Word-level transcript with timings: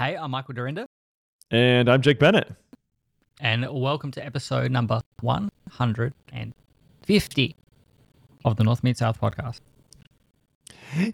Hey, 0.00 0.16
I'm 0.16 0.30
Michael 0.30 0.54
Dyrynda, 0.54 0.86
And 1.50 1.90
I'm 1.90 2.00
Jake 2.00 2.18
Bennett. 2.18 2.50
and 3.38 3.66
welcome 3.70 4.10
to 4.12 4.24
episode 4.24 4.70
number 4.70 5.02
150 5.20 7.56
of 8.46 8.56
the 8.56 8.64
North 8.64 8.82
Meet 8.82 8.96
South 8.96 9.20
podcast. 9.20 9.60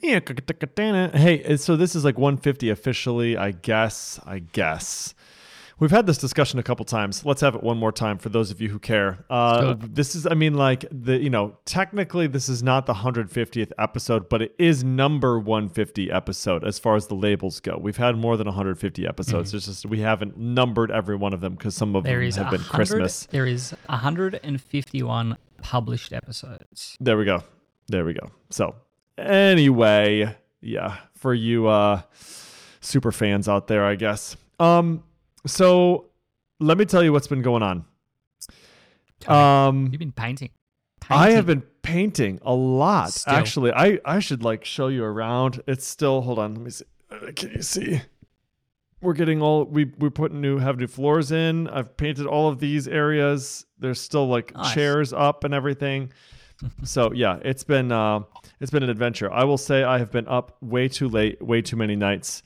Yeah, 0.00 0.20
Hey, 1.14 1.56
so 1.56 1.74
this 1.76 1.96
is 1.96 2.04
like 2.04 2.16
150 2.16 2.70
officially, 2.70 3.36
I 3.36 3.50
guess. 3.50 4.20
I 4.24 4.38
guess. 4.38 5.16
We've 5.78 5.90
had 5.90 6.06
this 6.06 6.16
discussion 6.16 6.58
a 6.58 6.62
couple 6.62 6.86
times. 6.86 7.22
Let's 7.26 7.42
have 7.42 7.54
it 7.54 7.62
one 7.62 7.76
more 7.76 7.92
time 7.92 8.16
for 8.16 8.30
those 8.30 8.50
of 8.50 8.62
you 8.62 8.70
who 8.70 8.78
care. 8.78 9.26
Uh, 9.28 9.74
this 9.78 10.14
is, 10.14 10.26
I 10.26 10.32
mean, 10.32 10.54
like 10.54 10.86
the, 10.90 11.18
you 11.18 11.28
know, 11.28 11.58
technically 11.66 12.26
this 12.26 12.48
is 12.48 12.62
not 12.62 12.86
the 12.86 12.94
150th 12.94 13.72
episode, 13.78 14.30
but 14.30 14.40
it 14.40 14.54
is 14.58 14.82
number 14.82 15.38
150 15.38 16.10
episode 16.10 16.64
as 16.64 16.78
far 16.78 16.96
as 16.96 17.08
the 17.08 17.14
labels 17.14 17.60
go. 17.60 17.76
We've 17.78 17.98
had 17.98 18.16
more 18.16 18.38
than 18.38 18.46
150 18.46 19.06
episodes. 19.06 19.52
It's 19.52 19.66
just 19.66 19.84
we 19.84 20.00
haven't 20.00 20.38
numbered 20.38 20.90
every 20.90 21.16
one 21.16 21.34
of 21.34 21.42
them 21.42 21.54
because 21.56 21.76
some 21.76 21.94
of 21.94 22.04
There 22.04 22.20
them 22.20 22.44
have 22.44 22.50
been 22.50 22.62
Christmas. 22.62 23.26
There 23.26 23.44
is 23.46 23.72
151 23.90 25.36
published 25.60 26.12
episodes. 26.14 26.96
There 27.00 27.18
we 27.18 27.26
go. 27.26 27.42
There 27.88 28.06
we 28.06 28.14
go. 28.14 28.30
So, 28.48 28.76
anyway, 29.18 30.34
yeah, 30.62 30.96
for 31.14 31.34
you 31.34 31.66
uh 31.66 32.00
super 32.80 33.12
fans 33.12 33.46
out 33.46 33.66
there, 33.66 33.84
I 33.84 33.94
guess. 33.96 34.36
Um 34.58 35.02
so 35.46 36.06
let 36.60 36.78
me 36.78 36.84
tell 36.84 37.02
you 37.02 37.12
what's 37.12 37.28
been 37.28 37.42
going 37.42 37.62
on. 37.62 37.84
Um 39.26 39.88
You've 39.90 39.98
been 39.98 40.12
painting. 40.12 40.50
I 41.08 41.30
have 41.30 41.46
been 41.46 41.62
painting 41.82 42.38
a 42.42 42.54
lot. 42.54 43.12
Still. 43.12 43.32
Actually, 43.32 43.72
I 43.72 43.98
I 44.04 44.18
should 44.18 44.42
like 44.42 44.64
show 44.64 44.88
you 44.88 45.04
around. 45.04 45.62
It's 45.66 45.86
still 45.86 46.22
hold 46.22 46.38
on, 46.38 46.54
let 46.54 46.64
me 46.64 46.70
see. 46.70 46.84
Uh, 47.10 47.32
Can 47.34 47.52
you 47.52 47.62
see? 47.62 48.00
We're 49.00 49.12
getting 49.12 49.40
all 49.40 49.64
we 49.64 49.92
we're 49.98 50.10
putting 50.10 50.40
new 50.40 50.58
have 50.58 50.78
new 50.78 50.86
floors 50.86 51.30
in. 51.30 51.68
I've 51.68 51.96
painted 51.96 52.26
all 52.26 52.48
of 52.48 52.58
these 52.58 52.88
areas. 52.88 53.66
There's 53.78 54.00
still 54.00 54.26
like 54.26 54.54
Nice. 54.54 54.74
chairs 54.74 55.12
up 55.12 55.44
and 55.44 55.54
everything. 55.54 56.12
so 56.82 57.12
yeah, 57.12 57.38
it's 57.42 57.62
been 57.64 57.92
uh, 57.92 58.20
it's 58.60 58.70
been 58.70 58.82
an 58.82 58.90
adventure. 58.90 59.32
I 59.32 59.44
will 59.44 59.58
say 59.58 59.84
I 59.84 59.98
have 59.98 60.10
been 60.10 60.26
up 60.26 60.56
way 60.60 60.88
too 60.88 61.08
late, 61.08 61.40
way 61.42 61.62
too 61.62 61.76
many 61.76 61.94
nights 61.94 62.42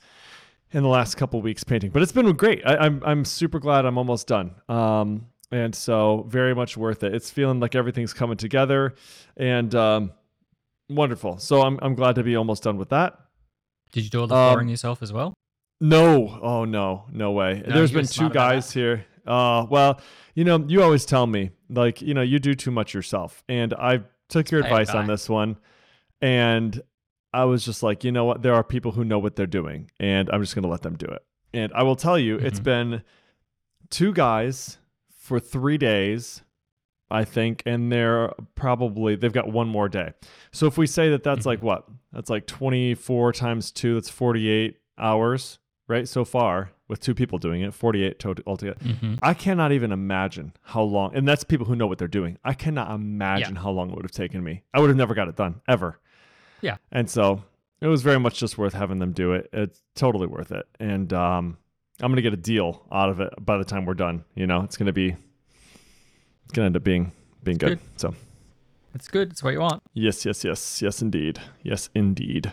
in 0.72 0.82
the 0.82 0.88
last 0.88 1.16
couple 1.16 1.40
weeks 1.42 1.64
painting, 1.64 1.90
but 1.90 2.02
it's 2.02 2.12
been 2.12 2.30
great. 2.36 2.62
I, 2.64 2.76
I'm 2.76 3.02
I'm 3.04 3.24
super 3.24 3.58
glad 3.58 3.84
I'm 3.86 3.98
almost 3.98 4.26
done. 4.26 4.54
Um, 4.68 5.26
and 5.50 5.74
so 5.74 6.24
very 6.28 6.54
much 6.54 6.76
worth 6.76 7.02
it. 7.02 7.14
It's 7.14 7.30
feeling 7.30 7.60
like 7.60 7.74
everything's 7.74 8.12
coming 8.12 8.36
together, 8.36 8.94
and 9.36 9.74
um, 9.74 10.12
wonderful. 10.88 11.38
So 11.38 11.62
I'm 11.62 11.78
I'm 11.82 11.94
glad 11.94 12.14
to 12.16 12.22
be 12.22 12.36
almost 12.36 12.62
done 12.62 12.76
with 12.76 12.90
that. 12.90 13.18
Did 13.92 14.04
you 14.04 14.10
do 14.10 14.20
all 14.20 14.26
the 14.26 14.34
Um, 14.34 14.68
yourself 14.68 15.02
as 15.02 15.12
well? 15.12 15.34
No, 15.80 16.38
oh 16.42 16.64
no, 16.64 17.06
no 17.10 17.32
way. 17.32 17.62
No, 17.66 17.74
There's 17.74 17.90
been 17.92 18.06
two 18.06 18.28
guys 18.30 18.70
here. 18.70 19.06
Uh, 19.26 19.66
well, 19.68 20.00
you 20.34 20.44
know, 20.44 20.64
you 20.68 20.82
always 20.82 21.04
tell 21.04 21.26
me 21.26 21.50
like, 21.68 22.00
you 22.02 22.14
know, 22.14 22.22
you 22.22 22.38
do 22.38 22.54
too 22.54 22.70
much 22.70 22.94
yourself, 22.94 23.42
and 23.48 23.74
I 23.74 24.02
took 24.28 24.50
your 24.50 24.60
advice 24.60 24.90
on 24.90 25.06
this 25.06 25.28
one, 25.28 25.56
and 26.20 26.80
I 27.32 27.44
was 27.44 27.64
just 27.64 27.82
like, 27.82 28.02
you 28.04 28.12
know 28.12 28.24
what? 28.24 28.42
There 28.42 28.54
are 28.54 28.64
people 28.64 28.92
who 28.92 29.04
know 29.04 29.18
what 29.18 29.36
they're 29.36 29.46
doing, 29.46 29.90
and 30.00 30.28
I'm 30.32 30.40
just 30.42 30.54
gonna 30.54 30.68
let 30.68 30.82
them 30.82 30.96
do 30.96 31.06
it. 31.06 31.22
And 31.52 31.72
I 31.74 31.82
will 31.82 31.96
tell 31.96 32.18
you, 32.18 32.36
it's 32.36 32.60
Mhm. 32.60 32.64
been 32.64 33.02
two 33.88 34.12
guys 34.12 34.78
for 35.10 35.38
three 35.40 35.78
days. 35.78 36.42
I 37.12 37.24
think, 37.24 37.64
and 37.66 37.90
they're 37.90 38.32
probably 38.54 39.16
they've 39.16 39.32
got 39.32 39.50
one 39.50 39.66
more 39.66 39.88
day. 39.88 40.12
So 40.52 40.66
if 40.66 40.78
we 40.78 40.86
say 40.86 41.10
that 41.10 41.24
that's 41.24 41.42
Mhm. 41.42 41.46
like 41.46 41.60
what? 41.62 41.88
That's 42.12 42.30
like 42.30 42.46
24 42.46 43.32
times 43.32 43.72
2, 43.72 43.94
that's 43.94 44.08
48 44.08 44.76
hours, 44.96 45.58
right? 45.88 46.06
So 46.06 46.24
far 46.24 46.70
with 46.86 47.00
two 47.00 47.14
people 47.14 47.38
doing 47.38 47.62
it, 47.62 47.74
48 47.74 48.20
total 48.20 48.44
altogether. 48.46 48.78
Mm-hmm. 48.84 49.14
I 49.22 49.34
cannot 49.34 49.72
even 49.72 49.90
imagine 49.90 50.52
how 50.62 50.82
long, 50.82 51.12
and 51.16 51.26
that's 51.26 51.42
people 51.42 51.66
who 51.66 51.74
know 51.74 51.88
what 51.88 51.98
they're 51.98 52.06
doing. 52.06 52.38
I 52.44 52.54
cannot 52.54 52.92
imagine 52.92 53.56
how 53.56 53.70
long 53.70 53.90
it 53.90 53.96
would 53.96 54.04
have 54.04 54.12
taken 54.12 54.44
me. 54.44 54.62
I 54.72 54.78
would 54.78 54.88
have 54.88 54.96
never 54.96 55.14
got 55.14 55.26
it 55.26 55.34
done 55.34 55.62
ever. 55.66 55.98
Yeah. 56.62 56.76
And 56.92 57.08
so 57.08 57.42
it 57.80 57.86
was 57.86 58.02
very 58.02 58.18
much 58.20 58.38
just 58.38 58.58
worth 58.58 58.74
having 58.74 58.98
them 58.98 59.12
do 59.12 59.32
it. 59.32 59.48
It's 59.52 59.82
totally 59.94 60.26
worth 60.26 60.52
it. 60.52 60.66
And 60.78 61.12
um, 61.12 61.56
I'm 62.00 62.10
going 62.10 62.16
to 62.16 62.22
get 62.22 62.32
a 62.34 62.36
deal 62.36 62.84
out 62.92 63.08
of 63.08 63.20
it 63.20 63.32
by 63.40 63.56
the 63.58 63.64
time 63.64 63.84
we're 63.86 63.94
done. 63.94 64.24
You 64.34 64.46
know, 64.46 64.62
it's 64.62 64.76
going 64.76 64.86
to 64.86 64.92
be, 64.92 65.08
it's 65.08 66.52
going 66.52 66.64
to 66.64 66.66
end 66.66 66.76
up 66.76 66.84
being, 66.84 67.12
being 67.42 67.58
good. 67.58 67.78
Good. 67.78 67.80
So 67.96 68.14
It's 68.94 69.08
good. 69.08 69.30
It's 69.30 69.42
what 69.42 69.52
you 69.52 69.60
want. 69.60 69.82
yes, 69.94 70.24
yes, 70.26 70.44
yes, 70.44 70.82
yes, 70.82 71.00
indeed. 71.02 71.40
Yes, 71.62 71.88
indeed. 71.94 72.52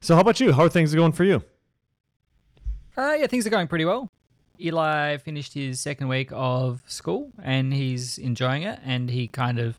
So 0.00 0.14
how 0.14 0.20
about 0.22 0.40
you? 0.40 0.52
How 0.52 0.62
are 0.64 0.68
things 0.68 0.94
going 0.94 1.12
for 1.12 1.24
you? 1.24 1.42
Uh, 2.96 3.14
yeah, 3.18 3.26
things 3.26 3.46
are 3.46 3.50
going 3.50 3.68
pretty 3.68 3.84
well. 3.84 4.10
Eli 4.60 5.16
finished 5.18 5.54
his 5.54 5.80
second 5.80 6.08
week 6.08 6.28
of 6.32 6.82
school 6.86 7.30
and 7.42 7.72
he's 7.72 8.18
enjoying 8.18 8.62
it. 8.62 8.78
And 8.84 9.10
he 9.10 9.26
kind 9.26 9.58
of 9.58 9.78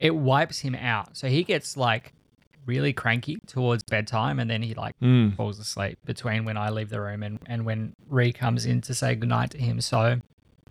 it 0.00 0.14
wipes 0.16 0.58
him 0.60 0.74
out. 0.74 1.16
So 1.16 1.28
he 1.28 1.44
gets 1.44 1.76
like 1.76 2.12
really 2.66 2.92
cranky 2.92 3.38
towards 3.46 3.82
bedtime, 3.84 4.38
and 4.40 4.50
then 4.50 4.62
he 4.62 4.74
like 4.74 4.98
Mm. 5.00 5.36
falls 5.36 5.58
asleep 5.58 5.98
between 6.04 6.44
when 6.44 6.56
I 6.56 6.70
leave 6.70 6.88
the 6.88 7.00
room 7.00 7.22
and 7.22 7.38
and 7.46 7.64
when 7.64 7.94
Ree 8.08 8.32
comes 8.32 8.66
in 8.66 8.80
to 8.82 8.94
say 8.94 9.14
goodnight 9.14 9.50
to 9.52 9.58
him. 9.58 9.80
So 9.80 10.20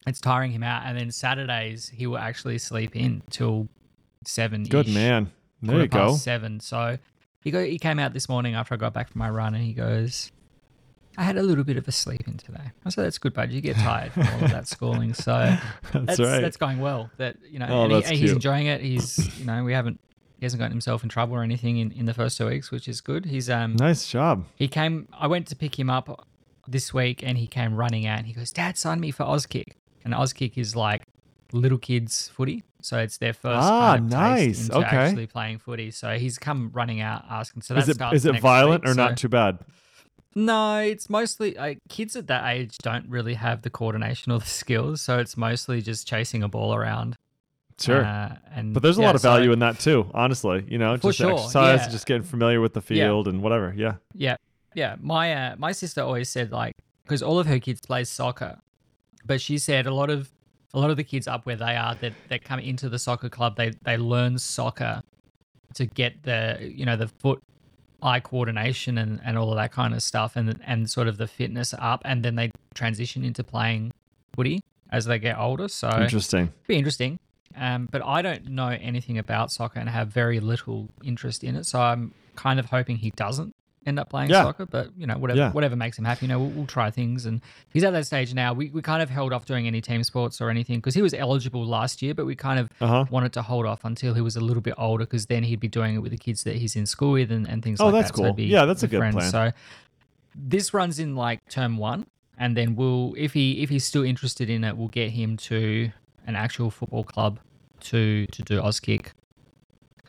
it's 0.07 0.19
tiring 0.19 0.51
him 0.51 0.63
out. 0.63 0.83
And 0.85 0.97
then 0.97 1.11
Saturdays 1.11 1.89
he 1.89 2.07
will 2.07 2.17
actually 2.17 2.57
sleep 2.57 2.95
in 2.95 3.21
till 3.29 3.69
seven. 4.25 4.63
Good 4.63 4.87
man. 4.89 5.31
There 5.61 5.79
you 5.81 5.87
go. 5.87 6.15
Seven. 6.15 6.59
So 6.59 6.97
he 7.43 7.51
go. 7.51 7.63
He 7.63 7.79
came 7.79 7.99
out 7.99 8.13
this 8.13 8.27
morning 8.29 8.55
after 8.55 8.73
I 8.73 8.77
got 8.77 8.93
back 8.93 9.09
from 9.11 9.19
my 9.19 9.29
run, 9.29 9.53
and 9.55 9.63
he 9.63 9.73
goes. 9.73 10.31
I 11.19 11.23
had 11.23 11.37
a 11.37 11.43
little 11.43 11.63
bit 11.65 11.75
of 11.77 11.87
a 11.87 11.91
sleep 11.91 12.27
in 12.27 12.37
today. 12.37 12.71
I 12.85 12.89
said, 12.89 13.03
"That's 13.05 13.17
good, 13.17 13.33
bud. 13.33 13.51
You 13.51 13.59
get 13.61 13.75
tired 13.75 14.11
from 14.13 14.27
all 14.27 14.43
of 14.45 14.51
that 14.51 14.67
schooling, 14.67 15.13
so 15.13 15.31
That's, 15.91 16.05
that's 16.05 16.19
right. 16.19 16.39
that's 16.41 16.57
going 16.57 16.79
well. 16.79 17.09
That 17.17 17.35
you 17.49 17.59
know, 17.59 17.67
Oh, 17.69 17.83
and, 17.95 18.05
he- 18.05 18.15
he's 18.17 18.31
enjoying 18.31 18.67
it. 18.67 18.79
He's 18.81 19.17
you 19.39 19.45
know, 19.45 19.63
we 19.63 19.73
haven't 19.73 19.99
he 20.39 20.45
hasn't 20.45 20.59
gotten 20.59 20.71
himself 20.71 21.03
in 21.03 21.09
trouble 21.09 21.35
or 21.35 21.43
anything 21.43 21.77
in, 21.77 21.91
in 21.91 22.05
the 22.05 22.13
first 22.13 22.37
two 22.37 22.47
weeks, 22.47 22.71
which 22.71 22.87
is 22.87 23.01
good. 23.01 23.25
He's 23.25 23.49
um 23.49 23.75
nice 23.75 24.07
job. 24.07 24.45
he 24.55 24.67
came. 24.69 25.07
I 25.11 25.27
went 25.27 25.47
to 25.47 25.55
pick 25.55 25.77
him 25.77 25.89
up 25.89 26.25
this 26.67 26.93
week, 26.93 27.21
and 27.23 27.37
he 27.37 27.47
came 27.47 27.75
running 27.75 28.05
out. 28.07 28.19
and 28.19 28.27
He 28.27 28.33
goes, 28.33 28.51
"Dad, 28.51 28.77
sign 28.77 28.99
me 29.01 29.11
for 29.11 29.25
Auskick." 29.25 29.73
And 30.05 30.13
Auskick 30.13 30.57
is 30.57 30.75
like 30.75 31.03
little 31.51 31.77
kids 31.79 32.29
footy, 32.29 32.63
so 32.81 32.97
it's 32.99 33.17
their 33.17 33.33
first 33.33 33.67
Ah, 33.67 33.95
kind 33.97 34.05
of 34.05 34.09
nice. 34.11 34.67
into 34.69 34.77
Okay. 34.77 34.95
actually 34.95 35.27
playing 35.27 35.59
footy. 35.59 35.91
So 35.91 36.17
he's 36.17 36.37
come 36.37 36.69
running 36.73 37.01
out 37.01 37.25
asking. 37.29 37.63
So 37.63 37.75
Is 37.75 37.89
it 37.89 37.97
is 38.13 38.25
it 38.25 38.39
violent 38.39 38.83
week, 38.83 38.91
or 38.91 38.93
so- 38.93 39.03
not 39.07 39.17
too 39.17 39.27
bad? 39.29 39.59
No, 40.35 40.79
it's 40.79 41.09
mostly 41.09 41.53
like 41.55 41.79
kids 41.89 42.15
at 42.15 42.27
that 42.27 42.47
age 42.53 42.77
don't 42.79 43.07
really 43.09 43.33
have 43.33 43.61
the 43.63 43.69
coordination 43.69 44.31
or 44.31 44.39
the 44.39 44.45
skills, 44.45 45.01
so 45.01 45.17
it's 45.19 45.35
mostly 45.37 45.81
just 45.81 46.07
chasing 46.07 46.43
a 46.43 46.47
ball 46.47 46.73
around. 46.73 47.15
Sure. 47.79 48.03
Uh, 48.03 48.35
and 48.53 48.73
But 48.73 48.83
there's 48.83 48.97
a 48.97 49.01
yeah, 49.01 49.07
lot 49.07 49.15
of 49.15 49.21
so- 49.21 49.31
value 49.31 49.51
in 49.51 49.59
that 49.59 49.79
too, 49.79 50.09
honestly. 50.13 50.65
You 50.67 50.77
know, 50.77 50.97
just 50.97 51.17
sure, 51.17 51.33
exercise, 51.33 51.79
yeah. 51.81 51.89
just 51.89 52.05
getting 52.05 52.23
familiar 52.23 52.59
with 52.61 52.73
the 52.73 52.81
Yeah. 52.93 53.05
field 53.05 53.27
and 53.27 53.41
whatever. 53.41 53.73
Yeah. 53.75 53.95
Yeah, 54.13 54.35
yeah. 54.75 54.95
My 54.99 55.33
uh, 55.33 55.55
my 55.57 55.71
sister 55.71 56.01
always 56.01 56.29
said 56.29 56.51
like 56.51 56.73
because 57.03 57.23
all 57.23 57.39
of 57.39 57.47
her 57.47 57.57
kids 57.59 57.79
play 57.81 58.03
soccer, 58.03 58.59
but 59.25 59.39
she 59.41 59.57
said 59.57 59.85
a 59.87 59.93
lot 59.93 60.09
of 60.09 60.29
a 60.73 60.79
lot 60.79 60.91
of 60.91 60.97
the 60.97 61.03
kids 61.05 61.27
up 61.27 61.45
where 61.45 61.55
they 61.55 61.75
are 61.75 61.95
that 61.95 62.13
that 62.27 62.43
come 62.43 62.59
into 62.59 62.89
the 62.89 62.99
soccer 62.99 63.29
club 63.29 63.55
they 63.55 63.71
they 63.83 63.97
learn 63.97 64.37
soccer 64.37 65.01
to 65.73 65.85
get 65.85 66.21
the 66.23 66.57
you 66.75 66.85
know 66.85 66.95
the 66.97 67.07
foot 67.07 67.41
eye 68.01 68.19
coordination 68.19 68.97
and, 68.97 69.19
and 69.23 69.37
all 69.37 69.49
of 69.49 69.57
that 69.57 69.71
kind 69.71 69.93
of 69.93 70.01
stuff 70.01 70.35
and 70.35 70.59
and 70.65 70.89
sort 70.89 71.07
of 71.07 71.17
the 71.17 71.27
fitness 71.27 71.73
up 71.79 72.01
and 72.05 72.23
then 72.23 72.35
they 72.35 72.51
transition 72.73 73.23
into 73.23 73.43
playing 73.43 73.91
footy 74.35 74.61
as 74.91 75.05
they 75.05 75.19
get 75.19 75.37
older 75.37 75.67
so 75.67 75.89
Interesting. 76.01 76.51
be 76.67 76.77
interesting. 76.77 77.19
Um, 77.55 77.89
but 77.91 78.03
I 78.05 78.21
don't 78.21 78.47
know 78.49 78.69
anything 78.69 79.17
about 79.17 79.51
soccer 79.51 79.79
and 79.79 79.89
have 79.89 80.09
very 80.09 80.39
little 80.39 80.87
interest 81.03 81.43
in 81.43 81.55
it. 81.55 81.65
So 81.65 81.81
I'm 81.81 82.13
kind 82.35 82.59
of 82.59 82.67
hoping 82.67 82.97
he 82.97 83.09
doesn't 83.11 83.53
end 83.89 83.99
up 83.99 84.09
playing 84.09 84.29
Yeah. 84.29 84.43
soccer. 84.43 84.65
But 84.65 84.91
you 84.97 85.05
know, 85.05 85.17
whatever 85.17 85.37
Yeah. 85.39 85.51
whatever 85.51 85.75
makes 85.75 85.97
him 85.99 86.05
happy. 86.05 86.25
You 86.25 86.29
know, 86.29 86.39
we'll, 86.39 86.49
we'll 86.51 86.65
try 86.65 86.89
things. 86.91 87.25
And 87.25 87.41
he's 87.73 87.83
at 87.83 87.91
that 87.91 88.05
stage 88.05 88.33
now. 88.33 88.53
We 88.53 88.69
we 88.69 88.81
kind 88.81 89.01
of 89.03 89.09
held 89.09 89.33
off 89.33 89.45
doing 89.45 89.67
any 89.67 89.81
team 89.81 90.03
sports 90.05 90.39
or 90.39 90.49
anything 90.49 90.77
because 90.77 90.95
he 90.95 91.01
was 91.01 91.13
eligible 91.13 91.65
last 91.65 92.01
year, 92.01 92.13
but 92.13 92.25
we 92.25 92.35
kind 92.35 92.59
of 92.59 92.69
Uh 92.79 92.87
huh. 92.87 93.05
wanted 93.11 93.33
to 93.33 93.41
hold 93.41 93.65
off 93.65 93.83
until 93.83 94.13
he 94.13 94.21
was 94.21 94.37
a 94.37 94.41
little 94.41 94.61
bit 94.61 94.75
older 94.77 95.03
because 95.05 95.25
then 95.25 95.43
he'd 95.43 95.59
be 95.59 95.67
doing 95.67 95.95
it 95.95 95.99
with 95.99 96.11
the 96.11 96.17
kids 96.17 96.43
that 96.43 96.55
he's 96.55 96.75
in 96.77 96.85
school 96.85 97.11
with 97.13 97.31
and, 97.31 97.45
and 97.49 97.61
things 97.63 97.81
Oh, 97.81 97.87
like 97.87 97.95
that's 97.95 98.11
that. 98.11 98.17
So 98.17 98.23
cool. 98.23 98.33
be 98.33 98.45
Yeah, 98.45 98.63
that's 98.65 98.83
a 98.83 98.87
good 98.87 98.99
friends. 98.99 99.15
plan. 99.15 99.31
So 99.31 99.51
this 100.35 100.73
runs 100.73 100.99
in 100.99 101.15
like 101.15 101.39
term 101.49 101.77
one, 101.77 102.05
and 102.37 102.55
then 102.55 102.75
we'll 102.75 103.13
if 103.17 103.33
he 103.33 103.61
if 103.63 103.69
he's 103.69 103.83
still 103.83 104.03
interested 104.03 104.49
in 104.49 104.63
it, 104.63 104.77
we'll 104.77 104.87
get 104.87 105.09
him 105.11 105.35
to 105.37 105.91
an 106.27 106.35
actual 106.35 106.69
football 106.69 107.03
club 107.03 107.39
to 107.81 108.25
to 108.27 108.41
do 108.43 108.61
Auskick 108.61 109.07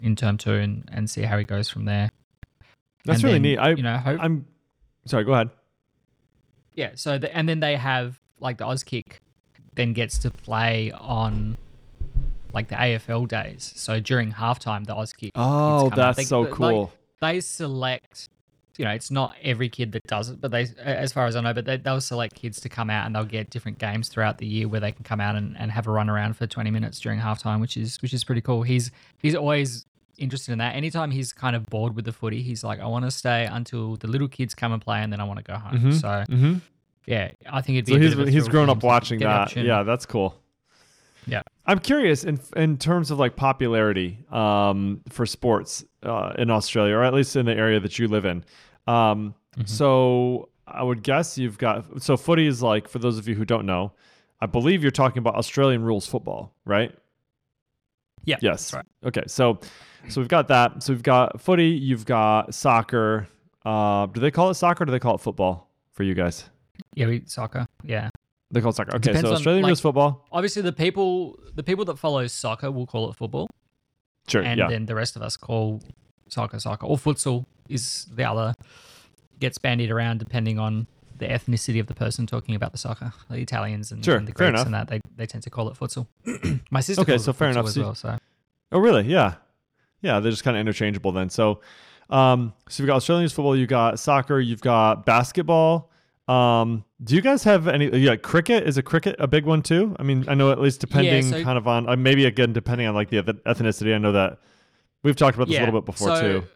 in 0.03 0.17
term 0.17 0.37
two 0.38 0.53
and, 0.55 0.88
and 0.93 1.09
see 1.11 1.23
how 1.23 1.37
he 1.38 1.44
goes 1.44 1.69
from 1.69 1.85
there. 1.85 2.11
That's 3.05 3.19
And 3.19 3.25
really 3.25 3.35
then, 3.35 3.43
neat. 3.43 3.58
I 3.58 3.70
you 3.70 3.82
know 3.82 3.97
hope 3.99 4.20
I'm 4.23 4.47
sorry. 5.06 5.25
Go 5.25 5.32
ahead. 5.32 5.50
yeah. 6.75 6.91
So 6.94 7.19
the, 7.19 7.35
and 7.37 7.49
then 7.49 7.61
they 7.61 7.76
have 7.76 8.20
like 8.41 8.58
the 8.58 8.64
Auskick 8.64 9.19
then 9.75 9.93
gets 9.93 10.19
to 10.19 10.31
play 10.31 10.91
on 10.93 11.56
like 12.52 12.69
the 12.69 12.75
AFL 12.75 13.29
days. 13.29 13.73
So 13.76 14.00
during 14.00 14.32
halftime, 14.32 14.87
the 14.87 14.94
Auskick. 14.94 15.31
Oh, 15.35 15.91
that's 15.91 16.17
They- 16.17 16.25
so 16.25 16.41
like, 16.43 16.50
cool. 16.52 16.93
they 17.20 17.41
select 17.41 18.29
you 18.79 18.87
know, 18.87 18.93
it's 18.93 19.11
not 19.11 19.35
every 19.43 19.69
kid 19.69 19.93
that 19.93 20.02
does 20.06 20.31
it, 20.31 20.41
but 20.41 20.50
they, 20.52 20.67
as 20.82 21.12
far 21.12 21.26
as 21.26 21.37
I 21.37 21.43
know, 21.43 21.52
but 21.52 21.67
they, 21.67 21.76
they'll 21.76 22.00
select 22.00 22.35
kids 22.35 22.61
to 22.62 22.70
come 22.70 22.88
out 22.88 23.05
and 23.05 23.14
they'll 23.14 23.25
get 23.26 23.50
different 23.50 23.79
games 23.79 24.08
throughout 24.08 24.38
the 24.38 24.47
year 24.47 24.69
where 24.69 24.81
they 24.81 24.91
can 24.91 25.05
come 25.05 25.20
out 25.20 25.37
and, 25.37 25.55
and 25.58 25.70
have 25.70 25.87
a 25.87 25.91
run 25.91 26.08
around 26.08 26.35
for 26.35 26.47
20 26.47 26.70
minutes 26.70 26.99
during 26.99 27.20
halftime, 27.20 27.61
which 27.61 27.76
is 27.76 28.00
which 28.00 28.14
is 28.14 28.25
pretty 28.25 28.41
cool. 28.41 28.62
He's 28.62 28.91
he's 29.19 29.35
always 29.35 29.85
interested 30.20 30.52
in 30.52 30.58
that. 30.58 30.75
Anytime 30.76 31.11
he's 31.11 31.32
kind 31.32 31.56
of 31.56 31.67
bored 31.67 31.96
with 31.96 32.05
the 32.05 32.12
footy, 32.12 32.43
he's 32.43 32.62
like, 32.62 32.81
I 32.81 32.87
want 32.87 33.05
to 33.05 33.11
stay 33.11 33.46
until 33.46 33.96
the 33.96 34.06
little 34.06 34.28
kids 34.28 34.55
come 34.55 34.72
and 34.72 34.81
play, 34.82 35.00
and 35.02 35.12
then 35.12 35.20
I 35.20 35.25
want 35.25 35.38
to 35.38 35.44
go 35.44 35.55
home. 35.58 35.78
Mhm. 35.78 36.00
So 36.00 36.08
Mm-hmm. 36.08 36.55
yeah, 37.06 37.31
I 37.50 37.61
think 37.62 37.76
it'd 37.78 37.87
be. 37.87 37.93
So 37.93 37.99
he's 37.99 38.14
bit 38.14 38.22
of 38.22 38.28
a 38.28 38.31
he's 38.31 38.49
grown 38.49 38.69
up 38.70 38.82
watching 38.82 39.19
that. 39.20 39.56
Yeah, 39.56 39.82
that's 39.82 40.06
cool. 40.06 40.37
Yeah. 41.26 41.43
I'm 41.67 41.78
curious 41.78 42.25
in 42.25 42.40
in 42.56 42.78
terms 42.78 43.11
of 43.11 43.19
like 43.19 43.37
popularity 43.37 44.19
um, 44.32 45.00
for 45.08 45.26
sports 45.26 45.84
uh, 46.02 46.32
in 46.38 46.50
Australia, 46.50 46.94
or 46.96 47.05
at 47.05 47.12
least 47.14 47.37
in 47.37 47.46
the 47.46 47.55
area 47.55 47.78
that 47.81 47.99
you 47.99 48.08
live 48.08 48.25
in. 48.25 48.44
Um, 48.87 49.34
Mm-hmm. 49.56 49.66
So 49.66 50.49
I 50.64 50.84
would 50.84 51.02
guess 51.02 51.37
you've 51.37 51.58
got 51.58 52.00
so 52.02 52.16
footy 52.16 52.46
is 52.46 52.62
like 52.62 52.87
for 52.87 53.00
those 53.00 53.19
of 53.19 53.26
you 53.26 53.34
who 53.34 53.44
don't 53.44 53.66
know, 53.66 53.90
I 54.40 54.46
believe 54.46 54.82
you're 54.82 54.93
talking 54.93 55.19
about 55.19 55.34
Australian 55.34 55.82
rules 55.82 56.06
football, 56.06 56.55
right? 56.64 56.94
Yeah, 58.25 58.37
Yes. 58.40 58.73
right. 58.73 58.84
Okay. 59.05 59.25
So 59.26 59.58
so 60.08 60.20
we've 60.20 60.29
got 60.29 60.49
that. 60.49 60.82
So 60.82 60.93
we've 60.93 61.02
got 61.02 61.41
footy. 61.41 61.69
You've 61.69 62.05
got 62.06 62.55
soccer. 62.55 63.29
Uh, 63.64 64.06
do 64.06 64.20
they 64.20 64.31
call 64.31 64.50
it 64.50 64.55
soccer? 64.55 64.82
or 64.82 64.87
Do 64.87 64.93
they 64.93 64.99
call 64.99 65.14
it 65.17 65.20
football 65.20 65.69
for 65.93 66.02
you 66.02 66.14
guys? 66.14 66.49
Yeah, 66.94 67.06
we, 67.06 67.23
soccer. 67.26 67.67
Yeah. 67.85 68.11
They 68.50 68.61
call 68.61 68.70
it 68.70 68.76
soccer. 68.76 68.91
Okay. 68.97 69.12
depends 69.12 69.23
So 69.23 69.29
on, 69.29 69.35
Australian 69.35 69.62
like- 69.62 69.69
rules 69.70 69.81
football. 69.81 70.26
Obviously, 70.32 70.62
the 70.62 70.73
people 70.73 71.38
the 71.55 71.62
people 71.62 71.85
that 71.87 71.99
follow 71.99 72.26
soccer 72.26 72.70
will 72.70 72.87
call 72.87 73.11
it 73.11 73.17
football, 73.17 73.49
Sure. 74.29 74.43
and 74.43 74.58
yeah. 74.58 74.69
then 74.69 74.87
the 74.87 74.94
rest 74.94 75.14
of 75.17 75.23
us 75.23 75.37
call 75.37 75.81
soccer 76.29 76.58
soccer 76.58 76.87
or 76.87 76.97
futsal 76.97 77.44
is 77.69 78.06
the 78.14 78.25
other 78.25 78.55
gets 79.41 79.58
bandied 79.58 79.91
around 79.91 80.19
depending 80.19 80.58
on 80.58 80.87
the 81.19 81.26
ethnicity 81.26 81.81
of 81.81 81.87
the 81.87 81.94
person 81.94 82.26
talking 82.26 82.55
about 82.55 82.73
the 82.73 82.79
soccer. 82.79 83.12
The 83.29 83.37
Italians 83.38 83.93
and, 83.93 84.05
Sure, 84.05 84.17
and 84.17 84.26
the 84.26 84.32
Greeks 84.32 84.62
and 84.62 84.73
that 84.75 84.88
they, 84.88 85.00
they 85.17 85.26
tend 85.26 85.43
to 85.44 85.50
call 85.50 85.69
it 85.69 85.75
futsal. 85.79 86.06
My 86.70 86.81
sister 86.81 87.02
Okay, 87.02 87.19
so 87.19 87.32
fair 87.32 87.50
enough. 87.50 87.67
as 87.67 87.79
well. 87.79 87.94
So 87.94 88.17
Oh, 88.73 88.79
really? 88.79 89.05
Yeah. 89.06 89.35
Yeah, 90.02 90.20
they're 90.20 90.31
just 90.31 90.44
kind 90.44 90.56
of 90.56 90.61
interchangeable 90.61 91.12
then. 91.12 91.29
So, 91.31 91.61
um, 92.08 92.52
so 92.69 92.82
you've 92.82 92.88
got 92.88 92.97
Australian 92.97 93.29
football, 93.29 93.56
you've 93.56 93.69
got 93.69 93.99
soccer, 93.99 94.41
you've 94.41 94.61
got 94.62 95.05
basketball. 95.06 95.91
Um, 96.29 96.85
do 97.02 97.14
you 97.17 97.20
guys 97.23 97.43
have 97.44 97.67
any? 97.67 97.88
Yeah, 97.99 98.14
cricket 98.17 98.67
is 98.67 98.79
a 98.79 98.82
cricket 98.82 99.17
a 99.19 99.26
big 99.26 99.44
one 99.47 99.62
too. 99.62 99.97
I 99.99 100.02
mean, 100.05 100.25
I 100.29 100.35
know 100.35 100.52
at 100.52 100.61
least 100.61 100.81
depending 100.81 101.25
so- 101.25 101.43
kind 101.43 101.58
of 101.58 101.67
on 101.67 101.88
uh, 101.88 101.97
maybe 101.97 102.25
again 102.26 102.52
depending 102.52 102.87
on 102.87 102.94
like 102.94 103.11
the 103.11 103.23
ethnicity. 103.23 103.94
I 103.94 103.99
know 103.99 104.12
that 104.12 104.38
we've 105.02 105.17
talked 105.17 105.37
about 105.37 105.49
this 105.49 105.56
a 105.56 105.61
little 105.64 105.81
bit 105.81 105.87
before 105.87 106.17
so 106.17 106.20
too. 106.20 106.47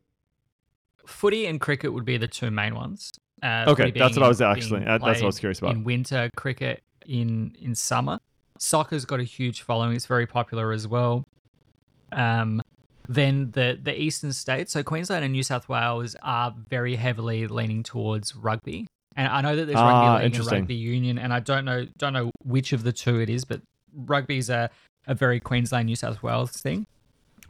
Footy 1.06 1.46
and 1.46 1.60
cricket 1.60 1.92
would 1.92 2.04
be 2.04 2.16
the 2.16 2.28
two 2.28 2.50
main 2.50 2.74
ones. 2.74 3.12
Uh, 3.42 3.64
Okay, 3.68 3.90
that's 3.90 4.16
what 4.16 4.24
I 4.24 4.28
was 4.28 4.40
actually- 4.40 4.82
uh, 4.86 4.98
that's 4.98 5.02
what 5.02 5.22
I 5.22 5.26
was 5.26 5.38
curious 5.38 5.58
about. 5.58 5.72
In 5.72 5.84
winter, 5.84 6.30
cricket 6.36 6.82
in 7.06 7.54
in 7.60 7.74
summer. 7.74 8.18
Soccer's 8.58 9.04
got 9.04 9.20
a 9.20 9.24
huge 9.24 9.62
following. 9.62 9.94
It's 9.96 10.06
very 10.06 10.26
popular 10.26 10.72
as 10.72 10.86
well. 10.88 11.24
Um, 12.12 12.62
then 13.08 13.50
the 13.52 13.78
the 13.80 13.98
eastern 13.98 14.32
states, 14.32 14.72
so 14.72 14.82
Queensland 14.82 15.24
and 15.24 15.32
New 15.32 15.42
South 15.42 15.68
Wales, 15.68 16.16
are 16.22 16.54
very 16.70 16.96
heavily 16.96 17.46
leaning 17.46 17.82
towards 17.82 18.34
rugby. 18.34 18.86
And 19.16 19.28
I 19.28 19.42
know 19.42 19.54
that 19.54 19.66
there's 19.66 19.78
Ah, 19.78 20.16
rugby 20.16 20.24
league 20.24 20.36
and 20.36 20.50
rugby 20.50 20.74
union, 20.74 21.18
and 21.18 21.32
I 21.32 21.40
don't 21.40 21.64
know 21.64 21.86
don't 21.98 22.12
know 22.12 22.30
which 22.42 22.72
of 22.72 22.82
the 22.82 22.92
two 22.92 23.20
it 23.20 23.28
is, 23.30 23.44
but 23.44 23.60
rugby's 23.94 24.50
a 24.50 24.70
a 25.06 25.14
very 25.14 25.38
Queensland 25.38 25.86
New 25.86 25.96
South 25.96 26.22
Wales 26.22 26.52
thing. 26.52 26.86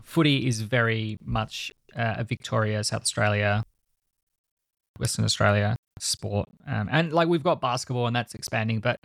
Footy 0.02 0.46
is 0.46 0.60
very 0.60 1.16
much 1.24 1.72
uh, 1.96 2.16
a 2.18 2.24
Victoria, 2.24 2.82
South 2.84 3.02
Australia, 3.02 3.62
Western 4.98 5.24
Australia 5.24 5.76
sport, 6.00 6.48
um, 6.66 6.88
and 6.90 7.12
like 7.12 7.28
we've 7.28 7.44
got 7.44 7.60
basketball 7.60 8.06
and 8.06 8.16
that's 8.16 8.34
expanding, 8.34 8.80
but 8.80 8.98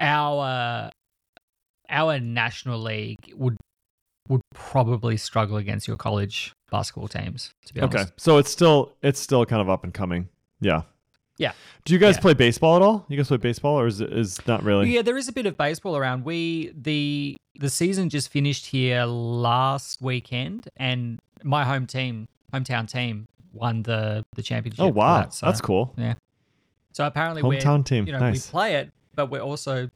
our 0.00 0.90
our 1.90 2.18
national 2.18 2.80
league 2.80 3.18
would 3.34 3.56
would 4.28 4.40
probably 4.54 5.16
struggle 5.16 5.56
against 5.56 5.86
your 5.86 5.96
college 5.96 6.52
basketball 6.70 7.08
teams. 7.08 7.52
To 7.66 7.74
be 7.74 7.80
honest, 7.80 7.96
Okay, 7.98 8.10
so 8.16 8.38
it's 8.38 8.50
still 8.50 8.92
it's 9.02 9.20
still 9.20 9.44
kind 9.46 9.60
of 9.62 9.68
up 9.68 9.84
and 9.84 9.92
coming. 9.92 10.28
Yeah. 10.60 10.82
Yeah. 11.36 11.52
Do 11.84 11.92
you 11.92 11.98
guys 11.98 12.14
Yeah. 12.16 12.20
play 12.22 12.34
baseball 12.34 12.76
at 12.76 12.82
all? 12.82 13.04
You 13.08 13.16
guys 13.16 13.28
play 13.28 13.36
baseball, 13.38 13.78
or 13.78 13.86
is 13.86 14.00
it 14.00 14.12
is 14.12 14.44
not 14.46 14.62
really? 14.62 14.88
Yeah, 14.94 15.02
there 15.02 15.16
is 15.16 15.28
a 15.28 15.32
bit 15.32 15.46
of 15.46 15.56
baseball 15.56 15.96
around. 15.96 16.24
We 16.24 16.72
the 16.76 17.36
the 17.56 17.68
season 17.70 18.08
just 18.08 18.30
finished 18.30 18.66
here 18.66 19.04
last 19.04 20.00
weekend, 20.00 20.68
and 20.76 21.18
my 21.42 21.64
home 21.64 21.86
team, 21.86 22.26
hometown 22.52 22.90
team, 22.90 23.26
won 23.52 23.82
the 23.82 24.24
the 24.36 24.42
championship. 24.42 24.80
Oh 24.80 24.88
wow, 24.88 25.22
that, 25.22 25.34
so, 25.34 25.46
that's 25.46 25.60
cool. 25.60 25.92
Yeah. 25.98 26.14
So 26.92 27.04
apparently, 27.06 27.42
Hometown 27.42 27.84
team, 27.84 28.06
You 28.06 28.12
know, 28.12 28.20
nice. 28.20 28.46
we 28.46 28.50
play 28.52 28.76
it, 28.76 28.92
but 29.16 29.26
we're 29.28 29.40
also 29.40 29.90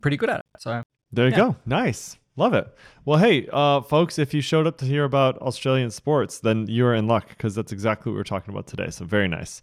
pretty 0.00 0.16
good 0.16 0.28
at 0.28 0.40
it. 0.40 0.46
So 0.58 0.82
There 1.12 1.26
you 1.26 1.30
Yeah. 1.30 1.36
go. 1.36 1.56
Nice. 1.66 2.18
Love 2.36 2.54
it. 2.54 2.74
Well, 3.04 3.18
hey, 3.18 3.48
uh, 3.52 3.80
folks, 3.82 4.18
if 4.18 4.32
you 4.32 4.40
showed 4.40 4.66
up 4.66 4.78
to 4.78 4.84
hear 4.84 5.04
about 5.04 5.36
Australian 5.38 5.90
sports, 5.90 6.38
then 6.40 6.66
you're 6.68 6.94
in 6.94 7.06
luck 7.06 7.28
because 7.28 7.54
that's 7.54 7.72
exactly 7.72 8.10
what 8.12 8.16
we're 8.16 8.24
talking 8.24 8.54
about 8.54 8.66
today. 8.66 8.90
So 8.90 9.04
very 9.04 9.28
nice. 9.28 9.60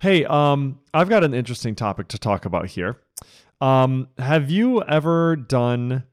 Hey, 0.00 0.24
um, 0.26 0.78
I've 0.92 1.08
got 1.08 1.24
an 1.24 1.32
interesting 1.34 1.74
topic 1.74 2.08
to 2.08 2.18
talk 2.18 2.44
about 2.44 2.66
here. 2.66 3.00
Um, 3.60 4.08
have 4.18 4.50
you 4.50 4.82
ever 4.82 5.36
done 5.36 6.04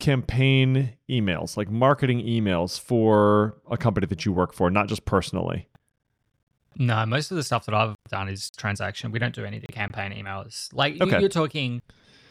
campaign 0.00 0.94
emails, 1.08 1.56
like 1.56 1.70
marketing 1.70 2.20
emails 2.26 2.78
for 2.78 3.56
a 3.70 3.76
company 3.76 4.06
that 4.08 4.24
you 4.24 4.32
work 4.32 4.52
for, 4.52 4.70
not 4.70 4.88
just 4.88 5.04
personally? 5.04 5.68
no, 6.78 7.04
most 7.04 7.30
of 7.30 7.36
the 7.36 7.42
stuff 7.42 7.66
that 7.66 7.74
I've 7.74 7.94
done 8.08 8.28
is 8.30 8.50
transaction. 8.50 9.12
We 9.12 9.18
don't 9.18 9.34
do 9.34 9.44
any 9.44 9.58
of 9.58 9.62
the 9.66 9.72
campaign 9.72 10.10
emails. 10.12 10.70
Like 10.72 10.98
Okay. 11.02 11.20
you're 11.20 11.28
talking 11.28 11.82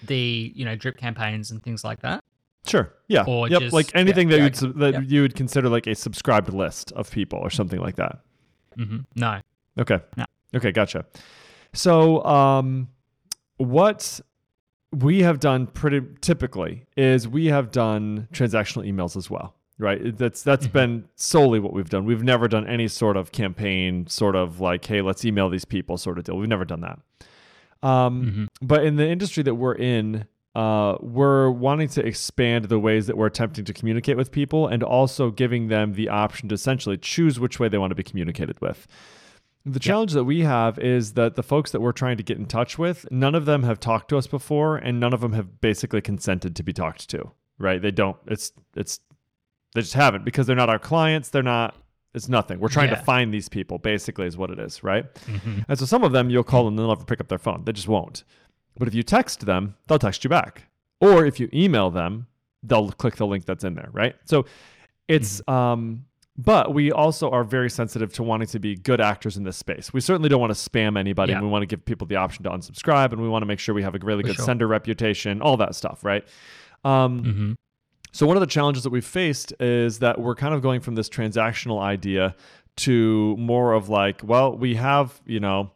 the 0.03 0.51
you 0.55 0.65
know 0.65 0.75
drip 0.75 0.97
campaigns 0.97 1.51
and 1.51 1.61
things 1.61 1.83
like 1.83 2.01
that. 2.01 2.21
Sure. 2.67 2.93
Yeah. 3.07 3.23
Or 3.27 3.47
yep. 3.49 3.61
just- 3.61 3.73
like 3.73 3.91
anything 3.95 4.29
yeah, 4.29 4.37
that, 4.47 4.61
yeah, 4.61 4.67
you'd, 4.67 4.79
that 4.79 5.09
you 5.09 5.21
would 5.23 5.35
consider 5.35 5.67
like 5.69 5.87
a 5.87 5.95
subscribed 5.95 6.53
list 6.53 6.91
of 6.93 7.09
people 7.11 7.39
or 7.39 7.49
something 7.49 7.79
like 7.79 7.95
that. 7.95 8.19
Mm-hmm. 8.77 8.99
No, 9.15 9.41
Okay. 9.79 9.99
No. 10.17 10.25
Okay, 10.55 10.71
gotcha. 10.71 11.05
So, 11.73 12.23
um, 12.25 12.89
what 13.57 14.19
we 14.91 15.21
have 15.21 15.39
done 15.39 15.67
pretty 15.67 16.01
typically 16.21 16.85
is 16.97 17.27
we 17.27 17.45
have 17.47 17.71
done 17.71 18.27
transactional 18.33 18.85
emails 18.85 19.15
as 19.15 19.29
well, 19.29 19.55
right? 19.77 20.15
That's 20.17 20.43
that's 20.43 20.67
Mhm. 20.67 20.73
been 20.73 21.05
solely 21.15 21.59
what 21.59 21.71
we've 21.73 21.89
done. 21.89 22.03
We've 22.05 22.23
never 22.23 22.47
done 22.49 22.67
any 22.67 22.87
sort 22.89 23.15
of 23.17 23.31
campaign, 23.31 24.07
sort 24.07 24.35
of 24.35 24.59
like, 24.59 24.83
hey, 24.85 25.01
let's 25.01 25.23
email 25.23 25.49
these 25.49 25.63
people, 25.65 25.97
sort 25.97 26.17
of 26.17 26.25
deal. 26.25 26.37
We've 26.37 26.49
never 26.49 26.65
done 26.65 26.81
that. 26.81 26.99
Um, 27.81 28.25
Mhm. 28.25 28.47
But 28.61 28.83
in 28.85 28.97
the 28.97 29.07
industry 29.07 29.41
that 29.43 29.55
we're 29.55 29.75
in, 29.75 30.25
uh, 30.55 30.97
we're 30.99 31.49
wanting 31.49 31.87
to 31.89 32.05
expand 32.05 32.65
the 32.65 32.79
ways 32.79 33.07
that 33.07 33.17
we're 33.17 33.27
attempting 33.27 33.63
to 33.65 33.73
communicate 33.73 34.17
with 34.17 34.31
people, 34.31 34.67
and 34.67 34.83
also 34.83 35.31
giving 35.31 35.67
them 35.69 35.93
the 35.93 36.09
option 36.09 36.49
to 36.49 36.55
essentially 36.55 36.97
choose 36.97 37.39
which 37.39 37.59
way 37.59 37.69
they 37.69 37.77
want 37.77 37.91
to 37.91 37.95
be 37.95 38.03
communicated 38.03 38.59
with. 38.61 38.87
The 39.65 39.79
challenge 39.79 40.13
that 40.13 40.23
we 40.23 40.41
have 40.41 40.79
is 40.79 41.13
that 41.13 41.35
the 41.35 41.43
folks 41.43 41.71
that 41.71 41.81
we're 41.81 41.91
trying 41.91 42.17
to 42.17 42.23
get 42.23 42.37
in 42.37 42.47
touch 42.47 42.79
with, 42.79 43.05
none 43.11 43.35
of 43.35 43.45
them 43.45 43.61
have 43.63 43.79
talked 43.79 44.09
to 44.09 44.17
us 44.17 44.25
before, 44.25 44.75
and 44.77 44.99
none 44.99 45.13
of 45.13 45.21
them 45.21 45.33
have 45.33 45.61
basically 45.61 46.01
consented 46.01 46.55
to 46.55 46.63
be 46.63 46.73
talked 46.73 47.07
to. 47.11 47.31
Right? 47.59 47.79
They 47.79 47.91
don't. 47.91 48.17
It's 48.25 48.51
it's 48.75 48.99
they 49.75 49.81
just 49.81 49.93
haven't 49.93 50.25
because 50.25 50.47
they're 50.47 50.55
not 50.55 50.69
our 50.69 50.79
clients. 50.79 51.29
They're 51.29 51.43
not. 51.43 51.75
It's 52.15 52.27
nothing. 52.27 52.59
We're 52.59 52.69
trying 52.69 52.89
to 52.89 52.95
find 52.97 53.31
these 53.33 53.47
people. 53.47 53.77
Basically, 53.77 54.25
is 54.25 54.35
what 54.35 54.49
it 54.49 54.57
is. 54.59 54.83
Right? 54.83 55.05
Mhm. 55.25 55.63
And 55.69 55.77
so 55.79 55.85
some 55.85 56.03
of 56.03 56.11
them 56.11 56.31
you'll 56.31 56.43
call 56.43 56.65
them, 56.65 56.75
they'll 56.75 56.87
never 56.87 57.05
pick 57.05 57.21
up 57.21 57.27
their 57.27 57.37
phone. 57.37 57.63
They 57.63 57.71
just 57.71 57.87
won't. 57.87 58.23
But 58.77 58.87
if 58.87 58.93
you 58.93 59.03
text 59.03 59.45
them, 59.45 59.75
they'll 59.87 59.99
text 59.99 60.23
you 60.23 60.29
back. 60.29 60.63
Or 60.99 61.25
if 61.25 61.39
you 61.39 61.49
email 61.53 61.89
them, 61.89 62.27
they'll 62.63 62.91
click 62.91 63.15
the 63.15 63.25
link 63.27 63.45
that's 63.45 63.63
in 63.63 63.73
there, 63.75 63.89
right? 63.91 64.15
So 64.25 64.45
it's 65.07 65.41
um 65.47 66.05
but 66.37 66.73
we 66.73 66.91
also 66.91 67.29
are 67.29 67.43
very 67.43 67.69
sensitive 67.69 68.13
to 68.13 68.23
wanting 68.23 68.47
to 68.47 68.57
be 68.59 68.75
good 68.75 69.01
actors 69.01 69.35
in 69.35 69.43
this 69.43 69.57
space. 69.57 69.91
We 69.93 69.99
certainly 69.99 70.29
don't 70.29 70.39
want 70.39 70.55
to 70.55 70.69
spam 70.69 70.97
anybody. 70.97 71.31
Yeah. 71.31 71.37
And 71.39 71.45
we 71.45 71.51
want 71.51 71.61
to 71.63 71.67
give 71.67 71.83
people 71.83 72.07
the 72.07 72.15
option 72.15 72.43
to 72.45 72.49
unsubscribe 72.49 73.11
and 73.11 73.21
we 73.21 73.27
want 73.27 73.41
to 73.41 73.45
make 73.45 73.59
sure 73.59 73.75
we 73.75 73.83
have 73.83 73.93
a 73.95 73.99
really 74.01 74.23
For 74.23 74.27
good 74.27 74.35
sure. 74.37 74.45
sender 74.45 74.65
reputation, 74.67 75.41
all 75.41 75.57
that 75.57 75.75
stuff, 75.75 76.03
right? 76.03 76.23
Um 76.85 77.23
Mhm. 77.23 77.55
so 78.13 78.25
one 78.25 78.37
of 78.37 78.41
the 78.41 78.47
challenges 78.47 78.83
that 78.83 78.89
we've 78.91 79.05
faced 79.05 79.53
is 79.59 79.99
that 79.99 80.19
we're 80.21 80.35
kind 80.35 80.53
of 80.55 80.61
going 80.61 80.79
from 80.81 80.95
this 80.95 81.09
transactional 81.09 81.79
idea 81.81 82.35
to 82.77 83.35
more 83.37 83.73
of 83.73 83.89
like, 83.89 84.21
well, 84.23 84.55
we 84.57 84.75
have, 84.75 85.21
you 85.25 85.39
know, 85.41 85.71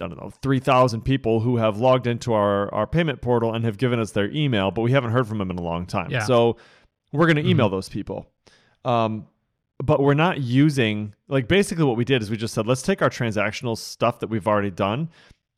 I 0.00 0.08
don't 0.08 0.20
know, 0.20 0.30
3,000 0.42 1.02
people 1.02 1.40
who 1.40 1.56
have 1.56 1.78
logged 1.78 2.06
into 2.06 2.32
our, 2.34 2.72
our 2.74 2.86
payment 2.86 3.22
portal 3.22 3.54
and 3.54 3.64
have 3.64 3.78
given 3.78 3.98
us 3.98 4.10
their 4.12 4.30
email, 4.30 4.70
but 4.70 4.82
we 4.82 4.92
haven't 4.92 5.10
heard 5.12 5.26
from 5.26 5.38
them 5.38 5.50
in 5.50 5.58
a 5.58 5.62
long 5.62 5.86
time. 5.86 6.10
Yeah. 6.10 6.24
So 6.24 6.58
we're 7.12 7.26
going 7.26 7.42
to 7.42 7.48
email 7.48 7.68
those 7.70 7.88
people. 7.88 8.26
Um, 8.84 9.26
but 9.82 10.00
we're 10.00 10.14
not 10.14 10.40
using, 10.40 11.14
like, 11.28 11.48
basically 11.48 11.84
what 11.84 11.96
we 11.96 12.04
did 12.04 12.22
is 12.22 12.30
we 12.30 12.36
just 12.36 12.54
said, 12.54 12.66
let's 12.66 12.82
take 12.82 13.00
our 13.02 13.10
transactional 13.10 13.76
stuff 13.76 14.20
that 14.20 14.28
we've 14.28 14.46
already 14.46 14.70
done 14.70 15.08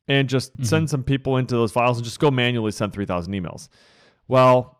and 0.07 0.27
just 0.29 0.57
Mhm. 0.57 0.65
send 0.65 0.89
some 0.89 1.03
people 1.03 1.37
into 1.37 1.55
those 1.55 1.71
files 1.71 1.97
and 1.97 2.05
just 2.05 2.19
go 2.19 2.31
manually 2.31 2.71
send 2.71 2.91
3,000 2.93 3.33
emails. 3.33 3.69
Well, 4.27 4.77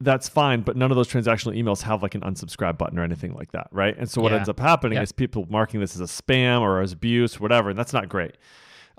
that's 0.00 0.28
fine, 0.28 0.60
but 0.60 0.76
none 0.76 0.90
of 0.90 0.96
those 0.96 1.08
transactional 1.08 1.56
emails 1.60 1.82
have 1.82 2.02
like 2.02 2.14
an 2.14 2.20
unsubscribe 2.20 2.78
button 2.78 2.98
or 2.98 3.02
anything 3.02 3.34
like 3.34 3.50
that, 3.52 3.66
right? 3.72 3.96
And 3.98 4.08
so 4.08 4.20
what 4.22 4.30
Yeah. 4.32 4.38
ends 4.38 4.48
up 4.48 4.60
happening 4.60 4.96
Yeah. 4.96 5.02
is 5.02 5.12
people 5.12 5.46
marking 5.50 5.80
this 5.80 5.94
as 5.94 6.00
a 6.00 6.04
spam 6.22 6.60
or 6.60 6.80
as 6.80 6.92
abuse, 6.92 7.40
whatever, 7.40 7.70
and 7.70 7.78
that's 7.78 7.92
not 7.92 8.08
great. 8.08 8.36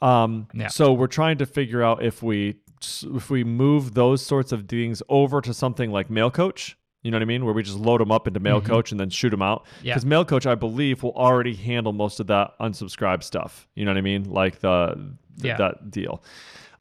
Um, 0.01 0.47
Yeah. 0.53 0.67
So 0.67 0.93
we're 0.93 1.07
trying 1.07 1.37
to 1.39 1.45
figure 1.45 1.83
out 1.83 2.03
if 2.03 2.21
we 2.23 2.55
if 3.03 3.29
we 3.29 3.43
move 3.43 3.93
those 3.93 4.25
sorts 4.25 4.51
of 4.53 4.67
things 4.67 5.03
over 5.09 5.41
to 5.41 5.53
something 5.53 5.91
like 5.91 6.07
Mailcoach. 6.09 6.75
You 7.03 7.11
know 7.11 7.15
what 7.17 7.21
I 7.23 7.25
mean? 7.25 7.45
Where 7.45 7.53
we 7.53 7.63
just 7.63 7.77
load 7.77 8.01
them 8.01 8.11
up 8.11 8.27
into 8.27 8.39
Mailcoach 8.41 8.91
and 8.91 8.99
then 8.99 9.09
shoot 9.09 9.29
them 9.29 9.41
out. 9.41 9.63
Mm-hmm. 9.65 9.85
Yeah. 9.87 9.93
Because 9.95 10.05
Mailcoach, 10.05 10.45
I 10.45 10.55
believe, 10.55 11.01
will 11.03 11.13
already 11.15 11.55
handle 11.55 11.93
most 11.93 12.19
of 12.19 12.27
that 12.27 12.51
unsubscribe 12.59 13.23
stuff. 13.23 13.67
You 13.75 13.85
know 13.85 13.91
what 13.91 13.97
I 13.97 14.01
mean? 14.01 14.23
Like 14.29 14.59
the, 14.59 14.95
th- 14.95 15.45
Yeah. 15.45 15.57
that 15.57 15.91
deal. 15.91 16.23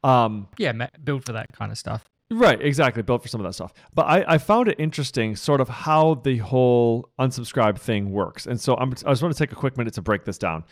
Um, 0.05 0.49
Yeah, 0.59 0.73
built 1.03 1.25
for 1.25 1.33
that 1.33 1.53
kind 1.53 1.71
of 1.73 1.79
stuff. 1.79 2.09
Right, 2.31 2.61
exactly. 2.61 3.03
Built 3.03 3.23
for 3.23 3.29
some 3.29 3.41
of 3.41 3.45
that 3.47 3.55
stuff. 3.55 3.73
But 3.95 4.03
I, 4.07 4.25
I 4.35 4.39
found 4.39 4.69
it 4.69 4.79
interesting, 4.79 5.35
sort 5.35 5.61
of 5.61 5.69
how 5.69 6.15
the 6.15 6.39
whole 6.39 7.09
unsubscribe 7.19 7.79
thing 7.79 8.11
works. 8.13 8.47
And 8.47 8.61
so 8.61 8.77
I'm, 8.77 8.91
I 9.07 9.11
just 9.11 9.23
want 9.23 9.35
to 9.35 9.39
take 9.39 9.53
a 9.53 9.57
quick 9.57 9.77
minute 9.79 9.95
to 9.95 10.03
break 10.03 10.25
this 10.25 10.37
down. 10.39 10.65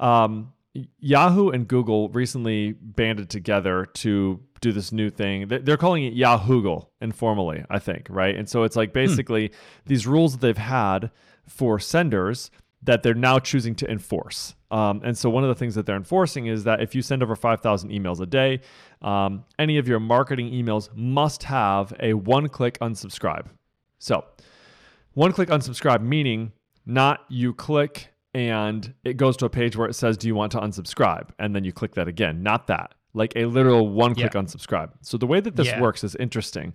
Um, 0.00 0.52
Yahoo 0.98 1.50
and 1.50 1.68
Google 1.68 2.08
recently 2.10 2.72
banded 2.72 3.30
together 3.30 3.86
to 3.94 4.40
do 4.60 4.72
this 4.72 4.90
new 4.92 5.10
thing. 5.10 5.48
They- 5.48 5.58
They're 5.58 5.76
calling 5.76 6.04
it 6.04 6.14
Yahoogle 6.14 6.88
informally, 7.00 7.64
I 7.70 7.78
think, 7.78 8.06
right? 8.10 8.34
And 8.34 8.48
so 8.48 8.62
it's 8.64 8.76
like 8.76 8.92
basically 8.92 9.52
these 9.86 10.06
rules 10.06 10.32
that 10.32 10.40
they've 10.40 10.56
had 10.58 11.10
for 11.46 11.78
senders 11.78 12.50
that 12.82 13.02
they're 13.02 13.14
now 13.14 13.38
choosing 13.38 13.74
to 13.76 13.90
enforce. 13.90 14.54
Um, 14.70 15.00
and 15.04 15.16
so 15.16 15.30
one 15.30 15.42
of 15.44 15.48
the 15.48 15.54
things 15.54 15.74
that 15.74 15.86
they're 15.86 15.96
enforcing 15.96 16.46
is 16.46 16.64
that 16.64 16.82
if 16.82 16.94
you 16.94 17.02
send 17.02 17.22
over 17.22 17.36
5,000 17.36 17.90
emails 17.90 18.20
a 18.20 18.26
day, 18.26 18.60
um, 19.00 19.44
any 19.58 19.78
of 19.78 19.86
your 19.86 20.00
marketing 20.00 20.50
emails 20.50 20.88
must 20.94 21.44
have 21.44 21.94
a 22.00 22.14
one 22.14 22.48
click 22.48 22.78
unsubscribe. 22.80 23.46
So, 23.98 24.24
one 25.12 25.32
click 25.32 25.48
unsubscribe 25.48 26.02
meaning 26.02 26.52
not 26.84 27.20
you 27.28 27.54
click 27.54 28.08
and 28.34 28.92
it 29.04 29.16
goes 29.16 29.36
to 29.38 29.46
a 29.46 29.50
page 29.50 29.76
where 29.76 29.88
it 29.88 29.94
says, 29.94 30.16
Do 30.16 30.26
you 30.26 30.34
want 30.34 30.52
to 30.52 30.58
unsubscribe? 30.60 31.28
And 31.38 31.54
then 31.54 31.64
you 31.64 31.72
click 31.72 31.94
that 31.94 32.08
again. 32.08 32.42
Not 32.42 32.66
that. 32.66 32.94
Like 33.14 33.32
a 33.36 33.44
literal 33.46 33.88
one 33.88 34.14
click 34.14 34.34
Yeah. 34.34 34.40
unsubscribe. 34.40 34.90
So, 35.02 35.16
the 35.16 35.26
way 35.26 35.40
that 35.40 35.56
this 35.56 35.68
Yeah. 35.68 35.80
works 35.80 36.02
is 36.04 36.14
interesting. 36.16 36.74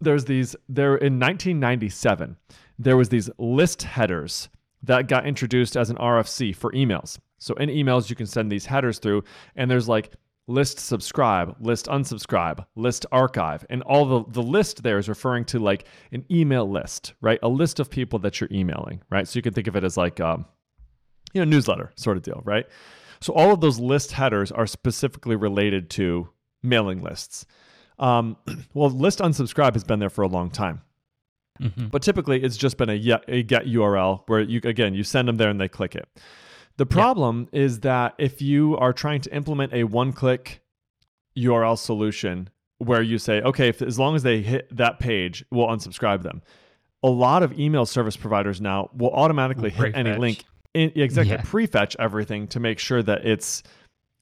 There's 0.00 0.26
these, 0.26 0.54
there 0.68 0.96
in 0.96 1.18
1997, 1.18 2.36
there 2.78 2.96
was 2.96 3.08
these 3.08 3.30
list 3.38 3.82
headers 3.82 4.48
that 4.82 5.08
got 5.08 5.26
introduced 5.26 5.76
as 5.76 5.88
an 5.88 5.96
RFC 5.96 6.52
for 6.54 6.70
emails. 6.72 7.18
So 7.38 7.54
in 7.54 7.68
emails, 7.70 8.10
you 8.10 8.16
can 8.16 8.26
send 8.26 8.50
these 8.52 8.66
headers 8.66 8.98
through, 8.98 9.24
and 9.56 9.70
there's 9.70 9.88
like 9.88 10.12
list 10.46 10.78
subscribe, 10.78 11.56
list 11.60 11.86
unsubscribe, 11.86 12.66
list 12.76 13.06
archive, 13.12 13.64
and 13.70 13.82
all 13.84 14.04
the 14.04 14.24
the 14.30 14.42
list 14.42 14.82
there 14.82 14.98
is 14.98 15.08
referring 15.08 15.44
to 15.46 15.58
like 15.58 15.86
an 16.12 16.24
email 16.30 16.68
list, 16.68 17.14
right? 17.22 17.38
A 17.42 17.48
list 17.48 17.80
of 17.80 17.88
people 17.88 18.18
that 18.20 18.40
you're 18.40 18.50
emailing, 18.52 19.00
right? 19.10 19.26
So 19.26 19.38
you 19.38 19.42
can 19.42 19.54
think 19.54 19.66
of 19.68 19.76
it 19.76 19.84
as 19.84 19.96
like 19.96 20.20
um, 20.20 20.44
you 21.34 21.40
know, 21.40 21.44
newsletter 21.44 21.92
sort 21.96 22.16
of 22.16 22.22
deal, 22.22 22.40
right? 22.44 22.66
So 23.20 23.32
all 23.34 23.52
of 23.52 23.60
those 23.60 23.78
list 23.78 24.12
headers 24.12 24.50
are 24.50 24.66
specifically 24.66 25.36
related 25.36 25.90
to 25.90 26.28
mailing 26.62 27.02
lists. 27.02 27.44
Um, 27.98 28.36
well, 28.74 28.90
list 28.90 29.18
unsubscribe 29.18 29.74
has 29.74 29.84
been 29.84 29.98
there 29.98 30.10
for 30.10 30.22
a 30.22 30.28
long 30.28 30.50
time. 30.50 30.82
Mhm. 31.60 31.90
But 31.90 32.02
typically, 32.02 32.42
it's 32.42 32.56
just 32.56 32.76
been 32.76 32.90
a, 32.90 33.20
a 33.28 33.42
get 33.42 33.66
URL 33.66 34.22
where 34.26 34.40
you 34.40 34.60
again 34.64 34.92
you 34.94 35.04
send 35.04 35.28
them 35.28 35.36
there 35.36 35.50
and 35.50 35.60
they 35.60 35.68
click 35.68 35.94
it. 35.94 36.08
The 36.76 36.86
problem 36.86 37.48
is 37.52 37.80
that 37.80 38.14
if 38.18 38.42
you 38.42 38.76
are 38.78 38.92
trying 38.92 39.20
to 39.20 39.34
implement 39.34 39.72
a 39.72 39.84
one-click 39.84 40.60
URL 41.38 41.78
solution 41.78 42.50
where 42.78 43.00
you 43.00 43.18
say, 43.18 43.40
okay, 43.42 43.68
if, 43.68 43.80
as 43.80 43.96
long 43.96 44.16
as 44.16 44.24
they 44.24 44.42
hit 44.42 44.66
that 44.76 44.98
page, 44.98 45.44
we'll 45.52 45.68
unsubscribe 45.68 46.22
them. 46.22 46.42
A 47.04 47.08
lot 47.08 47.44
of 47.44 47.56
email 47.58 47.86
service 47.86 48.16
providers 48.16 48.60
now 48.60 48.90
will 48.92 49.12
automatically 49.12 49.70
hit 49.70 49.94
any 49.94 50.16
link, 50.18 50.44
in, 50.74 50.92
exactly, 50.96 51.34
Yeah. 51.34 51.42
prefetch 51.42 51.96
everything 51.98 52.46
to 52.48 52.60
make 52.60 52.78
sure 52.78 53.02
that 53.02 53.24
it's 53.26 53.62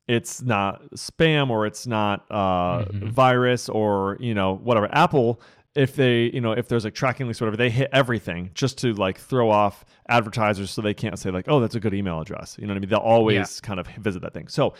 it's 0.09 0.42
not 0.42 0.82
spam 0.92 1.49
or 1.50 1.64
it's 1.66 1.87
not 1.87 2.25
uh, 2.30 2.85
Mhm. 2.85 3.09
virus 3.11 3.68
or 3.68 4.16
you 4.21 4.35
know 4.35 4.56
whatever. 4.56 4.88
Apple, 4.92 5.40
if 5.75 5.94
they 5.97 6.25
you 6.35 6.40
know 6.40 6.52
if 6.52 6.68
there's 6.68 6.85
like 6.85 6.94
tracking 6.94 7.26
links 7.26 7.40
or 7.40 7.47
whatever, 7.47 7.56
they 7.56 7.71
hit 7.71 7.88
everything 7.92 8.50
just 8.54 8.76
to 8.78 8.92
like 8.94 9.18
throw 9.18 9.49
off 9.50 9.85
advertisers 10.09 10.71
so 10.71 10.82
they 10.82 10.92
can't 10.94 11.18
say 11.18 11.30
like 11.30 11.47
oh 11.49 11.61
that's 11.61 11.75
a 11.76 11.80
good 11.80 11.94
email 11.94 12.21
address. 12.21 12.56
You 12.61 12.66
know 12.66 12.73
what 12.73 12.78
I 12.78 12.80
mean? 12.80 12.90
They'll 12.90 12.99
always 12.99 13.61
kind 13.61 13.78
of 13.80 13.87
visit 13.87 14.23
that 14.23 14.35
thing. 14.35 14.49
So 14.49 14.75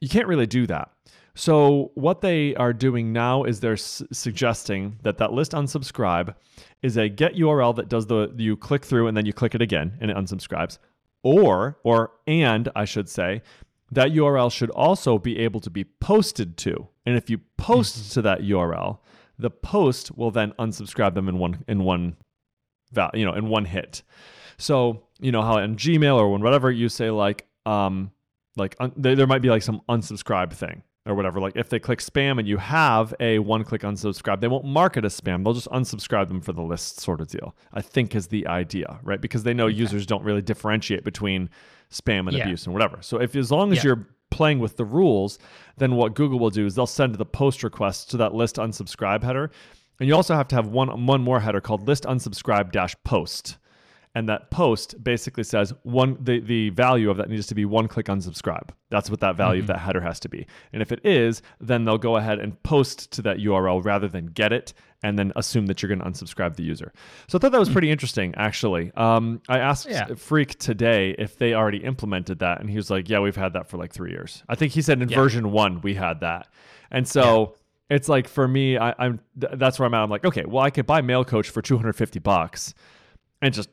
you 0.00 0.08
can't 0.08 0.26
really 0.28 0.46
do 0.46 0.66
that. 0.66 0.90
So 1.34 1.92
what 1.94 2.20
they 2.20 2.54
are 2.56 2.72
doing 2.72 3.12
now 3.12 3.44
is 3.44 3.60
they're 3.60 3.72
s- 3.74 4.02
suggesting 4.12 4.98
that 5.02 5.16
that 5.18 5.32
list 5.32 5.52
unsubscribe 5.52 6.34
is 6.82 6.96
a 6.98 7.08
get 7.08 7.34
URL 7.36 7.74
that 7.76 7.88
does 7.88 8.06
the 8.06 8.32
you 8.36 8.56
click 8.56 8.84
through 8.84 9.06
and 9.06 9.16
then 9.16 9.24
you 9.26 9.32
click 9.32 9.54
it 9.54 9.62
again 9.62 9.96
and 10.00 10.10
it 10.10 10.16
unsubscribes, 10.16 10.78
or 11.22 11.78
or 11.82 12.12
and 12.26 12.68
I 12.74 12.84
should 12.84 13.08
say 13.08 13.42
that 13.92 14.12
URL 14.12 14.52
should 14.52 14.70
also 14.70 15.18
be 15.18 15.38
able 15.38 15.60
to 15.60 15.70
be 15.70 15.84
posted 15.84 16.56
to. 16.58 16.88
And 17.04 17.16
if 17.16 17.28
you 17.28 17.38
post 17.56 18.12
to 18.12 18.22
that 18.22 18.40
URL, 18.40 18.98
the 19.38 19.50
post 19.50 20.16
will 20.16 20.30
then 20.30 20.52
unsubscribe 20.58 21.14
them 21.14 21.28
in 21.28 21.38
one 21.38 21.64
in 21.66 21.84
one 21.84 22.16
val, 22.92 23.10
you 23.14 23.24
know, 23.24 23.34
in 23.34 23.48
one 23.48 23.64
hit. 23.64 24.02
So, 24.58 25.04
you 25.18 25.32
know 25.32 25.42
how 25.42 25.58
in 25.58 25.76
Gmail 25.76 26.16
or 26.16 26.30
when 26.30 26.42
whatever 26.42 26.70
you 26.70 26.88
say 26.88 27.10
like 27.10 27.46
um 27.66 28.10
like 28.56 28.76
un- 28.80 28.92
there 28.96 29.26
might 29.26 29.42
be 29.42 29.50
like 29.50 29.62
some 29.62 29.80
unsubscribe 29.88 30.52
thing 30.52 30.82
or 31.06 31.14
whatever 31.14 31.40
like 31.40 31.56
if 31.56 31.70
they 31.70 31.78
click 31.78 31.98
spam 32.00 32.38
and 32.38 32.46
you 32.46 32.58
have 32.58 33.14
a 33.20 33.38
one 33.38 33.64
click 33.64 33.82
unsubscribe 33.82 34.40
they 34.40 34.48
won't 34.48 34.64
mark 34.66 34.96
it 34.96 35.04
as 35.04 35.18
spam. 35.18 35.42
They'll 35.42 35.54
just 35.54 35.68
unsubscribe 35.68 36.28
them 36.28 36.40
for 36.40 36.52
the 36.52 36.62
list 36.62 37.00
sort 37.00 37.20
of 37.20 37.28
deal 37.28 37.54
i 37.72 37.80
think 37.80 38.14
is 38.14 38.28
the 38.28 38.46
idea 38.46 39.00
right? 39.02 39.20
Because 39.20 39.42
they 39.42 39.54
know 39.54 39.66
users 39.66 40.04
don't 40.06 40.22
really 40.24 40.42
differentiate 40.42 41.02
between 41.04 41.48
spam 41.90 42.28
and 42.28 42.32
Yeah. 42.32 42.44
abuse 42.44 42.66
and 42.66 42.74
whatever. 42.74 42.98
So 43.00 43.20
if 43.20 43.34
as 43.34 43.50
long 43.50 43.72
as 43.72 43.78
Yeah. 43.78 43.84
you're 43.84 44.08
playing 44.30 44.58
with 44.60 44.76
the 44.76 44.84
rules 44.84 45.38
then 45.78 45.96
what 45.96 46.14
google 46.14 46.38
will 46.38 46.50
do 46.50 46.66
is 46.66 46.74
they'll 46.74 46.86
send 46.86 47.14
the 47.16 47.24
post 47.24 47.62
request 47.64 48.10
to 48.10 48.16
that 48.18 48.34
list 48.34 48.56
unsubscribe 48.56 49.22
header. 49.24 49.50
And 49.98 50.08
you 50.08 50.14
also 50.14 50.34
have 50.34 50.48
to 50.48 50.54
have 50.54 50.68
one 50.68 51.06
one 51.06 51.22
more 51.22 51.40
header 51.40 51.60
called 51.60 51.88
list 51.88 52.04
unsubscribe 52.04 52.72
dash 52.72 52.94
post 53.04 53.56
and 54.14 54.28
that 54.28 54.50
post 54.50 55.02
basically 55.04 55.44
says 55.44 55.72
one 55.84 56.16
the, 56.20 56.40
the 56.40 56.70
value 56.70 57.10
of 57.10 57.16
that 57.16 57.28
needs 57.30 57.46
to 57.46 57.54
be 57.54 57.64
one 57.64 57.86
click 57.86 58.06
unsubscribe 58.06 58.70
that's 58.90 59.08
what 59.08 59.20
that 59.20 59.36
value 59.36 59.60
of 59.60 59.68
that 59.68 59.78
header 59.78 60.00
has 60.00 60.18
to 60.18 60.28
be. 60.28 60.46
And 60.72 60.82
if 60.82 60.90
it 60.90 61.00
is 61.06 61.42
then 61.60 61.84
they'll 61.84 61.96
go 61.98 62.16
ahead 62.16 62.40
and 62.40 62.60
post 62.64 63.12
to 63.12 63.22
that 63.22 63.36
url 63.38 63.84
rather 63.84 64.08
than 64.08 64.26
get 64.26 64.52
it 64.52 64.72
and 65.02 65.18
then 65.18 65.32
assume 65.36 65.66
that 65.66 65.80
you're 65.80 65.88
going 65.88 66.00
to 66.00 66.04
unsubscribe 66.04 66.56
the 66.56 66.62
user. 66.64 66.92
So 67.28 67.38
i 67.38 67.40
thought 67.40 67.52
that 67.52 67.58
was 67.60 67.68
pretty 67.70 67.90
interesting 67.90 68.34
actually. 68.36 68.90
Um, 68.96 69.40
i 69.48 69.58
asked 69.58 69.88
Yeah. 69.88 70.06
Freek 70.16 70.58
today 70.58 71.14
if 71.18 71.38
they 71.38 71.54
already 71.54 71.78
implemented 71.84 72.40
that 72.40 72.60
and 72.60 72.68
he 72.68 72.76
was 72.76 72.90
like 72.90 73.08
yeah 73.08 73.20
we've 73.20 73.36
had 73.36 73.52
that 73.52 73.68
for 73.68 73.76
like 73.76 73.92
three 73.92 74.10
years. 74.10 74.42
I 74.48 74.56
think 74.56 74.72
he 74.72 74.82
said 74.82 75.00
in 75.00 75.08
Yeah. 75.08 75.16
version 75.16 75.52
one 75.52 75.80
we 75.82 75.94
had 75.94 76.20
that. 76.20 76.48
And 76.90 77.06
so 77.06 77.54
it's 77.88 78.08
like 78.08 78.26
for 78.28 78.46
me 78.48 78.76
I, 78.76 78.92
i'm 78.98 79.20
th- 79.40 79.52
that's 79.56 79.78
where 79.78 79.86
i'm 79.86 79.94
at. 79.94 80.02
I'm 80.02 80.10
like 80.10 80.24
okay 80.24 80.44
well 80.46 80.64
i 80.64 80.70
could 80.70 80.86
buy 80.86 81.00
Mailcoach 81.00 81.46
for 81.46 81.62
250 81.62 82.18
bucks 82.18 82.74
and 83.42 83.54
just 83.54 83.68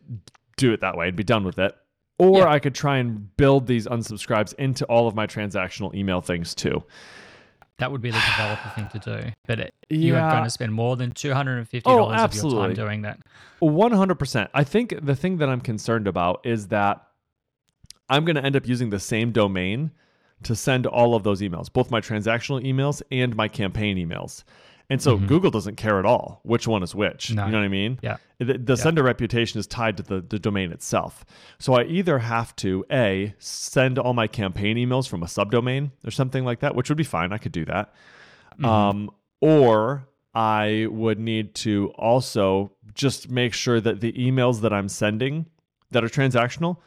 do 0.58 0.74
it 0.74 0.82
that 0.82 0.98
way 0.98 1.08
and 1.08 1.18
be 1.18 1.24
done 1.24 1.44
with 1.44 1.60
it. 1.60 1.76
Or 2.20 2.40
Yeah. 2.40 2.50
I 2.50 2.60
could 2.60 2.74
try 2.74 2.98
and 2.98 3.36
build 3.38 3.68
these 3.68 3.86
unsubscribes 3.86 4.54
into 4.56 4.86
all 4.86 5.08
of 5.08 5.16
my 5.16 5.28
transactional 5.28 5.94
email 5.94 6.22
things 6.22 6.56
too. 6.56 6.84
That 7.78 7.92
would 7.92 8.02
be 8.02 8.10
the 8.10 8.20
developer 8.32 8.70
thing 8.70 8.88
to 9.00 9.00
do. 9.00 9.32
But 9.46 9.60
it, 9.60 9.74
you 9.90 10.16
are 10.16 10.32
going 10.32 10.44
to 10.44 10.50
spend 10.50 10.74
more 10.74 10.96
than 10.96 11.12
$250 11.12 11.82
Oh, 11.86 12.10
of 12.12 12.34
your 12.36 12.52
time 12.52 12.74
doing 12.74 13.04
that. 13.04 13.20
100%. 13.62 14.48
I 14.54 14.64
think 14.64 14.96
the 15.06 15.16
thing 15.16 15.38
that 15.38 15.50
I'm 15.50 15.62
concerned 15.62 16.08
about 16.08 16.42
is 16.44 16.70
that 16.70 17.06
I'm 18.10 18.26
going 18.26 18.36
to 18.36 18.44
end 18.44 18.56
up 18.56 18.68
using 18.68 18.90
the 18.90 19.00
same 19.00 19.32
domain 19.32 19.92
to 20.44 20.56
send 20.56 20.88
all 20.88 21.14
of 21.14 21.24
those 21.24 21.42
emails, 21.42 21.72
both 21.72 21.92
my 21.92 22.02
transactional 22.02 22.64
emails 22.64 23.02
and 23.12 23.36
my 23.36 23.48
campaign 23.48 23.98
emails. 23.98 24.44
And 24.90 25.02
so 25.02 25.18
Google 25.18 25.52
doesn't 25.52 25.76
care 25.76 26.00
at 26.00 26.06
all 26.06 26.40
which 26.44 26.66
one 26.66 26.82
is 26.82 26.96
which. 26.96 27.28
Mm-hmm. 27.28 27.36
No. 27.36 27.46
You 27.46 27.52
know 27.52 27.58
what 27.58 27.66
I 27.66 27.68
mean? 27.68 28.00
Yeah. 28.02 28.18
The, 28.40 28.58
the 28.58 28.78
sender 28.78 29.04
reputation 29.04 29.60
is 29.60 29.68
tied 29.68 29.98
to 29.98 30.04
the, 30.04 30.22
the 30.22 30.40
domain 30.40 30.72
itself. 30.72 31.26
So 31.60 31.74
I 31.74 31.84
either 31.84 32.20
have 32.20 32.56
to 32.58 32.86
A, 32.90 33.36
send 33.38 34.00
all 34.00 34.14
my 34.14 34.28
campaign 34.28 34.78
emails 34.78 35.08
from 35.10 35.24
a 35.24 35.26
subdomain 35.26 35.92
or 36.06 36.12
something 36.12 36.46
like 36.46 36.62
that, 36.62 36.74
which 36.74 36.88
would 36.90 36.98
be 36.98 37.04
fine. 37.04 37.34
I 37.34 37.38
could 37.38 37.52
do 37.52 37.66
that. 37.66 37.94
Um, 38.64 39.12
or 39.42 40.08
I 40.34 40.88
would 40.90 41.20
need 41.20 41.54
to 41.56 41.92
also 41.98 42.72
just 42.94 43.30
make 43.30 43.54
sure 43.54 43.82
that 43.82 44.00
the 44.00 44.14
emails 44.14 44.62
that 44.62 44.72
I'm 44.72 44.88
sending 44.88 45.48
that 45.92 46.04
are 46.04 46.10
transactional 46.10 46.78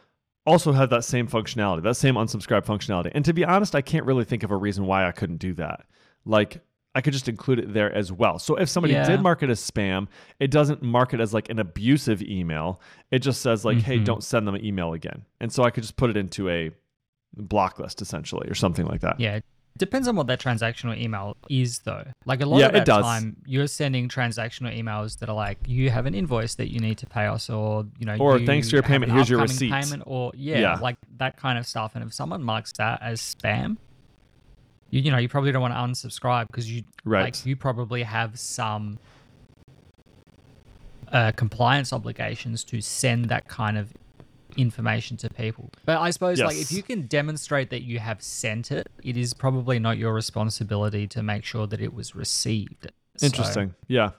also 0.47 0.73
have 0.73 0.91
that 0.91 1.05
same 1.05 1.29
functionality, 1.29 1.83
that 1.83 1.97
same 1.97 2.15
unsubscribe 2.15 2.65
functionality. 2.65 3.13
And 3.15 3.25
to 3.27 3.33
be 3.33 3.45
honest, 3.45 3.75
I 3.75 3.83
can't 3.83 4.07
really 4.07 4.25
think 4.25 4.43
of 4.43 4.51
a 4.51 4.57
reason 4.57 4.87
why 4.87 5.07
I 5.07 5.13
couldn't 5.13 5.37
do 5.37 5.53
that. 5.55 5.85
Like, 6.25 6.63
I 6.95 7.01
could 7.01 7.13
just 7.13 7.29
include 7.29 7.61
it 7.61 7.73
there 7.73 7.93
as 7.95 8.11
well. 8.11 8.39
So 8.41 8.57
if 8.57 8.69
somebody 8.69 8.95
Yeah. 8.95 9.07
did 9.07 9.21
mark 9.21 9.43
it 9.45 9.51
as 9.51 9.61
spam, 9.61 10.09
it 10.41 10.51
doesn't 10.51 10.83
mark 10.83 11.15
it 11.15 11.21
as 11.21 11.33
like 11.33 11.49
an 11.49 11.59
abusive 11.61 12.21
email. 12.23 12.81
It 13.13 13.21
just 13.21 13.41
says 13.43 13.65
like, 13.65 13.79
"Hey, 13.79 13.99
Mhm. 13.99 14.05
don't 14.05 14.25
send 14.25 14.47
them 14.47 14.57
an 14.57 14.65
email 14.65 14.93
again." 14.93 15.25
And 15.41 15.53
so 15.53 15.63
I 15.63 15.71
could 15.71 15.85
just 15.85 15.97
put 15.97 16.11
it 16.11 16.17
into 16.17 16.49
a 16.49 16.71
block 17.37 17.79
list 17.79 18.03
essentially 18.03 18.49
or 18.49 18.55
something 18.55 18.87
like 18.87 19.03
that. 19.03 19.21
Yeah. 19.21 19.39
Depends 19.79 20.09
on 20.09 20.17
what 20.17 20.27
that 20.27 20.41
transactional 20.41 20.99
email 21.01 21.37
is, 21.49 21.79
though. 21.79 22.03
Like 22.27 22.41
a 22.43 22.47
lot 22.47 22.59
Yeah, 22.59 22.67
of 22.67 22.73
that 22.73 22.87
time, 22.87 23.37
you're 23.47 23.69
sending 23.69 24.09
transactional 24.09 24.77
emails 24.77 25.21
that 25.21 25.29
are 25.29 25.35
like, 25.35 25.59
you 25.69 25.91
have 25.91 26.07
an 26.07 26.15
invoice 26.15 26.57
that 26.57 26.73
you 26.73 26.81
need 26.81 26.99
to 26.99 27.07
pay 27.07 27.27
us, 27.27 27.49
or 27.49 27.87
you 28.01 28.05
know, 28.05 28.17
Or 28.19 28.39
you 28.39 28.47
thanks 28.47 28.69
to 28.71 28.77
your 28.77 28.83
payment, 28.83 29.13
here's 29.13 29.31
your 29.31 29.41
receipt. 29.41 29.71
Payment, 29.71 30.03
or 30.07 30.33
yeah, 30.35 30.59
Yeah. 30.59 30.75
like 30.81 30.97
that 31.19 31.37
kind 31.37 31.57
of 31.57 31.67
stuff. 31.69 31.93
And 31.95 32.03
if 32.05 32.13
someone 32.13 32.43
marks 32.43 32.73
that 32.79 33.01
as 33.01 33.21
spam, 33.21 33.77
you, 34.91 35.01
you 35.03 35.11
know, 35.11 35.19
you 35.19 35.29
probably 35.29 35.53
don't 35.53 35.63
want 35.63 35.75
to 35.75 35.79
unsubscribe 36.09 36.47
because 36.49 36.71
you 36.71 36.85
Right. 37.05 37.23
like 37.25 37.47
you 37.47 37.57
probably 37.57 38.03
have 38.03 38.39
some 38.39 38.99
uh, 41.13 41.33
compliance 41.33 41.93
obligations 41.93 42.63
to 42.65 42.81
send 42.81 43.27
that 43.27 43.49
kind 43.49 43.77
of 43.79 43.93
information 44.57 45.17
to 45.17 45.31
people. 45.31 45.71
But 45.85 45.99
I 45.99 46.11
suppose 46.11 46.41
like 46.41 46.57
if 46.57 46.73
you 46.73 46.83
can 46.83 47.07
demonstrate 47.07 47.71
that 47.71 47.83
you 47.83 47.99
have 48.01 48.23
sent 48.23 48.71
it, 48.73 48.89
it 49.03 49.17
is 49.17 49.33
probably 49.35 49.79
not 49.79 49.97
your 49.99 50.13
responsibility 50.13 51.07
to 51.09 51.23
make 51.23 51.45
sure 51.45 51.67
that 51.67 51.81
it 51.81 51.95
was 51.95 52.15
received. 52.15 52.91
So- 53.17 53.27
Interesting. 53.27 53.75
Yeah. 53.89 54.11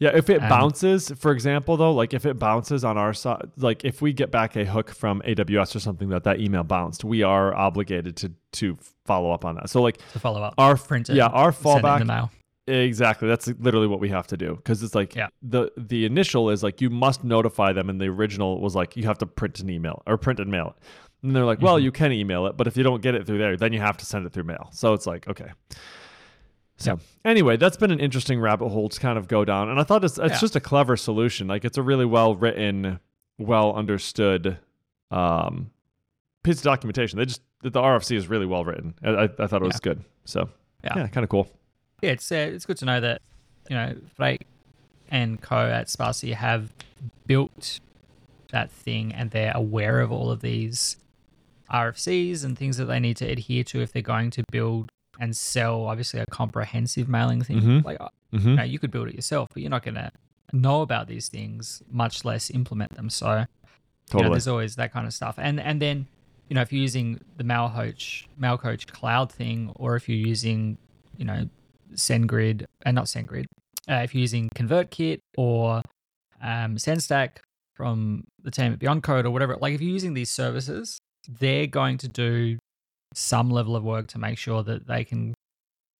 Yeah, 0.00 0.10
if 0.14 0.30
it 0.30 0.40
Um, 0.42 0.48
bounces, 0.48 1.10
for 1.18 1.32
example, 1.32 1.76
though, 1.76 1.92
like 1.92 2.14
if 2.14 2.24
it 2.24 2.38
bounces 2.38 2.84
on 2.84 2.96
our 2.96 3.12
side, 3.12 3.50
like 3.56 3.84
if 3.84 4.00
we 4.00 4.12
get 4.12 4.30
back 4.30 4.54
a 4.56 4.64
hook 4.64 4.90
from 4.90 5.20
AWS 5.22 5.74
or 5.74 5.80
something 5.80 6.08
that 6.10 6.22
that 6.24 6.40
email 6.40 6.62
bounced, 6.62 7.02
we 7.04 7.22
are 7.22 7.54
obligated 7.54 8.16
to 8.18 8.32
to 8.52 8.76
follow 9.06 9.32
up 9.32 9.44
on 9.44 9.56
that. 9.56 9.70
So 9.70 9.82
like 9.82 9.98
to 10.12 10.20
follow 10.20 10.42
up. 10.42 10.54
our 10.58 10.76
print 10.76 11.10
it. 11.10 11.16
yeah, 11.16 11.26
our 11.26 11.50
send 11.52 11.66
it 11.66 11.78
in 11.78 11.82
fallback 11.84 11.98
the 12.00 12.04
mail. 12.04 12.30
Exactly. 12.68 13.26
That's 13.28 13.48
literally 13.58 13.86
what 13.86 13.98
we 13.98 14.10
have 14.10 14.26
to 14.28 14.36
do 14.36 14.54
because 14.56 14.82
it's 14.82 14.94
like 14.94 15.16
Yeah. 15.16 15.28
the 15.42 15.70
the 15.76 16.04
initial 16.04 16.50
is 16.50 16.62
like 16.62 16.80
you 16.80 16.90
must 16.90 17.24
notify 17.24 17.72
them, 17.72 17.88
and 17.90 18.00
the 18.00 18.06
original 18.08 18.60
was 18.60 18.74
like 18.76 18.96
you 18.96 19.04
have 19.04 19.18
to 19.18 19.26
print 19.26 19.58
an 19.60 19.70
email 19.70 20.02
or 20.06 20.16
print 20.18 20.38
and 20.38 20.50
mail 20.50 20.74
it. 20.76 20.84
And 21.22 21.34
they're 21.34 21.44
like, 21.46 21.60
well, 21.60 21.76
Mm-hmm. 21.76 21.84
you 21.86 21.92
can 21.92 22.12
email 22.12 22.46
it, 22.46 22.56
but 22.56 22.66
if 22.68 22.76
you 22.76 22.84
don't 22.84 23.02
get 23.02 23.14
it 23.16 23.26
through 23.26 23.38
there, 23.38 23.56
then 23.56 23.72
you 23.72 23.80
have 23.80 23.96
to 23.96 24.06
send 24.06 24.24
it 24.26 24.32
through 24.32 24.44
mail. 24.44 24.68
So 24.70 24.92
it's 24.92 25.06
like 25.06 25.26
okay. 25.28 25.50
So 26.80 26.98
anyway, 27.24 27.56
that's 27.56 27.76
been 27.76 27.90
an 27.90 27.98
interesting 28.00 28.40
rabbit 28.40 28.68
hole 28.68 28.88
to 28.88 29.00
kind 29.00 29.18
of 29.18 29.26
go 29.28 29.44
down, 29.44 29.68
and 29.68 29.80
I 29.80 29.82
thought 29.82 30.04
it's 30.04 30.16
it's 30.18 30.34
Yeah. 30.34 30.38
just 30.40 30.54
a 30.56 30.60
clever 30.60 30.96
solution. 30.96 31.48
Like 31.48 31.64
it's 31.64 31.76
a 31.76 31.82
really 31.82 32.04
well 32.06 32.34
written, 32.36 33.00
well 33.36 33.74
understood 33.74 34.58
um, 35.10 35.70
piece 36.44 36.58
of 36.58 36.62
documentation. 36.62 37.18
They 37.18 37.24
just 37.26 37.42
the 37.62 37.70
RFC 37.72 38.14
is 38.16 38.28
really 38.28 38.46
well 38.46 38.64
written. 38.64 38.94
I, 39.02 39.08
I, 39.10 39.22
I 39.24 39.46
thought 39.48 39.62
it 39.62 39.66
was 39.66 39.74
Yeah. 39.76 39.92
good. 39.94 40.04
So 40.24 40.48
Yeah. 40.84 40.92
yeah 40.98 41.06
kind 41.08 41.24
of 41.24 41.30
cool. 41.30 41.48
yeah, 42.00 42.12
it's 42.12 42.30
uh, 42.30 42.36
it's 42.36 42.64
good 42.64 42.76
to 42.78 42.84
know 42.84 43.00
that 43.00 43.22
you 43.68 43.74
know 43.76 43.96
Flake 44.16 44.46
and 45.10 45.40
Co 45.40 45.56
at 45.56 45.88
Spatie 45.88 46.34
have 46.34 46.72
built 47.26 47.80
that 48.52 48.70
thing 48.70 49.12
and 49.12 49.30
they're 49.32 49.52
aware 49.54 50.00
of 50.00 50.12
all 50.12 50.30
of 50.30 50.40
these 50.42 50.96
RFCs 51.72 52.44
and 52.44 52.56
things 52.56 52.76
that 52.76 52.84
they 52.86 53.00
need 53.00 53.16
to 53.18 53.26
adhere 53.26 53.64
to 53.64 53.80
if 53.82 53.92
they're 53.92 54.00
going 54.02 54.30
to 54.30 54.44
build 54.52 54.88
and 55.18 55.36
sell 55.36 55.86
obviously 55.86 56.20
a 56.20 56.26
comprehensive 56.26 57.08
mailing 57.08 57.42
thing. 57.42 57.60
Mhm. 57.60 57.84
Like 57.84 58.00
uh, 58.00 58.08
Mm-hmm. 58.32 58.48
you 58.50 58.56
know, 58.56 58.62
you 58.62 58.78
could 58.78 58.90
build 58.90 59.08
it 59.08 59.14
yourself, 59.14 59.48
but 59.54 59.62
you're 59.62 59.70
not 59.70 59.82
going 59.82 59.94
to 59.94 60.12
know 60.52 60.82
about 60.82 61.08
these 61.08 61.28
things, 61.30 61.82
much 61.90 62.26
less 62.26 62.50
implement 62.50 62.94
them. 62.94 63.08
So 63.08 63.46
you 64.12 64.20
know, 64.22 64.28
there's 64.32 64.48
always 64.48 64.76
that 64.76 64.92
kind 64.92 65.06
of 65.06 65.14
stuff. 65.14 65.36
And 65.38 65.58
and 65.58 65.80
then, 65.80 66.06
you 66.48 66.54
know, 66.54 66.60
if 66.60 66.70
you're 66.72 66.82
using 66.82 67.20
the 67.38 67.44
Mailcoach 67.44 68.26
Mailcoach 68.40 68.86
cloud 68.88 69.32
thing, 69.32 69.72
or 69.76 69.96
if 69.96 70.08
you're 70.10 70.18
using, 70.28 70.76
you 71.16 71.24
know, 71.24 71.48
SendGrid 71.94 72.64
and 72.84 72.94
not 72.94 73.06
SendGrid, 73.06 73.46
uh, 73.90 73.94
if 74.04 74.14
you're 74.14 74.20
using 74.20 74.48
ConvertKit 74.54 75.20
or 75.36 75.82
um, 76.42 76.76
SendStack 76.76 77.38
from 77.74 78.24
the 78.42 78.50
team 78.50 78.72
at 78.72 78.78
Beyond 78.78 79.02
Code 79.02 79.24
or 79.26 79.30
whatever, 79.30 79.56
like 79.60 79.72
if 79.74 79.80
you're 79.80 79.90
using 79.92 80.14
these 80.14 80.30
services, 80.30 80.98
they're 81.28 81.66
going 81.66 81.96
to 81.98 82.08
do 82.08 82.58
some 83.14 83.50
level 83.50 83.74
of 83.76 83.82
work 83.84 84.06
to 84.08 84.18
make 84.18 84.38
sure 84.38 84.62
that 84.62 84.86
they 84.86 85.04
can 85.04 85.34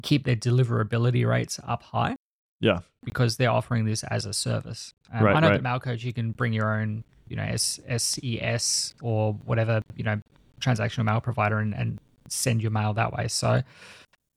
keep 0.02 0.24
their 0.24 0.36
deliverability 0.36 1.26
rates 1.28 1.58
up 1.66 1.82
high 1.82 2.14
Yeah. 2.60 2.80
because 3.04 3.36
they're 3.36 3.50
offering 3.50 3.84
this 3.84 4.04
as 4.04 4.26
a 4.26 4.32
service. 4.32 4.94
Um, 5.12 5.24
Right, 5.24 5.36
I 5.36 5.40
know 5.40 5.48
right. 5.50 5.62
that 5.62 5.82
Mailcoach 5.82 6.04
you 6.04 6.12
can 6.12 6.32
bring 6.32 6.52
your 6.52 6.72
own, 6.80 7.04
you 7.26 7.36
know, 7.36 7.42
S- 7.42 7.80
SES 7.88 8.94
or 9.02 9.32
whatever, 9.44 9.82
you 9.96 10.04
know, 10.04 10.20
transactional 10.60 11.04
mail 11.04 11.20
provider 11.20 11.58
and, 11.58 11.74
and 11.74 11.98
send 12.28 12.62
your 12.62 12.70
mail 12.70 12.92
that 12.94 13.12
way. 13.12 13.26
So 13.28 13.62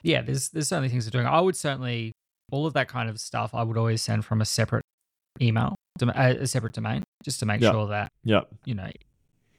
yeah, 0.03 0.21
there's 0.21 0.49
there's 0.49 0.67
certainly 0.67 0.89
things 0.89 1.05
they're 1.05 1.12
doing. 1.21 1.27
I 1.31 1.39
would 1.41 1.55
certainly 1.55 2.12
all 2.51 2.65
of 2.65 2.73
that 2.73 2.88
kind 2.88 3.10
of 3.10 3.19
stuff 3.19 3.53
I 3.53 3.63
would 3.63 3.77
always 3.77 4.01
send 4.01 4.25
from 4.25 4.41
a 4.41 4.45
separate 4.45 4.84
email, 5.41 5.75
a 6.01 6.47
separate 6.47 6.73
domain, 6.73 7.03
just 7.23 7.39
to 7.41 7.45
make 7.45 7.62
Yeah. 7.62 7.71
sure 7.71 7.88
that 7.88 8.10
Yeah. 8.23 8.41
you 8.65 8.73
know 8.75 8.89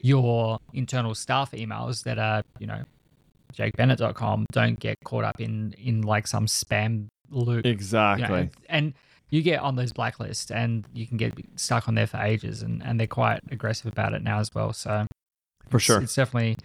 your 0.00 0.58
internal 0.72 1.14
staff 1.14 1.52
emails 1.52 2.02
that 2.04 2.18
are 2.18 2.42
you 2.58 2.66
know 2.66 2.82
jakebennett.com 3.56 4.46
don't 4.52 4.78
get 4.80 4.96
caught 5.04 5.24
up 5.24 5.40
in 5.40 5.74
in 5.78 6.02
like 6.02 6.26
some 6.26 6.46
spam 6.46 7.06
loop 7.30 7.64
you 7.64 7.70
know, 7.70 7.74
Exactly. 7.74 8.38
and, 8.38 8.50
and 8.68 8.94
you 9.30 9.40
get 9.42 9.60
on 9.60 9.76
those 9.76 9.92
blacklists 9.92 10.50
and 10.54 10.84
you 10.92 11.06
can 11.06 11.16
get 11.16 11.32
stuck 11.56 11.88
on 11.88 11.94
there 11.94 12.06
for 12.06 12.18
ages 12.18 12.60
and, 12.62 12.82
and 12.82 13.00
they're 13.00 13.06
quite 13.06 13.40
aggressive 13.50 13.90
about 13.90 14.12
it 14.12 14.22
now 14.22 14.38
as 14.38 14.50
well 14.54 14.72
so 14.72 15.06
For 15.70 15.76
it's- 15.78 15.82
sure. 15.82 16.02
it's 16.02 16.14
definitely 16.14 16.56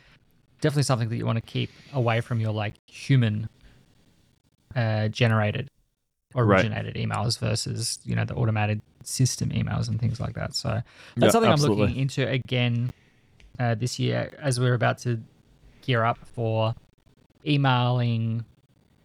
definitely 0.59 0.83
something 0.83 1.07
that 1.09 1.15
you 1.17 1.25
want 1.25 1.37
to 1.37 1.41
keep 1.51 1.69
away 1.93 2.19
from 2.21 2.39
your 2.39 2.51
like 2.51 2.73
human 2.87 3.47
uh 4.75 5.07
generated 5.07 5.67
or 6.35 6.45
Right. 6.45 6.65
originated 6.65 6.95
emails 6.95 7.39
versus 7.39 7.99
you 8.03 8.15
know 8.15 8.25
the 8.25 8.33
automated 8.35 8.81
system 9.03 9.49
emails 9.49 9.87
and 9.87 9.99
things 9.99 10.19
like 10.19 10.35
that 10.35 10.53
so 10.55 10.69
that's 10.69 10.83
Yeah, 11.17 11.29
something 11.29 11.51
i'm 11.51 11.59
looking 11.61 11.95
into 11.95 12.27
again 12.27 12.91
uh, 13.59 13.73
this 13.75 13.97
year 13.97 14.31
as 14.39 14.59
we're 14.59 14.73
about 14.75 14.97
to 14.99 15.19
gear 15.87 16.03
up 16.03 16.19
for 16.35 16.75
emailing 17.45 18.43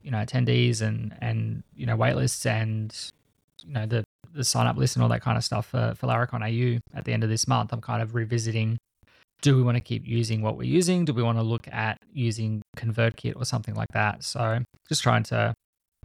you 0.03 0.11
know 0.11 0.19
attendees 0.19 0.83
and 0.83 1.17
and 1.21 1.63
you 1.77 1.87
know 1.87 1.97
waitlists 1.97 2.45
and 2.45 3.11
you 3.65 3.73
know 3.73 3.87
the 3.87 4.05
the 4.35 4.43
sign 4.43 4.67
up 4.67 4.77
list 4.77 4.97
and 4.97 5.03
all 5.03 5.09
that 5.09 5.23
kind 5.23 5.39
of 5.39 5.45
stuff 5.45 5.67
for 5.67 5.95
for 5.97 6.09
Laracon 6.09 6.43
AU 6.43 6.81
at 6.97 7.05
the 7.05 7.13
end 7.13 7.23
of 7.23 7.31
this 7.31 7.47
month. 7.47 7.73
I'm 7.73 7.81
kind 7.81 8.03
of 8.03 8.15
revisiting. 8.15 8.79
Do 9.43 9.57
we 9.57 9.63
want 9.63 9.77
to 9.77 9.81
keep 9.81 10.07
using 10.07 10.41
what 10.41 10.57
we're 10.57 10.69
using? 10.69 11.05
Do 11.05 11.13
we 11.13 11.23
want 11.23 11.39
to 11.39 11.43
look 11.43 11.67
at 11.69 11.99
using 12.13 12.63
ConvertKit 12.77 13.37
or 13.37 13.45
something 13.45 13.75
like 13.75 13.89
that? 13.93 14.23
So 14.23 14.61
just 14.89 15.03
trying 15.03 15.25
to 15.25 15.55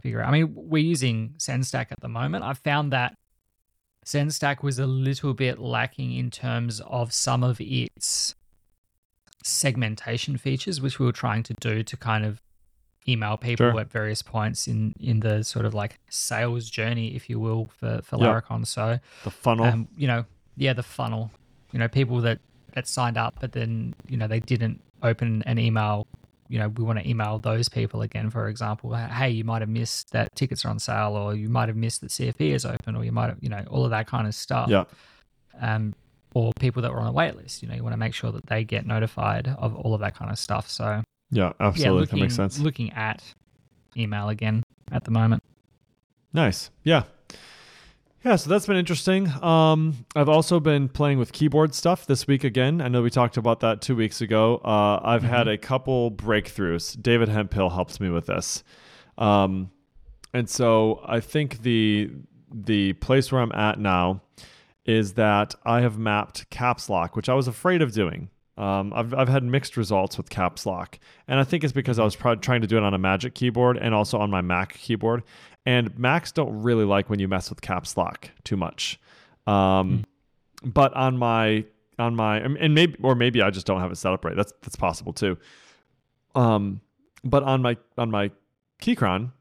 figure 0.02 0.22
out. 0.22 0.30
I 0.30 0.32
mean, 0.32 0.54
we're 0.56 0.84
using 0.84 1.36
SendStack 1.38 1.92
at 1.92 2.00
the 2.02 2.10
moment. 2.10 2.44
I 2.44 2.54
found 2.54 2.92
that 2.94 3.14
SendStack 4.06 4.64
was 4.64 4.80
a 4.80 4.88
little 4.88 5.34
bit 5.34 5.60
lacking 5.60 6.14
in 6.14 6.32
terms 6.32 6.82
of 6.82 7.14
some 7.14 7.44
of 7.44 7.62
its 7.62 8.34
segmentation 9.44 10.38
features, 10.38 10.82
which 10.82 11.00
we 11.00 11.06
were 11.06 11.12
trying 11.12 11.44
to 11.44 11.54
do 11.56 11.84
to 11.84 11.98
kind 11.98 12.26
of 12.26 12.42
email 13.08 13.38
people 13.38 13.72
Sure. 13.72 13.80
at 13.80 13.90
various 13.92 14.22
points 14.22 14.68
in 14.68 14.94
in 15.00 15.22
the 15.22 15.44
sort 15.44 15.66
of 15.66 15.74
like 15.74 16.00
sales 16.10 16.70
journey, 16.70 17.16
if 17.16 17.30
you 17.30 17.40
will, 17.40 17.66
for 17.66 18.02
for 18.04 18.18
Yeah. 18.20 18.26
Laracon. 18.42 18.66
So 18.68 19.00
the 19.24 19.32
funnel. 19.32 19.66
um, 19.66 19.88
you 19.98 20.08
know, 20.08 20.26
yeah, 20.56 20.74
the 20.74 20.84
funnel. 20.84 21.32
You 21.72 21.80
know, 21.80 21.88
people 21.88 22.20
that 22.22 22.40
that 22.74 22.88
signed 22.88 23.18
up, 23.18 23.36
but 23.40 23.54
then 23.54 23.94
you 24.10 24.18
know 24.18 24.28
they 24.28 24.40
didn't 24.40 24.82
open 25.02 25.42
an 25.46 25.58
email. 25.60 26.06
You 26.50 26.60
know, 26.60 26.70
we 26.70 26.84
want 26.84 26.98
to 27.00 27.08
email 27.10 27.40
those 27.40 27.68
people 27.70 28.02
again. 28.02 28.30
For 28.30 28.48
example, 28.48 28.94
hey, 28.96 29.30
you 29.32 29.44
might 29.44 29.62
have 29.62 29.70
missed 29.70 30.12
that 30.12 30.34
tickets 30.36 30.64
are 30.66 30.70
on 30.70 30.80
sale, 30.80 31.14
or 31.16 31.36
you 31.36 31.50
might 31.50 31.68
have 31.70 31.76
missed 31.78 32.02
that 32.02 32.10
CFP 32.10 32.54
is 32.54 32.66
open, 32.66 32.96
or 32.96 33.04
you 33.04 33.12
might 33.12 33.28
have, 33.28 33.38
you 33.42 33.50
know, 33.50 33.64
all 33.70 33.84
of 33.84 33.92
that 33.92 34.08
kind 34.08 34.28
of 34.28 34.34
stuff. 34.36 34.70
yeah. 34.70 34.86
Um, 35.60 35.94
or 36.34 36.52
people 36.60 36.82
that 36.82 36.92
were 36.92 37.00
on 37.00 37.08
a 37.08 37.12
wait 37.12 37.36
list. 37.36 37.62
You 37.64 37.70
know, 37.70 37.76
you 37.76 37.84
want 37.84 37.94
to 37.94 37.98
make 37.98 38.14
sure 38.14 38.32
that 38.32 38.46
they 38.48 38.64
get 38.64 38.86
notified 38.86 39.48
of 39.58 39.76
all 39.76 39.94
of 39.94 40.02
that 40.02 40.16
kind 40.16 40.32
of 40.32 40.38
stuff. 40.38 40.70
So 40.70 41.02
Yeah. 41.32 41.48
yeah, 41.48 41.52
Absolutely. 41.60 42.00
looking 42.02 42.20
that 42.20 42.24
makes 42.24 42.36
sense. 42.36 42.60
looking 42.60 42.92
at 42.94 43.24
email 43.96 44.30
again 44.30 44.64
at 44.92 45.04
the 45.04 45.12
moment. 45.12 45.44
Nice. 46.34 46.70
Yeah. 46.84 47.04
Yeah, 48.26 48.36
so 48.36 48.50
that's 48.50 48.66
been 48.66 48.76
interesting. 48.78 49.28
Um, 49.42 50.06
I've 50.16 50.28
also 50.28 50.60
been 50.60 50.90
playing 50.90 51.18
with 51.18 51.32
keyboard 51.32 51.74
stuff 51.74 52.06
this 52.08 52.28
week 52.28 52.44
again. 52.44 52.82
I 52.82 52.90
know 52.90 53.02
we 53.02 53.10
talked 53.10 53.38
about 53.38 53.62
that 53.62 53.82
two 53.82 53.96
weeks 53.96 54.20
ago. 54.22 54.58
Uh, 54.66 55.00
I've 55.02 55.24
had 55.24 55.48
a 55.48 55.58
couple 55.58 56.12
breakthroughs. 56.12 57.02
David 57.02 57.30
Hemphill 57.30 57.70
helps 57.70 58.00
me 58.02 58.10
with 58.10 58.26
this, 58.26 58.64
um, 59.18 59.72
and 60.34 60.50
so 60.50 61.00
I 61.06 61.22
think 61.22 61.62
the 61.62 62.10
the 62.52 62.94
place 62.94 63.32
where 63.32 63.42
I'm 63.42 63.52
at 63.54 63.80
now 63.80 64.22
is 64.88 65.14
that 65.14 65.54
I 65.66 65.82
have 65.82 65.98
mapped 66.00 66.50
caps 66.50 66.90
lock, 66.90 67.16
which 67.16 67.30
I 67.30 67.34
was 67.34 67.48
afraid 67.48 67.82
of 67.82 67.92
doing. 67.92 68.30
Um, 68.58 68.92
I've, 68.96 69.14
I've 69.14 69.30
had 69.30 69.44
mixed 69.44 69.78
results 69.78 70.18
with 70.18 70.30
caps 70.32 70.66
lock, 70.66 70.98
and 71.28 71.40
I 71.40 71.44
think 71.44 71.64
it's 71.64 71.74
because 71.74 72.00
I 72.00 72.04
was 72.04 72.16
trying 72.16 72.62
to 72.62 72.68
do 72.68 72.78
it 72.78 72.84
on 72.84 72.94
a 72.94 72.98
Magic 72.98 73.36
keyboard 73.36 73.78
and 73.78 73.94
also 73.94 74.18
on 74.18 74.32
my 74.32 74.42
Mac 74.42 74.74
keyboard. 74.74 75.22
And 75.66 75.98
Macs 76.00 76.32
don't 76.32 76.64
really 76.64 76.86
like 76.86 77.10
when 77.10 77.20
you 77.20 77.28
mess 77.28 77.50
with 77.50 77.62
caps 77.62 77.98
lock 77.98 78.32
too 78.44 78.58
much. 78.58 79.00
Um, 79.46 80.06
But 80.64 80.94
on 80.94 81.18
my 81.18 81.66
on 82.00 82.16
my 82.16 82.40
and 82.40 82.74
maybe 82.74 82.96
or 83.04 83.14
maybe 83.16 83.42
I 83.42 83.50
just 83.50 83.68
don't 83.68 83.80
have 83.80 83.92
it 83.92 83.98
set 83.98 84.14
up 84.14 84.26
right. 84.26 84.36
That's 84.36 84.54
that's 84.62 84.76
possible 84.76 85.14
too. 85.14 85.38
Um, 86.34 86.82
but 87.24 87.44
on 87.44 87.62
my 87.62 87.78
on 87.98 88.10
my 88.10 88.32
Keychron, 88.82 89.32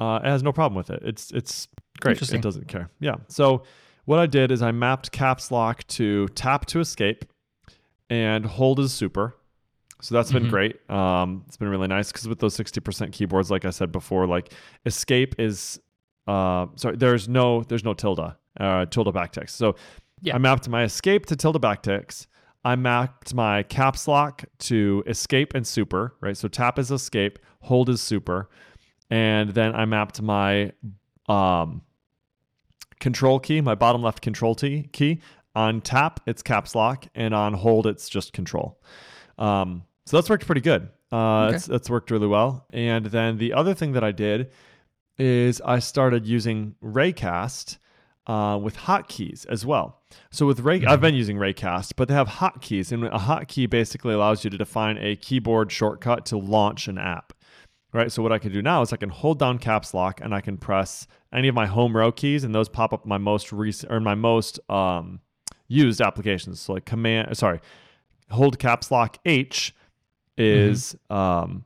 uh, 0.00 0.20
it 0.24 0.28
has 0.28 0.42
no 0.42 0.52
problem 0.52 0.76
with 0.76 0.90
it. 0.90 1.02
It's 1.04 1.30
it's 1.30 1.68
great. 2.00 2.16
It 2.38 2.42
doesn't 2.42 2.68
care. 2.68 2.90
Yeah. 3.00 3.16
So 3.28 3.62
what 4.06 4.18
I 4.18 4.26
did 4.26 4.50
is 4.50 4.62
I 4.62 4.72
mapped 4.72 5.12
caps 5.12 5.50
lock 5.52 5.86
to 5.88 6.26
tap 6.28 6.66
to 6.66 6.80
escape 6.80 7.24
and 8.08 8.44
hold 8.46 8.80
is 8.80 8.92
super. 8.92 9.36
So 10.00 10.14
that's 10.14 10.30
been 10.32 10.46
Mhm. 10.46 10.50
great. 10.50 10.90
Um, 10.90 11.42
it's 11.46 11.56
been 11.56 11.68
really 11.68 11.88
nice 11.88 12.10
because 12.12 12.28
with 12.28 12.38
those 12.38 12.54
60% 12.54 13.12
keyboards, 13.12 13.50
like 13.50 13.64
I 13.64 13.70
said 13.70 13.92
before, 13.92 14.26
like 14.26 14.52
escape 14.84 15.34
is, 15.38 15.80
uh, 16.26 16.66
sorry, 16.76 16.96
there's 16.96 17.28
no, 17.28 17.62
there's 17.64 17.84
no 17.84 17.94
tilde, 17.94 18.34
uh, 18.60 18.86
tilde 18.86 19.14
backticks. 19.14 19.50
So 19.50 19.74
Yeah. 20.22 20.34
I 20.34 20.38
mapped 20.38 20.68
my 20.68 20.82
escape 20.84 21.26
to 21.26 21.36
tilde 21.36 21.60
backticks. 21.60 22.26
I 22.64 22.74
mapped 22.76 23.32
my 23.34 23.62
caps 23.64 24.08
lock 24.08 24.44
to 24.60 25.02
escape 25.06 25.54
and 25.54 25.66
super, 25.66 26.14
right? 26.20 26.36
So 26.36 26.48
tap 26.48 26.78
is 26.78 26.90
escape, 26.90 27.38
hold 27.60 27.88
is 27.88 28.00
super. 28.00 28.48
And 29.10 29.50
then 29.50 29.74
I 29.74 29.84
mapped 29.84 30.20
my 30.22 30.72
um, 31.28 31.82
control 33.00 33.38
key, 33.40 33.60
my 33.60 33.74
bottom 33.74 34.02
left 34.02 34.20
control 34.22 34.54
t- 34.54 34.88
key. 34.92 35.20
On 35.54 35.80
tap, 35.80 36.20
it's 36.26 36.42
caps 36.42 36.74
lock, 36.74 37.06
and 37.14 37.34
on 37.34 37.54
hold, 37.54 37.86
it's 37.86 38.08
just 38.08 38.32
control. 38.34 38.78
Um, 39.38 39.84
so 40.04 40.16
that's 40.18 40.28
worked 40.28 40.44
pretty 40.46 40.60
good. 40.60 40.88
Uh, 41.10 41.46
Okay. 41.46 41.56
it's, 41.56 41.66
that's 41.66 41.88
worked 41.90 42.10
really 42.10 42.26
well. 42.26 42.66
And 42.72 43.06
then 43.06 43.38
the 43.38 43.52
other 43.54 43.72
thing 43.74 43.92
that 43.92 44.04
I 44.04 44.12
did 44.12 44.50
is 45.18 45.62
I 45.64 45.78
started 45.78 46.26
using 46.26 46.74
Raycast 46.82 47.78
uh, 48.26 48.58
with 48.60 48.76
hotkeys 48.76 49.46
as 49.46 49.64
well. 49.64 50.02
So 50.30 50.46
with 50.46 50.60
Ray, 50.60 50.84
I've 50.84 51.00
been 51.00 51.14
using 51.14 51.36
Raycast, 51.38 51.92
but 51.96 52.08
they 52.08 52.14
have 52.14 52.28
hotkeys, 52.28 52.92
and 52.92 53.04
a 53.04 53.10
hotkey 53.10 53.70
basically 53.70 54.12
allows 54.14 54.44
you 54.44 54.50
to 54.50 54.58
define 54.58 54.98
a 54.98 55.16
keyboard 55.16 55.70
shortcut 55.72 56.26
to 56.26 56.36
launch 56.36 56.88
an 56.88 56.98
app. 56.98 57.32
Right. 57.92 58.12
So 58.12 58.22
what 58.22 58.32
I 58.32 58.38
can 58.38 58.52
do 58.52 58.60
now 58.60 58.82
is 58.82 58.92
I 58.92 58.96
can 58.96 59.08
hold 59.08 59.38
down 59.38 59.58
caps 59.58 59.94
lock 59.94 60.20
and 60.20 60.34
I 60.34 60.42
can 60.42 60.58
press 60.58 61.06
any 61.36 61.48
of 61.48 61.54
my 61.54 61.66
home 61.66 61.96
row 61.96 62.10
keys, 62.10 62.42
and 62.42 62.54
those 62.54 62.68
pop 62.68 62.92
up 62.92 63.06
my 63.06 63.18
most 63.18 63.52
recent 63.52 63.92
or 63.92 64.00
my 64.00 64.14
most 64.14 64.58
um, 64.70 65.20
used 65.68 66.00
applications. 66.00 66.60
So 66.60 66.72
like 66.72 66.84
command, 66.86 67.36
sorry, 67.36 67.60
hold 68.30 68.58
caps 68.58 68.90
lock 68.90 69.18
H 69.24 69.74
is 70.36 70.96
um, 71.10 71.64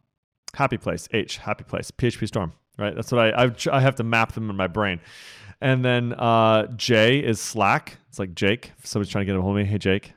happy 0.54 0.76
place 0.76 1.08
H 1.12 1.38
happy 1.38 1.64
place 1.64 1.90
PhpStorm. 1.90 2.52
Right. 2.78 2.94
That's 2.94 3.12
what 3.12 3.20
I 3.20 3.44
I, 3.44 3.48
tr- 3.48 3.72
I 3.72 3.80
have 3.80 3.96
to 3.96 4.04
map 4.04 4.32
them 4.32 4.50
in 4.50 4.56
my 4.56 4.66
brain. 4.66 5.00
And 5.60 5.84
then 5.84 6.14
uh, 6.14 6.66
J 6.68 7.18
is 7.18 7.38
Slack. 7.40 7.98
It's 8.08 8.18
like 8.18 8.34
Jake. 8.34 8.72
If 8.78 8.86
somebody's 8.86 9.12
trying 9.12 9.26
to 9.26 9.32
get 9.32 9.38
a 9.38 9.42
hold 9.42 9.58
of 9.58 9.62
me. 9.62 9.70
Hey, 9.70 9.76
Jake. 9.78 10.14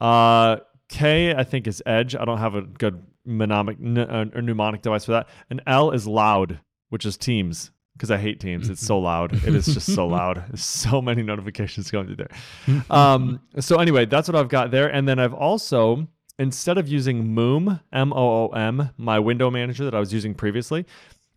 Uh, 0.00 0.58
K, 0.88 1.34
I 1.34 1.44
think, 1.44 1.66
is 1.66 1.82
Edge. 1.86 2.14
I 2.14 2.26
don't 2.26 2.36
have 2.36 2.54
a 2.54 2.60
good 2.60 3.02
mnemonic, 3.24 3.78
n- 3.80 3.96
uh, 3.96 4.26
or 4.34 4.42
mnemonic 4.42 4.82
device 4.82 5.06
for 5.06 5.12
that. 5.12 5.28
And 5.48 5.62
L 5.66 5.92
is 5.92 6.06
Loud, 6.06 6.60
which 6.90 7.06
is 7.06 7.16
Teams, 7.16 7.70
because 7.94 8.10
I 8.10 8.16
hate 8.18 8.40
Teams. 8.40 8.68
It's 8.70 8.84
so 8.84 8.98
loud. 8.98 9.32
It 9.32 9.54
is 9.54 9.66
just 9.66 9.94
so 9.94 10.06
loud. 10.18 10.44
There's 10.48 10.64
so 10.64 11.00
many 11.02 11.22
notifications 11.22 11.90
going 11.90 12.06
through 12.06 12.16
there. 12.16 12.82
Um, 12.90 13.40
so, 13.58 13.76
anyway, 13.78 14.06
that's 14.06 14.28
what 14.28 14.36
I've 14.36 14.48
got 14.48 14.70
there. 14.70 14.88
And 14.88 15.06
then 15.08 15.18
I've 15.18 15.34
also, 15.34 16.06
instead 16.38 16.78
of 16.78 16.88
using 16.88 17.34
Moom, 17.34 17.80
M 17.92 18.12
O 18.12 18.46
O 18.46 18.48
M, 18.48 18.90
my 18.96 19.18
window 19.18 19.50
manager 19.50 19.84
that 19.84 19.94
I 19.94 20.00
was 20.00 20.12
using 20.12 20.34
previously, 20.34 20.86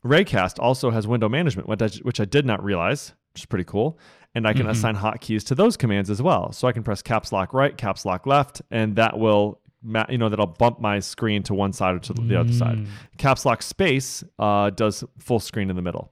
Raycast 0.04 0.60
also 0.60 0.92
has 0.92 1.08
window 1.08 1.28
management, 1.30 1.68
which 1.68 1.82
I, 1.82 1.88
which 2.04 2.20
I 2.20 2.26
did 2.26 2.46
not 2.46 2.64
realize, 2.64 3.14
which 3.34 3.42
is 3.42 3.46
pretty 3.46 3.64
cool. 3.66 3.98
And 4.36 4.48
I 4.48 4.54
can 4.54 4.66
Mhm. 4.66 4.72
assign 4.72 4.96
hotkeys 4.98 5.44
to 5.48 5.56
those 5.56 5.78
commands 5.78 6.10
as 6.10 6.22
well. 6.22 6.52
So 6.52 6.68
I 6.68 6.72
can 6.74 6.84
press 6.84 7.02
caps 7.02 7.32
lock 7.32 7.54
right, 7.54 7.76
caps 7.78 8.06
lock 8.06 8.26
left, 8.28 8.62
and 8.70 8.96
that 8.98 9.18
will, 9.18 9.60
ma- 9.86 10.06
you 10.10 10.18
know, 10.18 10.28
that'll 10.30 10.48
bump 10.48 10.80
my 10.82 11.00
screen 11.00 11.44
to 11.44 11.54
one 11.54 11.72
side 11.72 11.96
or 11.96 12.00
to 12.00 12.14
the 12.14 12.40
other 12.40 12.52
side. 12.52 12.78
Mm, 12.80 12.88
Caps 13.18 13.46
lock 13.46 13.62
space 13.62 14.24
uh, 14.40 14.70
does 14.72 15.04
full 15.20 15.40
screen 15.40 15.70
in 15.70 15.76
the 15.76 15.82
middle. 15.82 16.12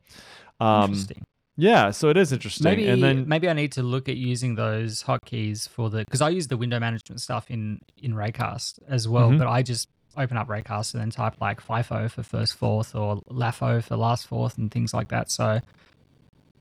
Um, 0.59 0.91
Interesting. 0.91 1.23
yeah, 1.57 1.91
so 1.91 2.09
it 2.09 2.17
is 2.17 2.31
interesting. 2.31 2.63
Maybe 2.65 2.87
and 2.87 3.01
then 3.03 3.27
maybe 3.27 3.49
I 3.49 3.53
need 3.53 3.71
to 3.73 3.83
look 3.83 4.07
at 4.07 4.15
using 4.15 4.55
those 4.55 5.03
hotkeys 5.03 5.67
for 5.67 5.89
the 5.89 6.05
because 6.05 6.21
I 6.21 6.29
use 6.29 6.47
the 6.47 6.57
window 6.57 6.79
management 6.79 7.19
stuff 7.21 7.49
in 7.49 7.79
in 7.97 8.13
Raycast 8.13 8.79
as 8.87 9.07
well, 9.09 9.31
Mhm. 9.31 9.39
but 9.39 9.47
I 9.47 9.63
just 9.63 9.89
open 10.15 10.37
up 10.37 10.47
Raycast 10.47 10.93
and 10.93 11.01
then 11.01 11.09
type 11.09 11.41
like 11.41 11.59
FIFO 11.59 12.09
for 12.11 12.21
first 12.21 12.53
fourth 12.53 12.93
or 12.95 13.21
LAFO 13.31 13.83
for 13.83 13.95
last 13.97 14.27
fourth 14.27 14.59
and 14.59 14.69
things 14.71 14.93
like 14.93 15.09
that. 15.09 15.31
So 15.31 15.59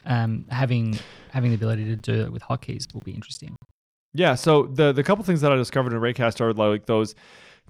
um, 0.05 0.47
having 0.51 0.99
having 1.31 1.51
the 1.51 1.57
ability 1.57 1.85
to 1.85 1.97
do 1.97 2.23
it 2.23 2.33
with 2.33 2.43
hotkeys 2.43 2.93
will 2.93 3.03
be 3.03 3.13
interesting. 3.13 3.55
Yeah, 4.15 4.35
so 4.35 4.65
the 4.65 4.93
the 4.93 5.03
couple 5.03 5.25
things 5.25 5.41
that 5.41 5.53
I 5.53 5.57
discovered 5.57 5.93
in 5.93 6.01
Raycast 6.01 6.41
are 6.41 6.53
like 6.53 6.87
those 6.87 7.15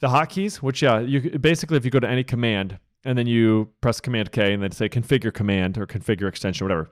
the 0.00 0.08
hotkeys, 0.08 0.56
which 0.56 0.82
yeah, 0.82 0.98
you 1.00 1.38
basically 1.38 1.76
if 1.76 1.84
you 1.84 1.90
go 1.90 2.00
to 2.00 2.08
any 2.08 2.24
command 2.24 2.78
and 3.04 3.16
then 3.16 3.26
you 3.26 3.68
press 3.80 4.00
Command 4.00 4.32
K 4.32 4.52
and 4.52 4.62
then 4.62 4.70
say 4.72 4.88
configure 4.88 5.32
command 5.32 5.78
or 5.78 5.86
configure 5.86 6.28
extension, 6.28 6.64
whatever, 6.64 6.90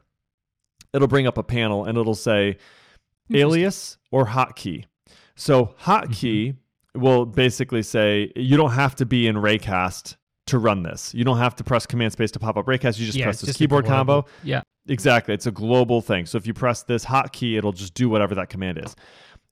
it'll 0.92 1.08
bring 1.08 1.26
up 1.26 1.38
a 1.38 1.42
panel 1.42 1.84
and 1.84 1.98
it'll 1.98 2.14
say 2.14 2.58
alias 3.32 3.98
or 4.10 4.26
hotkey. 4.26 4.84
So 5.36 5.74
hotkey 5.80 6.56
will 6.94 7.26
basically 7.26 7.82
say 7.82 8.32
you 8.36 8.56
don't 8.56 8.72
have 8.72 8.94
to 8.96 9.06
be 9.06 9.26
in 9.26 9.36
Raycast 9.36 10.16
to 10.46 10.58
run 10.58 10.82
this. 10.82 11.14
You 11.14 11.24
don't 11.24 11.38
have 11.38 11.54
to 11.56 11.64
press 11.64 11.86
Command 11.86 12.12
Space 12.12 12.30
to 12.32 12.38
pop 12.38 12.56
up 12.56 12.66
Raycast. 12.66 12.98
You 12.98 13.06
just 13.06 13.18
yeah, 13.18 13.26
press 13.26 13.40
this 13.40 13.48
just 13.48 13.58
keyboard 13.58 13.86
combo. 13.86 14.26
Yeah. 14.42 14.62
Exactly. 14.88 15.34
It's 15.34 15.46
a 15.46 15.52
global 15.52 16.00
thing. 16.00 16.26
So 16.26 16.36
if 16.36 16.46
you 16.46 16.54
press 16.54 16.82
this 16.82 17.04
hotkey, 17.04 17.56
it'll 17.56 17.72
just 17.72 17.94
do 17.94 18.08
whatever 18.08 18.34
that 18.34 18.48
command 18.48 18.78
is. 18.84 18.96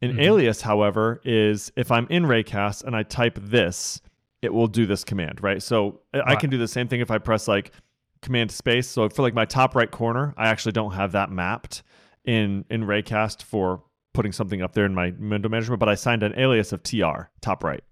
An 0.00 0.12
Mhm. 0.12 0.20
alias, 0.20 0.62
however, 0.62 1.20
is 1.24 1.72
if 1.76 1.90
I'm 1.90 2.06
in 2.08 2.24
Raycast 2.24 2.84
and 2.84 2.94
I 2.94 3.02
type 3.02 3.38
this, 3.42 4.00
it 4.42 4.54
will 4.54 4.68
do 4.68 4.86
this 4.86 5.02
command, 5.04 5.42
right? 5.42 5.60
So 5.62 6.00
I- 6.14 6.32
I 6.32 6.36
can 6.36 6.50
do 6.50 6.58
the 6.58 6.68
same 6.68 6.86
thing 6.86 7.00
if 7.00 7.10
I 7.10 7.18
press 7.18 7.48
like 7.48 7.72
command 8.22 8.50
space. 8.52 8.88
So 8.88 9.08
for 9.08 9.22
like 9.22 9.34
my 9.34 9.44
top 9.44 9.74
right 9.74 9.90
corner, 9.90 10.34
I 10.36 10.48
actually 10.48 10.72
don't 10.72 10.92
have 10.92 11.12
that 11.12 11.30
mapped 11.30 11.82
in 12.24 12.64
in 12.70 12.82
Raycast 12.84 13.42
for 13.42 13.82
putting 14.12 14.32
something 14.32 14.62
up 14.62 14.72
there 14.72 14.84
in 14.84 14.94
my 14.94 15.12
window 15.18 15.48
management, 15.48 15.80
but 15.80 15.88
I 15.88 15.94
signed 15.94 16.22
an 16.22 16.34
alias 16.38 16.72
of 16.72 16.82
tr 16.82 17.28
top 17.40 17.64
right. 17.64 17.82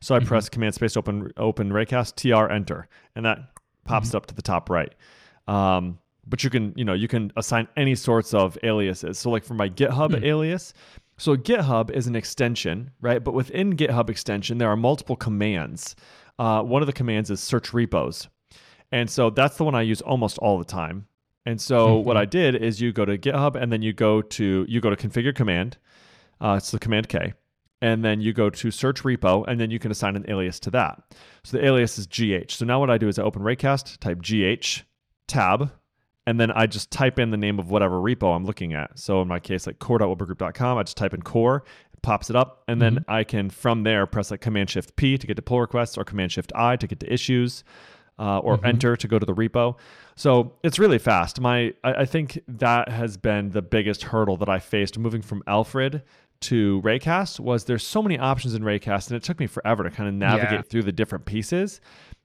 So 0.00 0.14
I 0.14 0.20
Mhm. 0.20 0.26
press 0.26 0.48
command 0.48 0.74
space 0.74 0.96
open 0.96 1.32
open 1.36 1.70
Raycast 1.70 2.14
tr 2.16 2.50
enter, 2.52 2.88
and 3.16 3.24
that 3.24 3.38
pops 3.84 4.08
Mm-hmm. 4.08 4.16
up 4.16 4.26
to 4.26 4.34
the 4.34 4.42
top 4.42 4.70
right. 4.70 4.94
Um, 5.48 5.98
but 6.26 6.44
you 6.44 6.50
can 6.50 6.72
you 6.76 6.84
know 6.84 6.92
you 6.92 7.08
can 7.08 7.32
assign 7.36 7.66
any 7.76 7.96
sorts 7.96 8.32
of 8.34 8.56
aliases. 8.62 9.18
So 9.18 9.30
like 9.30 9.42
for 9.44 9.54
my 9.54 9.68
GitHub 9.68 10.16
Hmm. 10.18 10.24
alias, 10.24 10.72
so 11.22 11.36
GitHub 11.36 11.90
is 11.90 12.06
an 12.08 12.16
extension, 12.16 12.90
right? 13.00 13.22
But 13.22 13.32
within 13.32 13.76
GitHub 13.76 14.10
extension, 14.10 14.58
there 14.58 14.68
are 14.68 14.76
multiple 14.76 15.14
commands. 15.16 15.94
Uh, 16.38 16.62
one 16.62 16.82
of 16.82 16.86
the 16.86 16.92
commands 16.92 17.30
is 17.30 17.40
search 17.40 17.72
repos, 17.72 18.28
and 18.90 19.08
so 19.08 19.30
that's 19.30 19.56
the 19.56 19.64
one 19.64 19.74
I 19.74 19.82
use 19.82 20.00
almost 20.00 20.38
all 20.38 20.58
the 20.58 20.64
time. 20.64 21.06
And 21.46 21.60
so 21.60 21.96
what 21.96 22.16
Mhm. 22.16 22.20
I 22.20 22.24
did 22.24 22.54
is 22.56 22.80
you 22.80 22.92
go 22.92 23.04
to 23.04 23.16
GitHub 23.18 23.54
and 23.60 23.72
then 23.72 23.82
you 23.82 23.92
go 23.92 24.22
to 24.22 24.64
you 24.68 24.80
go 24.80 24.90
to 24.90 24.96
configure 24.96 25.34
command. 25.34 25.76
Uh, 26.40 26.54
it's 26.58 26.70
the 26.72 26.78
command 26.78 27.08
K, 27.08 27.34
and 27.80 28.04
then 28.04 28.20
you 28.20 28.32
go 28.32 28.50
to 28.50 28.70
search 28.70 29.02
repo, 29.02 29.44
and 29.46 29.60
then 29.60 29.70
you 29.70 29.78
can 29.78 29.90
assign 29.92 30.16
an 30.16 30.24
alias 30.28 30.58
to 30.60 30.70
that. 30.70 31.02
So 31.44 31.56
the 31.56 31.64
alias 31.64 31.98
is 31.98 32.06
GH. 32.06 32.56
So 32.56 32.64
now 32.64 32.80
what 32.80 32.90
I 32.90 32.98
do 32.98 33.06
is 33.08 33.18
I 33.18 33.22
open 33.22 33.42
Raycast, 33.42 33.98
type 33.98 34.20
GH, 34.20 34.84
tab, 35.28 35.70
and 36.26 36.38
then 36.38 36.50
I 36.52 36.66
just 36.66 36.90
type 36.90 37.18
in 37.18 37.30
the 37.30 37.36
name 37.36 37.58
of 37.58 37.70
whatever 37.70 37.96
repo 37.96 38.34
I'm 38.34 38.44
looking 38.44 38.72
at. 38.74 38.98
So 38.98 39.20
in 39.22 39.28
my 39.28 39.40
case, 39.40 39.66
like 39.66 39.78
core.webbergroup.com, 39.78 40.78
I 40.78 40.82
just 40.82 40.96
type 40.96 41.14
in 41.14 41.22
core, 41.22 41.64
it 41.92 42.02
pops 42.02 42.30
it 42.30 42.36
up, 42.36 42.62
and 42.68 42.80
then 42.80 43.04
I 43.08 43.24
can 43.24 43.50
from 43.50 43.82
there 43.82 44.06
press 44.06 44.30
like 44.30 44.40
Command 44.40 44.70
Shift 44.70 44.96
P 44.96 45.18
to 45.18 45.26
get 45.26 45.34
to 45.36 45.42
pull 45.42 45.60
requests 45.60 45.98
or 45.98 46.04
Command 46.04 46.32
Shift 46.32 46.52
I 46.54 46.76
to 46.76 46.86
get 46.86 47.00
to 47.00 47.12
issues. 47.12 47.64
Uh, 48.18 48.38
or 48.40 48.58
Mhm. 48.58 48.66
enter 48.66 48.94
to 48.94 49.08
go 49.08 49.18
to 49.18 49.24
the 49.24 49.34
repo. 49.34 49.74
So 50.16 50.52
it's 50.62 50.78
really 50.78 50.98
fast. 50.98 51.40
My 51.40 51.72
I, 51.82 51.92
I 51.94 52.04
think 52.04 52.38
that 52.46 52.90
has 52.90 53.16
been 53.16 53.48
the 53.50 53.62
biggest 53.62 54.02
hurdle 54.04 54.36
that 54.36 54.50
I 54.50 54.58
faced 54.58 54.98
moving 54.98 55.22
from 55.22 55.42
Alfred 55.46 56.02
to 56.42 56.80
Raycast 56.82 57.40
was 57.40 57.64
there's 57.64 57.84
so 57.84 58.02
many 58.02 58.18
options 58.18 58.54
in 58.54 58.62
Raycast 58.62 59.08
and 59.08 59.16
it 59.16 59.22
took 59.24 59.40
me 59.40 59.46
forever 59.46 59.82
to 59.82 59.90
kind 59.90 60.08
of 60.10 60.14
navigate 60.14 60.52
Yeah. 60.52 60.62
through 60.62 60.82
the 60.82 60.92
different 60.92 61.24
pieces. 61.24 61.80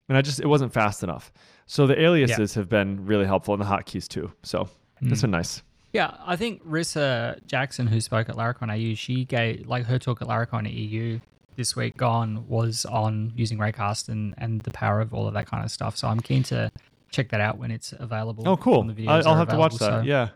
And 0.09 0.17
I 0.17 0.21
just 0.21 0.41
it 0.41 0.47
wasn't 0.47 0.73
fast 0.73 1.03
enough. 1.03 1.31
So 1.67 1.85
the 1.85 2.01
aliases 2.01 2.55
have 2.55 2.69
been 2.69 3.05
really 3.05 3.25
helpful 3.25 3.53
and 3.53 3.61
the 3.61 3.67
hotkeys 3.67 4.07
too. 4.07 4.31
So 4.43 4.69
it's 5.01 5.19
Mm. 5.19 5.21
been 5.21 5.31
nice. 5.31 5.61
Yeah, 5.93 6.15
I 6.25 6.35
think 6.35 6.65
Rissa 6.65 7.45
Jackson, 7.45 7.87
who 7.87 8.01
spoke 8.01 8.29
at 8.29 8.35
Laracon 8.35 8.69
AU, 8.71 8.95
she 8.95 9.25
gave 9.25 9.67
like 9.67 9.85
her 9.85 9.99
talk 9.99 10.21
at 10.21 10.27
Laracon 10.27 10.71
EU 10.71 11.19
this 11.55 11.75
week 11.75 11.97
gone 11.97 12.47
was 12.47 12.85
on 12.85 13.31
using 13.35 13.57
Raycast 13.57 14.09
and 14.09 14.33
and 14.37 14.61
the 14.61 14.71
power 14.71 15.01
of 15.01 15.13
all 15.13 15.27
of 15.27 15.33
that 15.33 15.47
kind 15.47 15.63
of 15.63 15.71
stuff. 15.71 15.97
So 15.97 16.07
I'm 16.07 16.19
keen 16.19 16.43
to 16.43 16.71
check 17.11 17.29
that 17.29 17.41
out 17.41 17.57
when 17.57 17.71
it's 17.71 17.93
available. 17.97 18.47
Oh, 18.47 18.57
cool. 18.57 18.83
the 18.83 18.91
I, 18.93 18.95
videos 19.21 19.25
I'll 19.25 19.35
have 19.35 19.47
to 19.49 19.57
watch 19.57 19.73
that. 19.73 19.79
So- 19.79 20.01
Yeah. 20.01 20.29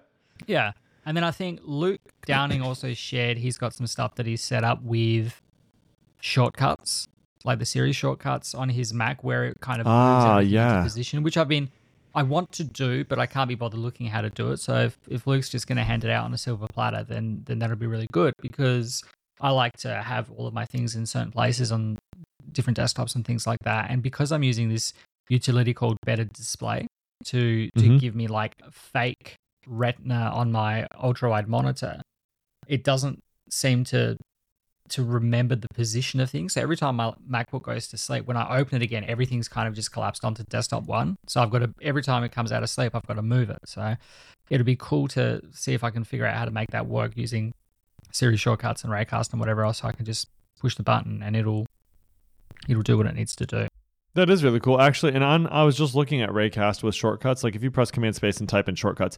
yeah. 0.47 0.71
And 1.05 1.15
then 1.17 1.23
I 1.23 1.31
think 1.31 1.59
Luke 1.63 1.99
Downing 2.25 2.61
also 2.61 2.93
shared 2.93 3.37
he's 3.37 3.57
got 3.57 3.73
some 3.73 3.87
stuff 3.87 4.15
that 4.15 4.25
he's 4.25 4.41
set 4.41 4.63
up 4.63 4.81
with 4.83 5.41
shortcuts, 6.19 7.07
like 7.43 7.59
the 7.59 7.65
Siri 7.65 7.91
shortcuts 7.91 8.53
on 8.53 8.69
his 8.69 8.93
Mac, 8.93 9.23
where 9.23 9.45
it 9.45 9.57
kind 9.61 9.81
of 9.81 9.87
moves 9.87 10.25
Ah, 10.25 10.39
into 10.39 10.49
yeah. 10.49 10.81
position, 10.83 11.23
which 11.23 11.37
I've 11.37 11.47
been 11.47 11.69
I 12.13 12.23
want 12.23 12.51
to 12.53 12.65
do, 12.65 13.05
but 13.05 13.19
I 13.19 13.25
can't 13.25 13.47
be 13.47 13.55
bothered 13.55 13.79
looking 13.79 14.07
how 14.07 14.19
to 14.19 14.29
do 14.29 14.51
it. 14.51 14.57
So 14.57 14.75
if, 14.75 14.97
if 15.09 15.25
Luke's 15.27 15.47
just 15.47 15.65
going 15.65 15.77
to 15.77 15.83
hand 15.85 16.03
it 16.03 16.09
out 16.09 16.25
on 16.25 16.33
a 16.33 16.37
silver 16.37 16.67
platter, 16.67 17.05
then 17.05 17.43
then 17.45 17.59
that'll 17.59 17.77
be 17.77 17.87
really 17.87 18.07
good 18.11 18.33
because 18.41 19.01
I 19.39 19.51
like 19.51 19.77
to 19.77 19.93
have 20.01 20.29
all 20.31 20.45
of 20.45 20.53
my 20.53 20.65
things 20.65 20.95
in 20.95 21.05
certain 21.05 21.31
places 21.31 21.71
on 21.71 21.97
different 22.51 22.77
desktops 22.77 23.15
and 23.15 23.23
things 23.25 23.47
like 23.47 23.59
that. 23.63 23.89
And 23.89 24.03
because 24.03 24.31
I'm 24.33 24.43
using 24.43 24.67
this 24.67 24.91
utility 25.29 25.73
called 25.73 25.97
Better 26.05 26.25
Display 26.25 26.85
to 27.25 27.69
to 27.77 27.83
Mhm. 27.87 27.99
give 27.99 28.13
me 28.13 28.27
like 28.27 28.53
fake 28.71 29.35
retina 29.65 30.31
on 30.33 30.51
my 30.51 30.87
ultra 31.01 31.29
wide 31.29 31.47
monitor, 31.47 32.01
it 32.67 32.83
doesn't 32.83 33.19
seem 33.49 33.85
to 33.85 34.17
to 34.91 35.03
remember 35.03 35.55
the 35.55 35.67
position 35.73 36.19
of 36.19 36.29
things. 36.29 36.53
So 36.53 36.61
every 36.61 36.77
time 36.77 36.95
my 36.95 37.13
MacBook 37.29 37.63
goes 37.63 37.87
to 37.89 37.97
sleep, 37.97 38.25
when 38.25 38.37
I 38.37 38.57
open 38.57 38.81
it 38.81 38.83
again, 38.83 39.03
everything's 39.07 39.47
kind 39.47 39.67
of 39.67 39.73
just 39.73 39.91
collapsed 39.91 40.23
onto 40.23 40.43
desktop 40.43 40.83
one. 40.83 41.15
So 41.27 41.41
I've 41.41 41.49
got 41.49 41.59
to 41.59 41.73
every 41.81 42.03
time 42.03 42.23
it 42.23 42.31
comes 42.31 42.51
out 42.51 42.63
of 42.63 42.69
sleep, 42.69 42.95
I've 42.95 43.05
got 43.07 43.15
to 43.15 43.21
move 43.21 43.49
it. 43.49 43.59
So 43.65 43.95
it'll 44.49 44.65
be 44.65 44.77
cool 44.77 45.07
to 45.09 45.41
see 45.51 45.73
if 45.73 45.83
I 45.83 45.89
can 45.89 46.03
figure 46.03 46.25
out 46.25 46.35
how 46.35 46.45
to 46.45 46.51
make 46.51 46.71
that 46.71 46.87
work 46.87 47.13
using 47.15 47.53
Siri 48.11 48.37
shortcuts 48.37 48.83
and 48.83 48.91
Raycast 48.91 49.31
and 49.31 49.39
whatever 49.39 49.63
else. 49.63 49.79
So 49.79 49.87
I 49.87 49.91
can 49.91 50.05
just 50.05 50.27
push 50.59 50.75
the 50.75 50.83
button 50.83 51.23
and 51.23 51.35
it'll 51.35 51.65
it'll 52.67 52.83
do 52.83 52.97
what 52.97 53.07
it 53.07 53.15
needs 53.15 53.35
to 53.37 53.45
do. 53.45 53.67
That 54.13 54.29
is 54.29 54.43
really 54.43 54.59
cool, 54.59 54.81
actually. 54.81 55.13
And 55.13 55.23
on, 55.23 55.47
I 55.47 55.63
was 55.63 55.77
just 55.77 55.95
looking 55.95 56.21
at 56.21 56.29
Raycast 56.29 56.83
with 56.83 56.95
shortcuts. 56.95 57.43
Like 57.43 57.55
if 57.55 57.63
you 57.63 57.71
press 57.71 57.91
Command 57.91 58.15
Space 58.15 58.39
and 58.39 58.49
type 58.49 58.67
in 58.67 58.75
shortcuts, 58.75 59.17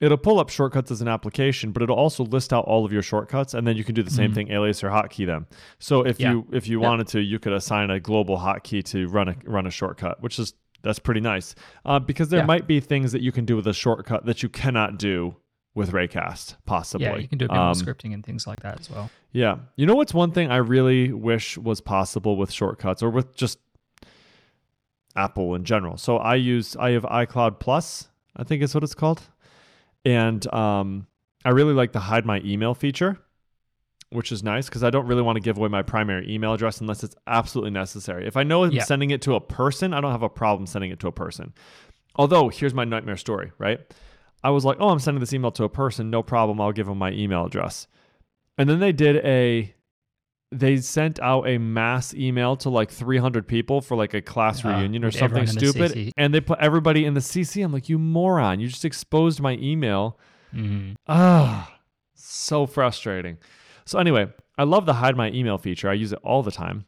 it'll 0.00 0.18
pull 0.18 0.38
up 0.38 0.48
shortcuts 0.50 0.90
as 0.90 1.00
an 1.00 1.08
application, 1.08 1.72
but 1.72 1.82
it'll 1.82 1.96
also 1.96 2.24
list 2.24 2.52
out 2.52 2.64
all 2.66 2.84
of 2.84 2.92
your 2.92 3.02
shortcuts, 3.02 3.54
and 3.54 3.66
then 3.66 3.76
you 3.76 3.84
can 3.84 3.94
do 3.94 4.02
the 4.02 4.10
same 4.10 4.30
Mhm. 4.30 4.34
thing, 4.34 4.50
alias 4.52 4.84
or 4.84 4.88
hotkey 4.90 5.24
them. 5.26 5.46
So 5.78 6.02
if 6.02 6.20
Yeah. 6.20 6.32
you 6.32 6.46
if 6.52 6.68
you 6.68 6.80
Yep. 6.80 6.88
wanted 6.88 7.06
to, 7.08 7.20
you 7.20 7.38
could 7.38 7.52
assign 7.52 7.90
a 7.90 7.98
global 8.00 8.38
hotkey 8.38 8.82
to 8.92 9.08
run 9.08 9.28
a 9.28 9.36
run 9.44 9.66
a 9.66 9.70
shortcut, 9.70 10.22
which 10.22 10.38
is 10.38 10.54
that's 10.82 10.98
pretty 10.98 11.20
nice. 11.20 11.54
Uh, 11.84 11.98
because 11.98 12.28
there 12.28 12.40
Yeah. 12.40 12.46
might 12.46 12.66
be 12.68 12.78
things 12.80 13.10
that 13.12 13.20
you 13.22 13.32
can 13.32 13.44
do 13.44 13.56
with 13.56 13.66
a 13.66 13.72
shortcut 13.72 14.24
that 14.26 14.42
you 14.42 14.48
cannot 14.48 14.98
do 14.98 15.34
with 15.74 15.90
Raycast, 15.92 16.56
possibly. 16.64 17.06
Yeah, 17.06 17.16
you 17.16 17.28
can 17.28 17.38
do 17.38 17.46
a 17.46 17.48
bit 17.48 17.54
more 17.54 17.64
Um, 17.70 17.74
scripting 17.74 18.14
and 18.14 18.24
things 18.24 18.46
like 18.46 18.60
that 18.60 18.80
as 18.80 18.88
well. 18.90 19.10
yeah. 19.32 19.56
You 19.76 19.84
know 19.86 19.94
what's 19.94 20.14
one 20.14 20.30
thing 20.30 20.50
I 20.50 20.56
really 20.58 21.12
wish 21.12 21.58
was 21.58 21.80
possible 21.80 22.36
with 22.36 22.50
shortcuts 22.52 23.02
or 23.02 23.10
with 23.10 23.34
just 23.36 23.58
Apple 25.14 25.54
in 25.54 25.64
general. 25.64 25.96
So 25.96 26.18
I 26.18 26.34
use 26.34 26.76
I 26.76 26.90
have 26.90 27.02
iCloud 27.04 27.58
Plus, 27.58 28.08
I 28.36 28.44
think 28.44 28.62
is 28.62 28.74
what 28.74 28.84
it's 28.84 28.94
called. 28.94 29.22
And 30.06 30.54
um 30.54 31.06
I 31.44 31.50
really 31.50 31.74
like 31.74 31.92
the 31.92 32.00
hide 32.00 32.24
my 32.24 32.40
email 32.44 32.74
feature, 32.74 33.18
which 34.10 34.32
is 34.32 34.42
nice 34.42 34.66
because 34.68 34.82
I 34.82 34.90
don't 34.90 35.06
really 35.06 35.22
want 35.22 35.36
to 35.36 35.40
give 35.40 35.58
away 35.58 35.68
my 35.68 35.82
primary 35.82 36.32
email 36.32 36.54
address 36.54 36.80
unless 36.80 37.04
it's 37.04 37.14
absolutely 37.26 37.70
necessary. 37.72 38.26
If 38.26 38.36
I 38.36 38.42
know 38.42 38.64
I'm 38.64 38.72
Yeah. 38.72 38.82
sending 38.84 39.10
it 39.10 39.20
to 39.22 39.34
a 39.34 39.40
person, 39.40 39.92
I 39.92 40.00
don't 40.00 40.10
have 40.12 40.22
a 40.22 40.28
problem 40.28 40.66
sending 40.66 40.90
it 40.90 40.98
to 41.00 41.08
a 41.08 41.12
person. 41.12 41.52
Although, 42.16 42.48
here's 42.48 42.72
my 42.74 42.84
nightmare 42.84 43.16
story, 43.18 43.52
right? 43.58 43.78
I 44.42 44.50
was 44.50 44.64
like, 44.64 44.78
oh, 44.80 44.88
I'm 44.88 44.98
sending 44.98 45.20
this 45.20 45.32
email 45.34 45.50
to 45.52 45.64
a 45.64 45.68
person, 45.68 46.08
no 46.10 46.22
problem. 46.22 46.60
I'll 46.60 46.72
give 46.72 46.86
them 46.86 46.98
my 46.98 47.12
email 47.12 47.44
address. 47.44 47.86
And 48.58 48.68
then 48.68 48.80
they 48.80 48.92
did 48.92 49.16
a 49.24 49.74
they 50.52 50.76
sent 50.76 51.18
out 51.20 51.48
a 51.48 51.58
mass 51.58 52.14
email 52.14 52.56
to 52.56 52.70
like 52.70 52.90
300 52.90 53.46
people 53.48 53.80
for 53.80 53.96
like 53.96 54.14
a 54.14 54.22
class 54.22 54.64
Uh, 54.64 54.68
reunion 54.68 55.04
or 55.04 55.10
something 55.10 55.24
everyone 55.42 55.48
in 55.48 55.54
the 55.56 55.88
stupid 55.88 56.12
and 56.16 56.32
they 56.32 56.40
put 56.40 56.58
everybody 56.60 57.04
in 57.04 57.14
the 57.14 57.20
CC. 57.20 57.62
I'm 57.64 57.72
like, 57.72 57.88
"You 57.88 57.98
moron. 57.98 58.60
You 58.60 58.68
just 58.68 58.84
exposed 58.84 59.40
my 59.40 59.52
email." 59.60 60.18
Mhm. 60.54 60.94
Ah, 61.08 61.78
so 62.14 62.66
frustrating. 62.66 63.38
So 63.84 63.98
anyway, 63.98 64.28
I 64.56 64.64
love 64.64 64.86
the 64.86 64.94
hide 64.94 65.16
my 65.16 65.30
email 65.30 65.58
feature. 65.58 65.88
I 65.90 65.94
use 65.94 66.12
it 66.12 66.18
all 66.22 66.42
the 66.42 66.50
time. 66.52 66.86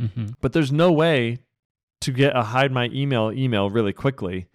Mhm. 0.00 0.34
But 0.40 0.52
there's 0.52 0.72
no 0.72 0.90
way 0.92 1.38
to 2.00 2.12
get 2.12 2.34
a 2.36 2.42
hide 2.42 2.72
my 2.72 2.88
email 2.92 3.30
email 3.32 3.68
really 3.70 3.92
quickly 3.92 4.46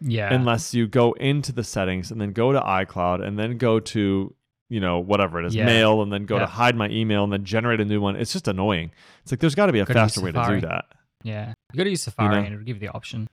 Yeah. 0.00 0.32
unless 0.34 0.74
you 0.74 0.86
go 0.86 1.12
into 1.14 1.52
the 1.52 1.64
settings 1.64 2.10
and 2.10 2.20
then 2.20 2.32
go 2.32 2.52
to 2.52 2.60
iCloud 2.60 3.24
and 3.26 3.38
then 3.38 3.56
go 3.58 3.80
to 3.80 4.34
you 4.72 4.80
know 4.80 4.98
whatever 4.98 5.38
it 5.40 5.46
is 5.46 5.54
Yeah. 5.54 5.66
mail 5.66 6.02
and 6.02 6.12
then 6.12 6.24
go 6.24 6.36
Yeah. 6.36 6.40
to 6.42 6.46
hide 6.46 6.76
my 6.76 6.88
email 6.88 7.24
and 7.24 7.32
then 7.32 7.44
generate 7.44 7.80
a 7.80 7.84
new 7.84 8.00
one. 8.00 8.16
It's 8.16 8.32
just 8.32 8.48
annoying. 8.48 8.90
It's 9.22 9.30
like 9.32 9.40
there's 9.40 9.54
got 9.54 9.66
to 9.66 9.72
be 9.72 9.80
a 9.80 9.86
faster 9.86 10.20
way 10.22 10.32
to 10.32 10.44
do 10.48 10.60
that. 10.62 10.84
yeah. 11.22 11.54
You 11.72 11.78
got 11.78 11.84
to 11.84 11.90
use 11.90 12.02
Safari 12.02 12.28
know? 12.36 12.38
and 12.42 12.54
it'll 12.54 12.64
give 12.64 12.76
you 12.82 12.88
the 12.88 12.94
option. 12.94 13.28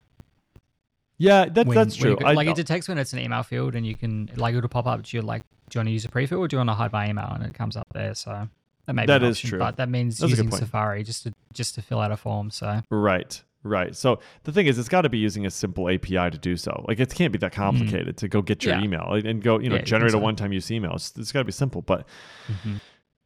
Yeah, 1.17 1.45
that, 1.45 1.67
when- 1.67 1.75
that's 1.75 1.95
true. 1.95 2.11
you 2.11 2.15
go- 2.17 2.25
I, 2.25 2.33
like 2.33 2.47
it 2.47 2.55
detects 2.55 2.87
when 2.87 2.97
it's 2.97 3.11
an 3.13 3.19
email 3.19 3.43
field, 3.43 3.75
and 3.75 3.85
you 3.85 3.95
can 3.95 4.29
like 4.37 4.55
it'll 4.55 4.69
pop 4.69 4.87
up. 4.87 5.03
Do 5.03 5.17
you 5.17 5.21
like? 5.21 5.43
Do 5.69 5.77
you 5.77 5.79
want 5.81 5.87
to 5.89 5.91
use 5.91 6.05
a 6.05 6.09
pre-fill 6.09 6.39
or 6.39 6.47
do 6.47 6.55
you 6.55 6.59
want 6.59 6.69
to 6.69 6.73
hide 6.73 6.91
by 6.91 7.09
email? 7.09 7.29
And 7.33 7.43
it 7.45 7.53
comes 7.53 7.75
up 7.77 7.87
there. 7.93 8.15
So 8.15 8.47
that 8.87 8.93
may 8.93 9.03
be 9.03 9.07
That 9.07 9.21
an 9.23 9.29
is 9.29 9.39
true. 9.39 9.59
but 9.59 9.75
that 9.77 9.87
means 9.89 10.17
That's 10.17 10.31
using. 10.31 10.49
Safari 10.49 11.03
just 11.03 11.23
to 11.23 11.33
just 11.53 11.75
to 11.75 11.81
fill 11.81 11.99
out 11.99 12.11
a 12.11 12.17
form. 12.17 12.49
So 12.51 12.81
Right, 12.89 13.43
right. 13.63 13.95
So 13.95 14.19
the 14.43 14.51
thing 14.51 14.67
is, 14.67 14.77
it's 14.79 14.89
got 14.89 15.01
to 15.01 15.09
be 15.09 15.17
using 15.17 15.45
a 15.45 15.49
simple 15.51 15.89
API 15.89 16.29
to 16.31 16.37
do 16.39 16.55
so. 16.57 16.85
Like 16.87 16.99
it 16.99 17.13
can't 17.13 17.31
be 17.31 17.39
that 17.39 17.51
complicated 17.51 18.17
to 18.17 18.27
go 18.27 18.41
get 18.41 18.63
your 18.63 18.73
Mm-hmm. 18.75 18.93
Yeah. 18.93 18.99
email 19.13 19.13
and- 19.29 19.41
go, 19.43 19.59
you 19.59 19.69
know, 19.69 19.75
Yeah, 19.75 19.81
generate 19.83 20.13
a 20.13 20.17
one-time 20.19 20.51
use 20.53 20.71
email. 20.71 20.93
It's, 20.95 21.13
it's 21.17 21.31
got 21.31 21.39
to 21.39 21.45
be 21.45 21.51
simple. 21.51 21.81
But 21.81 22.07
Mhm. 22.47 22.79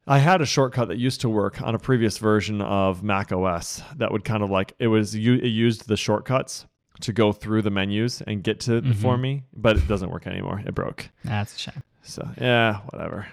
I 0.06 0.18
had 0.18 0.42
a 0.42 0.46
shortcut 0.46 0.88
that 0.88 0.98
used 0.98 1.22
to 1.22 1.30
work 1.30 1.62
on 1.62 1.74
a 1.74 1.78
previous 1.78 2.18
version 2.18 2.60
of 2.60 3.02
Mac 3.02 3.32
OS 3.32 3.82
that 3.96 4.12
would 4.12 4.22
kind 4.24 4.42
of 4.42 4.50
like 4.50 4.74
it 4.78 4.88
was 4.88 5.16
you 5.16 5.34
it 5.34 5.46
used 5.48 5.88
the 5.88 5.96
shortcuts 5.96 6.66
to 7.00 7.12
go 7.12 7.32
through 7.32 7.62
the 7.62 7.70
menus 7.70 8.20
and 8.26 8.42
get 8.42 8.60
to 8.60 8.76
it 8.76 8.94
for 8.96 9.16
me, 9.16 9.44
but 9.54 9.76
it 9.76 9.88
doesn't 9.88 10.10
work 10.10 10.26
anymore. 10.26 10.62
It 10.66 10.74
broke. 10.74 11.08
that's 11.24 11.56
a 11.56 11.58
shame. 11.58 11.82
So 12.02 12.28
yeah, 12.38 12.80
whatever, 12.90 13.26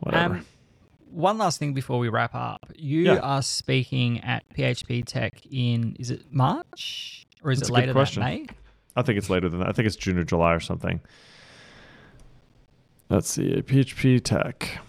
whatever. 0.00 0.34
Um, 0.34 0.46
one 1.10 1.38
last 1.38 1.58
thing 1.58 1.74
before 1.74 1.98
we 1.98 2.08
wrap 2.08 2.34
up. 2.34 2.70
You 2.74 3.02
Yeah. 3.02 3.18
are 3.18 3.42
speaking 3.42 4.20
at 4.20 4.44
PHP[TEK] 4.54 5.46
in 5.50 5.96
is 5.98 6.10
it 6.10 6.32
March 6.32 7.26
or 7.42 7.50
is 7.50 7.60
That's 7.60 7.70
it 7.70 7.72
later 7.72 7.92
that 7.92 8.16
May? 8.18 8.46
I 8.96 9.02
think 9.02 9.18
it's 9.18 9.30
later 9.30 9.48
than 9.48 9.60
that. 9.60 9.68
I 9.68 9.72
think 9.72 9.86
it's 9.86 9.96
June 9.96 10.18
or 10.18 10.24
July 10.24 10.52
or 10.52 10.60
something. 10.60 11.00
Let's 13.08 13.28
see, 13.28 13.60
PHP 13.62 14.20
Tech. 14.20 14.80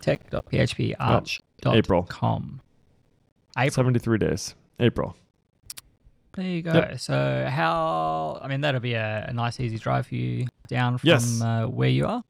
tek.phparch.com. 0.00 1.74
April. 1.74 2.06
April. 3.56 3.70
73 3.70 4.18
days. 4.18 4.54
April. 4.78 5.16
There 6.36 6.44
you 6.46 6.62
go. 6.62 6.72
Yep. 6.74 7.00
So 7.00 7.46
how? 7.48 8.38
I 8.42 8.48
mean, 8.48 8.60
that'll 8.60 8.80
be 8.80 8.94
a, 8.94 9.26
a 9.28 9.32
nice, 9.32 9.60
easy 9.60 9.78
drive 9.78 10.06
for 10.08 10.16
you 10.16 10.46
down 10.68 10.98
from 10.98 11.08
Yes. 11.08 11.40
uh, 11.40 11.66
where 11.66 11.88
you 11.88 12.06
are. 12.06 12.24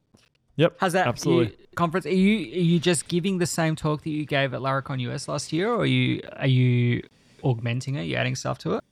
Yep. 0.57 0.77
How's 0.79 0.93
that 0.93 1.07
absolutely. 1.07 1.47
you- 1.59 1.65
conference? 1.75 2.05
Are 2.05 2.09
you 2.09 2.37
are 2.37 2.63
you 2.63 2.79
just 2.79 3.07
giving 3.07 3.37
the 3.39 3.45
same 3.45 3.75
talk 3.75 4.03
that 4.03 4.09
you 4.09 4.25
gave 4.25 4.53
at 4.53 4.61
Laracon 4.61 4.99
US 5.01 5.27
last 5.27 5.51
year, 5.51 5.69
or 5.71 5.79
are 5.81 5.85
you 5.85 6.21
are 6.37 6.47
you 6.47 7.03
augmenting 7.43 7.95
it? 7.95 8.03
You 8.03 8.15
adding 8.15 8.35
stuff 8.35 8.57
to 8.59 8.75
it? 8.75 8.83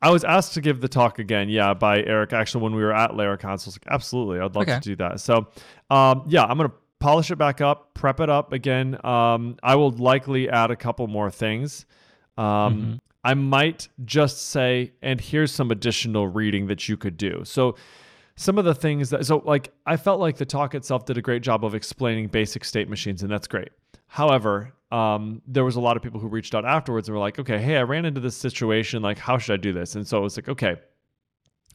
I 0.00 0.10
was 0.10 0.24
asked 0.24 0.54
to 0.54 0.60
give 0.60 0.80
the 0.80 0.88
talk 0.88 1.18
again, 1.20 1.48
yeah, 1.48 1.74
by 1.74 2.02
Eric. 2.02 2.32
Actually, 2.32 2.64
when 2.64 2.74
we 2.74 2.82
were 2.82 2.92
at 2.94 3.12
Laracon, 3.12 3.42
so 3.42 3.48
I 3.48 3.52
was 3.52 3.76
like, 3.76 3.86
absolutely, 3.88 4.38
I'd 4.40 4.54
love 4.54 4.62
Okay. 4.68 4.74
to 4.74 4.80
do 4.80 4.96
that. 4.96 5.20
So, 5.20 5.46
um, 5.90 6.24
yeah, 6.26 6.42
I'm 6.44 6.56
gonna 6.56 6.72
polish 6.98 7.30
it 7.30 7.36
back 7.36 7.60
up, 7.60 7.94
prep 7.94 8.18
it 8.20 8.28
up 8.30 8.52
again. 8.52 8.98
Um, 9.04 9.56
I 9.62 9.74
will 9.76 9.90
likely 9.90 10.48
add 10.48 10.70
a 10.72 10.76
couple 10.76 11.06
more 11.08 11.30
things. 11.30 11.86
Um, 12.36 12.44
Mhm. 12.44 12.98
I 13.24 13.34
might 13.34 13.88
just 14.04 14.48
say, 14.50 14.92
and 15.02 15.20
here's 15.20 15.52
some 15.52 15.70
additional 15.70 16.26
reading 16.26 16.66
that 16.66 16.88
you 16.88 16.96
could 16.96 17.16
do. 17.16 17.42
So, 17.44 17.76
some 18.36 18.58
of 18.58 18.64
the 18.64 18.74
things 18.74 19.10
that, 19.10 19.26
so 19.26 19.42
like, 19.44 19.72
I 19.86 19.96
felt 19.96 20.20
like 20.20 20.36
the 20.36 20.46
talk 20.46 20.74
itself 20.74 21.04
did 21.04 21.18
a 21.18 21.22
great 21.22 21.42
job 21.42 21.64
of 21.64 21.74
explaining 21.74 22.28
basic 22.28 22.64
state 22.64 22.88
machines, 22.88 23.22
and 23.22 23.30
that's 23.30 23.46
great. 23.46 23.70
However, 24.06 24.72
um, 24.90 25.40
there 25.46 25.64
was 25.64 25.76
a 25.76 25.80
lot 25.80 25.96
of 25.96 26.02
people 26.02 26.20
who 26.20 26.28
reached 26.28 26.54
out 26.54 26.64
afterwards 26.64 27.08
and 27.08 27.14
were 27.14 27.20
like, 27.20 27.38
okay, 27.38 27.58
hey, 27.58 27.78
I 27.78 27.82
ran 27.82 28.04
into 28.04 28.20
this 28.20 28.36
situation. 28.36 29.02
Like, 29.02 29.18
how 29.18 29.38
should 29.38 29.54
I 29.54 29.56
do 29.56 29.72
this? 29.72 29.94
And 29.94 30.06
so 30.06 30.18
it 30.18 30.22
was 30.22 30.36
like, 30.36 30.48
okay, 30.48 30.76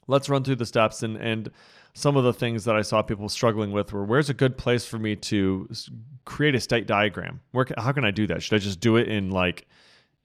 let's 0.07 0.29
run 0.29 0.43
through 0.43 0.57
the 0.57 0.65
steps. 0.65 1.01
And, 1.01 1.17
and 1.17 1.49
some 1.93 2.15
of 2.15 2.23
the 2.23 2.33
things 2.33 2.63
that 2.65 2.75
I 2.75 2.83
saw 2.83 3.01
people 3.01 3.27
struggling 3.27 3.71
with 3.71 3.91
were 3.91 4.03
where's 4.03 4.29
a 4.29 4.35
good 4.35 4.55
place 4.55 4.85
for 4.85 4.99
me 4.99 5.15
to 5.15 5.67
create 6.25 6.53
a 6.53 6.59
state 6.59 6.85
diagram? 6.85 7.39
Where, 7.51 7.65
how 7.77 7.91
can 7.91 8.05
I 8.05 8.11
do 8.11 8.27
that? 8.27 8.43
Should 8.43 8.55
I 8.55 8.59
just 8.59 8.79
do 8.79 8.97
it 8.97 9.07
in 9.07 9.31
like, 9.31 9.67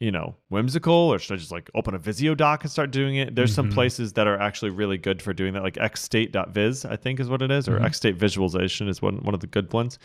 you 0.02 0.10
know, 0.10 0.34
whimsical, 0.48 0.92
or 0.92 1.18
should 1.20 1.34
I 1.34 1.36
just 1.36 1.52
like 1.52 1.70
open 1.76 1.94
a 1.94 1.98
Visio 1.98 2.34
doc 2.34 2.64
and 2.64 2.70
start 2.72 2.90
doing 2.90 3.14
it? 3.16 3.36
There's 3.36 3.54
some 3.54 3.68
Mhm. 3.68 3.74
places 3.74 4.14
that 4.14 4.26
are 4.26 4.36
actually 4.36 4.70
really 4.72 4.98
good 4.98 5.22
for 5.22 5.32
doing 5.32 5.52
that, 5.54 5.62
like 5.62 5.74
xstate.viz, 5.76 6.84
I 6.84 6.96
think 6.96 7.20
is 7.20 7.28
what 7.28 7.40
it 7.40 7.52
is, 7.52 7.68
or 7.68 7.78
Mhm. 7.78 7.86
xstate 7.86 8.14
visualization 8.16 8.88
is 8.88 9.00
one, 9.00 9.18
one 9.18 9.32
of 9.32 9.40
the 9.40 9.46
good 9.46 9.72
ones. 9.72 10.00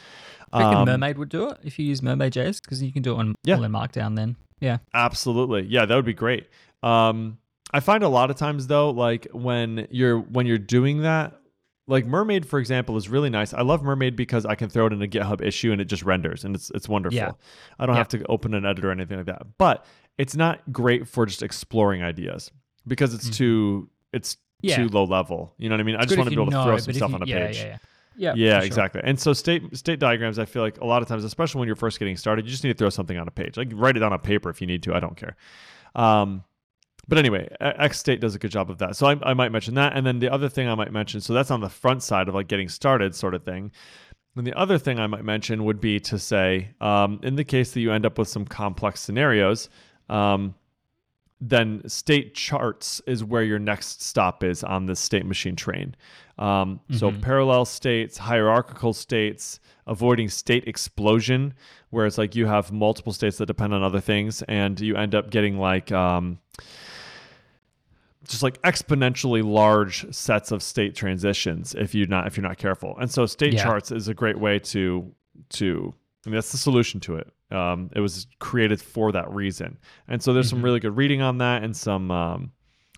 I 0.54 0.60
reckon 0.60 0.78
Um, 0.82 0.86
Mermaid 0.86 1.18
would 1.18 1.30
do 1.30 1.50
it 1.50 1.58
if 1.64 1.80
you 1.80 1.86
use 1.86 2.04
Mermaid.js 2.04 2.62
because 2.62 2.82
you 2.84 2.92
can 2.92 3.02
do 3.02 3.14
it 3.14 3.18
on 3.18 3.36
Yeah. 3.44 3.56
all 3.58 3.64
in 3.64 3.72
Markdown. 3.72 4.16
Then 4.16 4.36
yeah, 4.62 4.78
Absolutely. 4.94 5.64
Yeah, 5.66 5.86
that 5.86 5.96
would 5.96 6.06
be 6.06 6.14
great. 6.14 6.48
Um, 6.84 7.40
I 7.74 7.80
find 7.80 8.04
a 8.04 8.08
lot 8.10 8.30
of 8.30 8.38
times 8.38 8.68
though, 8.68 8.92
like 8.92 9.28
when 9.34 9.88
you're 9.90 10.20
when 10.20 10.46
you're 10.46 10.58
doing 10.60 11.02
that, 11.02 11.37
like 11.88 12.06
Mermaid, 12.06 12.46
for 12.46 12.60
example, 12.60 12.98
is 12.98 13.08
really 13.10 13.30
nice. 13.30 13.54
I 13.54 13.62
love 13.62 13.82
Mermaid 13.82 14.16
because 14.16 14.46
I 14.46 14.56
can 14.56 14.70
throw 14.70 14.88
it 14.88 14.94
in 14.94 15.02
a 15.02 15.08
GitHub 15.08 15.42
issue 15.42 15.72
and 15.72 15.80
it 15.82 15.86
just 15.86 16.04
renders 16.04 16.44
and 16.46 16.54
it's 16.56 16.70
it's 16.76 16.88
wonderful. 16.90 17.16
Yeah. 17.18 17.32
I 17.80 17.86
don't 17.86 17.96
Yeah. 17.96 18.00
have 18.00 18.08
to 18.10 18.26
open 18.28 18.54
an 18.54 18.66
editor 18.66 18.90
or 18.90 18.92
anything 18.92 19.18
like 19.18 19.26
that. 19.28 19.58
But 19.58 19.86
it's 20.18 20.36
not 20.36 20.62
great 20.74 21.08
for 21.08 21.26
just 21.26 21.42
exploring 21.44 22.04
ideas 22.04 22.52
because 22.86 23.14
it's 23.14 23.30
Mhm. 23.30 23.34
too 23.36 23.90
it's 24.14 24.38
Yeah. 24.62 24.76
too 24.78 24.90
low 24.90 25.04
level. 25.06 25.54
You 25.58 25.70
know 25.70 25.76
what 25.76 25.82
I 25.82 25.84
mean? 25.84 25.96
I 25.96 26.04
just 26.06 26.18
want 26.18 26.30
to 26.30 26.36
be 26.36 26.42
able 26.42 26.52
to 26.52 26.58
know, 26.58 26.64
throw 26.66 26.78
some 26.78 26.94
stuff 26.94 27.10
you- 27.10 27.16
on 27.16 27.22
a 27.22 27.26
page. 27.26 27.58
Yeah, 27.58 27.66
yeah, 27.66 27.78
yeah. 28.18 28.34
Yeah, 28.36 28.60
sure. 28.60 28.66
exactly. 28.66 29.02
And 29.04 29.20
so 29.20 29.32
state 29.34 29.78
state 29.78 30.00
diagrams, 30.00 30.40
I 30.40 30.46
feel 30.46 30.64
like 30.64 30.80
a 30.82 30.86
lot 30.86 31.02
of 31.02 31.08
times, 31.08 31.24
especially 31.24 31.60
when 31.60 31.68
you're 31.68 31.76
first 31.76 32.00
getting 32.00 32.18
started, 32.18 32.46
you 32.46 32.52
just 32.52 32.64
need 32.64 32.72
to 32.72 32.78
throw 32.78 32.90
something 32.90 33.18
on 33.18 33.28
a 33.28 33.32
page. 33.32 33.56
Like 33.56 33.70
write 33.74 33.96
it 33.96 34.04
on 34.04 34.12
a 34.14 34.20
paper 34.20 34.50
if 34.50 34.60
you 34.60 34.68
need 34.68 34.84
to. 34.84 34.94
I 34.96 35.00
don't 35.00 35.16
care. 35.16 35.36
Um, 35.96 36.44
but 37.08 37.18
anyway, 37.18 37.50
XState 37.62 38.20
does 38.20 38.36
a 38.36 38.40
good 38.40 38.52
job 38.52 38.70
of 38.70 38.78
that. 38.80 38.96
So 38.96 39.08
I, 39.08 39.18
I 39.24 39.34
might 39.34 39.52
mention 39.52 39.76
that. 39.76 39.96
And 39.96 40.06
then 40.06 40.20
the 40.20 40.30
other 40.30 40.50
thing 40.50 40.68
I 40.68 40.76
might 40.76 40.92
mention, 40.92 41.22
so 41.22 41.34
that's 41.34 41.52
on 41.52 41.62
the 41.62 41.70
front 41.70 42.04
side 42.04 42.28
of 42.28 42.36
like 42.36 42.48
getting 42.48 42.70
started 42.70 43.16
sort 43.16 43.34
of 43.34 43.44
thing. 43.44 43.72
And 44.36 44.46
the 44.46 44.54
other 44.54 44.78
thing 44.78 45.00
I 45.00 45.08
might 45.08 45.24
mention 45.24 45.64
would 45.66 45.80
be 45.82 46.00
to 46.02 46.20
say, 46.20 46.72
um, 46.82 47.20
in 47.24 47.36
the 47.36 47.44
case 47.44 47.72
that 47.72 47.80
you 47.80 47.92
end 47.92 48.06
up 48.06 48.18
with 48.20 48.28
some 48.28 48.46
complex 48.46 49.00
scenarios, 49.00 49.70
um, 50.10 50.54
then 51.40 51.88
state 51.88 52.34
charts 52.34 53.00
is 53.06 53.24
where 53.24 53.44
your 53.44 53.60
next 53.60 54.02
stop 54.02 54.44
is 54.44 54.64
on 54.64 54.86
the 54.88 54.96
state 54.96 55.26
machine 55.26 55.56
train. 55.56 55.96
Um, 56.40 56.80
So 56.92 57.12
Mhm. 57.12 57.22
parallel 57.22 57.66
states, 57.66 58.18
hierarchical 58.18 58.94
states, 58.94 59.60
avoiding 59.88 60.30
state 60.30 60.68
explosion, 60.68 61.54
where 61.90 62.06
it's 62.06 62.18
like 62.18 62.36
you 62.36 62.46
have 62.48 62.72
multiple 62.72 63.14
states 63.14 63.38
that 63.38 63.46
depend 63.46 63.74
on 63.74 63.82
other 63.82 64.00
things, 64.02 64.42
and 64.44 64.80
you 64.80 64.96
end 64.96 65.16
up 65.16 65.30
getting 65.32 65.58
like 65.58 65.92
um, 65.92 66.40
just 68.28 68.44
like 68.44 68.62
exponentially 68.62 69.44
large 69.44 70.14
sets 70.14 70.52
of 70.52 70.62
state 70.62 70.96
transitions 70.96 71.74
if 71.76 71.96
you're 71.96 72.08
not 72.08 72.28
if 72.28 72.38
you're 72.38 72.48
not 72.48 72.58
careful. 72.58 72.98
And 73.00 73.10
so 73.10 73.26
state 73.26 73.54
Yeah. 73.54 73.64
charts 73.64 73.92
is 73.92 74.08
a 74.08 74.14
great 74.14 74.38
way 74.40 74.60
to 74.60 75.12
to 75.52 75.94
I 76.26 76.30
mean, 76.30 76.36
that's 76.36 76.52
the 76.52 76.58
solution 76.58 77.00
to 77.02 77.16
it. 77.16 77.32
Um, 77.52 77.90
it 77.96 78.02
was 78.02 78.28
created 78.40 78.82
for 78.82 79.14
that 79.14 79.32
reason, 79.32 79.78
and 80.10 80.22
so 80.22 80.34
there's 80.34 80.50
some 80.50 80.60
Mhm. 80.60 80.64
really 80.64 80.80
good 80.82 80.98
reading 80.98 81.22
on 81.22 81.38
that 81.38 81.64
and 81.64 81.76
some 81.76 82.12
um, 82.12 82.52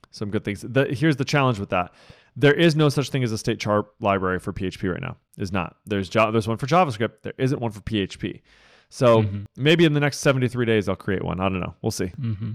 some 0.09 0.31
good 0.31 0.43
things. 0.43 0.61
The, 0.61 0.85
here's 0.85 1.17
the 1.17 1.25
challenge 1.25 1.59
with 1.59 1.69
that: 1.69 1.93
there 2.35 2.53
is 2.55 2.75
no 2.75 2.89
such 2.89 3.09
thing 3.11 3.23
as 3.23 3.31
a 3.31 3.37
state 3.37 3.59
chart 3.59 3.85
library 3.99 4.39
for 4.39 4.51
PHP 4.51 4.91
right 4.91 5.01
now. 5.01 5.17
Is 5.37 5.51
not. 5.51 5.75
There's 5.85 6.11
ja- 6.13 6.31
there's 6.31 6.47
one 6.47 6.57
for 6.57 6.65
JavaScript. 6.65 7.21
There 7.21 7.33
isn't 7.37 7.61
one 7.61 7.69
for 7.71 7.81
PHP. 7.81 8.41
So 8.89 9.21
Mhm. 9.21 9.45
maybe 9.55 9.85
in 9.85 9.93
the 9.93 9.99
next 9.99 10.17
73 10.17 10.65
days 10.65 10.89
I'll 10.89 10.95
create 10.95 11.23
one. 11.23 11.39
I 11.39 11.47
don't 11.49 11.59
know. 11.59 11.75
We'll 11.83 11.91
see. 11.91 12.07
hmm 12.07 12.53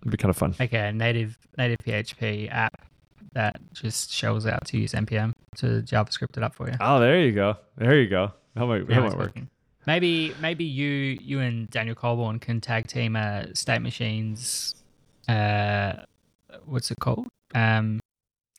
It'd 0.00 0.10
be 0.10 0.16
kind 0.16 0.30
of 0.30 0.36
fun. 0.36 0.54
Like 0.58 0.72
a 0.72 0.92
native 0.92 1.38
native 1.56 1.78
PHP 1.78 2.52
app 2.52 2.82
that 3.34 3.60
just 3.72 4.10
shells 4.12 4.46
out 4.46 4.64
to 4.66 4.78
use 4.78 4.92
npm 4.92 5.32
to 5.56 5.66
JavaScript 5.82 6.36
it 6.36 6.42
up 6.42 6.54
for 6.54 6.68
you. 6.68 6.74
Oh, 6.80 6.98
there 6.98 7.20
you 7.20 7.32
go. 7.32 7.56
There 7.76 8.00
you 8.00 8.08
go. 8.08 8.32
That 8.54 8.66
might, 8.66 8.86
that 8.88 9.00
might 9.00 9.08
work. 9.10 9.18
working. 9.18 9.48
Maybe 9.86 10.34
maybe 10.40 10.64
you 10.64 11.18
you 11.20 11.40
and 11.40 11.68
Daniel 11.70 11.94
Coulbourne 11.94 12.38
can 12.38 12.60
tag 12.60 12.86
team 12.86 13.16
a 13.16 13.54
state 13.54 13.80
machines. 13.80 14.74
Uh, 15.28 15.92
what's 16.64 16.90
it 16.90 16.98
called? 17.00 17.26
Um, 17.54 18.00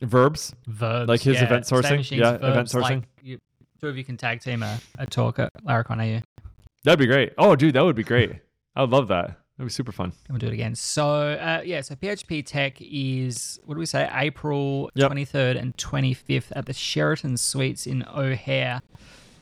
Verbs. 0.02 0.54
verbs. 0.68 1.10
Like 1.10 1.22
his 1.22 1.36
yeah, 1.38 1.44
event 1.46 1.66
sourcing? 1.66 1.98
machines, 1.98 2.22
Yeah, 2.22 2.36
event 2.36 2.54
verbs, 2.54 2.74
like 2.76 3.00
sourcing. 3.00 3.04
you, 3.22 3.38
two 3.82 3.88
of 3.90 3.98
you 3.98 4.04
can 4.06 4.16
tag 4.18 4.42
team 4.42 4.64
a, 4.64 4.80
a 4.98 5.06
talk 5.06 5.40
at 5.40 5.52
Laracon 5.66 6.00
AU. 6.00 6.22
That'd 6.86 7.00
be 7.00 7.06
great. 7.06 7.34
Oh, 7.38 7.56
dude, 7.56 7.74
that 7.76 7.84
would 7.84 7.98
be 7.98 8.04
great. 8.04 8.32
I 8.76 8.82
would 8.82 8.92
love 8.92 9.10
that. 9.10 9.38
That'd 9.60 9.68
be 9.68 9.74
super 9.74 9.92
fun. 9.92 10.14
And 10.30 10.30
we'll 10.30 10.40
do 10.40 10.48
it 10.48 10.54
again. 10.54 10.74
So 10.74 11.32
uh, 11.34 11.62
yeah, 11.66 11.82
so 11.82 11.94
PHP[TEK] 11.96 12.78
is 12.80 13.60
what 13.66 13.76
do 13.76 13.80
we 13.80 13.86
say? 13.86 14.10
April 14.14 14.90
Yep. 14.96 15.08
twenty 15.08 15.26
third 15.26 15.58
and 15.58 15.78
twenty 15.78 16.14
fifth 16.14 16.54
at 16.56 16.66
the 16.66 16.72
Sheraton 16.72 17.36
Suites 17.36 17.86
in 17.86 18.06
O'Hare. 18.08 18.82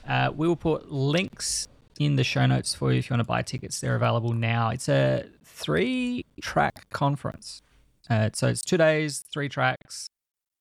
Uh, 0.08 0.32
we 0.36 0.48
will 0.48 0.56
put 0.56 0.92
links 0.92 1.68
in 2.00 2.16
the 2.16 2.24
show 2.24 2.48
notes 2.48 2.74
for 2.74 2.92
you 2.92 2.98
if 2.98 3.12
you 3.12 3.14
want 3.14 3.20
to 3.20 3.28
buy 3.28 3.44
tickets. 3.44 3.80
They're 3.80 3.96
available 3.96 4.34
now. 4.34 4.72
It's 4.72 4.90
a 4.90 5.26
three 5.46 6.26
track 6.42 6.90
conference. 6.90 7.62
Uh, 8.10 8.32
so 8.34 8.48
it's 8.48 8.64
two 8.64 8.78
days, 8.78 9.20
three 9.32 9.50
tracks. 9.50 10.08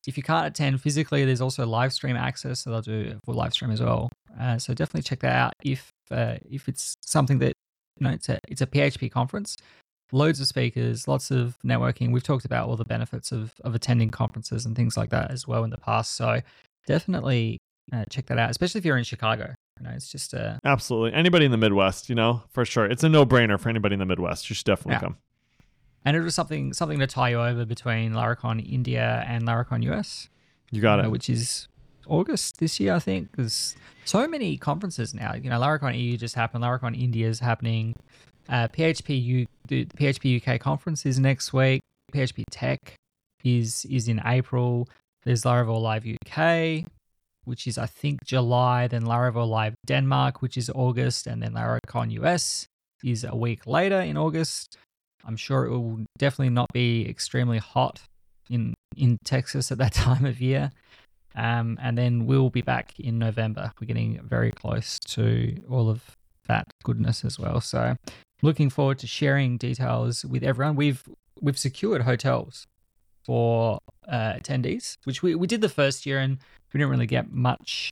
If 0.05 0.17
you 0.17 0.23
can't 0.23 0.45
attend 0.45 0.81
physically, 0.81 1.25
there's 1.25 1.41
also 1.41 1.65
live 1.65 1.93
stream 1.93 2.15
access, 2.15 2.59
so 2.59 2.69
they'll 2.69 2.81
do 2.81 3.15
a 3.17 3.25
full 3.25 3.33
live 3.33 3.53
stream 3.53 3.71
as 3.71 3.81
well. 3.81 4.11
Uh, 4.39 4.59
so 4.59 4.75
definitely 4.75 5.01
check 5.01 5.21
that 5.21 5.33
out 5.33 5.53
if 5.63 5.89
uh, 6.11 6.35
if 6.47 6.67
it's 6.69 6.95
something 7.01 7.39
that 7.39 7.53
you 7.99 8.07
know 8.07 8.13
it's 8.13 8.29
a 8.29 8.39
it's 8.47 8.61
a 8.61 8.67
PHP 8.67 9.11
conference. 9.11 9.57
Loads 10.13 10.39
of 10.39 10.47
speakers, 10.47 11.05
lots 11.07 11.31
of 11.31 11.57
networking. 11.65 12.11
We've 12.13 12.23
talked 12.23 12.45
about 12.45 12.69
all 12.69 12.77
the 12.77 12.85
benefits 12.85 13.31
of 13.33 13.53
of 13.63 13.75
attending 13.75 14.09
conferences 14.09 14.65
and 14.65 14.75
things 14.75 14.95
like 14.95 15.09
that 15.09 15.31
as 15.31 15.47
well 15.47 15.63
in 15.65 15.69
the 15.69 15.77
past. 15.77 16.15
So 16.15 16.41
definitely 16.87 17.57
uh, 17.93 18.05
check 18.09 18.25
that 18.27 18.37
out, 18.37 18.49
especially 18.49 18.79
if 18.79 18.85
you're 18.85 18.97
in 18.97 19.03
Chicago. 19.03 19.53
You 19.79 19.85
know, 19.87 19.91
it's 19.93 20.09
just 20.11 20.33
a 20.33 20.59
Absolutely. 20.65 21.13
Anybody 21.13 21.45
in 21.45 21.51
the 21.51 21.57
Midwest, 21.57 22.09
you 22.09 22.15
know, 22.15 22.41
for 22.51 22.65
sure. 22.65 22.85
It's 22.85 23.03
a 23.03 23.09
no 23.09 23.25
brainer 23.25 23.59
for 23.59 23.69
anybody 23.69 23.93
in 23.93 23.99
the 23.99 24.05
Midwest. 24.05 24.49
You 24.49 24.55
should 24.55 24.65
definitely 24.65 24.93
Yeah. 24.95 24.99
come. 25.01 25.17
and 26.05 26.15
it 26.15 26.21
was 26.21 26.33
something 26.35 26.73
something 26.73 26.99
to 26.99 27.07
tie 27.07 27.29
you 27.31 27.39
over 27.41 27.65
between 27.65 28.13
Laracon 28.13 28.65
India 28.65 29.25
and 29.27 29.45
Laracon 29.47 29.83
US. 29.91 30.29
You 30.71 30.81
got 30.81 31.03
it. 31.03 31.11
which 31.11 31.29
is 31.29 31.67
August 32.07 32.59
this 32.59 32.79
year, 32.79 32.95
I 32.95 32.99
think. 32.99 33.35
There's 33.35 33.75
so 34.05 34.27
many 34.27 34.57
conferences 34.57 35.13
now. 35.13 35.33
You 35.35 35.49
know, 35.49 35.59
Laracon 35.59 35.97
EU 35.97 36.17
just 36.17 36.35
happened. 36.35 36.63
Laracon 36.63 36.99
India 36.99 37.27
is 37.27 37.39
happening. 37.39 37.95
Uh, 38.49 38.67
PHP 38.69 39.23
U, 39.23 39.45
the 39.67 39.85
PHP 39.85 40.41
UK 40.41 40.59
conference 40.59 41.05
is 41.05 41.19
next 41.19 41.53
week. 41.53 41.81
PHP[TEK] 42.13 42.95
is 43.43 43.85
is 43.85 44.07
in 44.07 44.21
April. 44.25 44.87
There's 45.23 45.43
Laravel 45.43 45.81
Live 45.81 46.05
UK, 46.05 46.85
which 47.43 47.67
is 47.67 47.77
I 47.77 47.85
think 47.85 48.23
July. 48.25 48.87
Then 48.87 49.03
Laravel 49.03 49.47
Live 49.47 49.75
Denmark, 49.85 50.41
which 50.41 50.57
is 50.57 50.69
August, 50.73 51.27
and 51.27 51.41
then 51.43 51.53
Laracon 51.53 52.11
US 52.11 52.67
is 53.03 53.23
a 53.23 53.35
week 53.35 53.67
later 53.67 53.99
in 53.99 54.17
August. 54.17 54.77
I'm 55.25 55.35
sure 55.35 55.65
it 55.65 55.71
will 55.71 56.05
definitely 56.17 56.51
not 56.51 56.67
be 56.73 57.07
extremely 57.07 57.57
hot 57.57 58.01
in 58.49 58.73
in 58.95 59.17
Texas 59.25 59.71
at 59.71 59.77
that 59.77 59.93
time 60.05 60.25
of 60.25 60.39
year. 60.39 60.71
Um, 61.37 61.77
and 61.81 61.95
then 61.97 62.25
we'll 62.25 62.49
be 62.49 62.63
back 62.63 62.99
in 62.99 63.19
November. 63.19 63.71
We're 63.79 63.85
getting 63.85 64.19
very 64.23 64.51
close 64.51 64.99
to 65.09 65.55
all 65.69 65.87
of 65.89 66.17
that 66.47 66.65
goodness 66.83 67.23
as 67.23 67.37
well. 67.37 67.61
So 67.61 67.95
looking 68.41 68.71
forward 68.71 68.97
to 68.99 69.07
sharing 69.07 69.57
details 69.57 70.25
with 70.25 70.43
everyone. 70.43 70.75
We've 70.75 71.03
we've 71.39 71.57
secured 71.57 72.01
hotels 72.01 72.65
for 73.23 73.79
uh, 74.07 74.33
attendees, 74.33 74.97
which 75.03 75.21
we, 75.21 75.35
we 75.35 75.45
did 75.45 75.61
the 75.61 75.69
first 75.69 76.05
year 76.05 76.17
and 76.17 76.39
we 76.73 76.79
didn't 76.79 76.89
really 76.89 77.05
get 77.05 77.31
much 77.31 77.91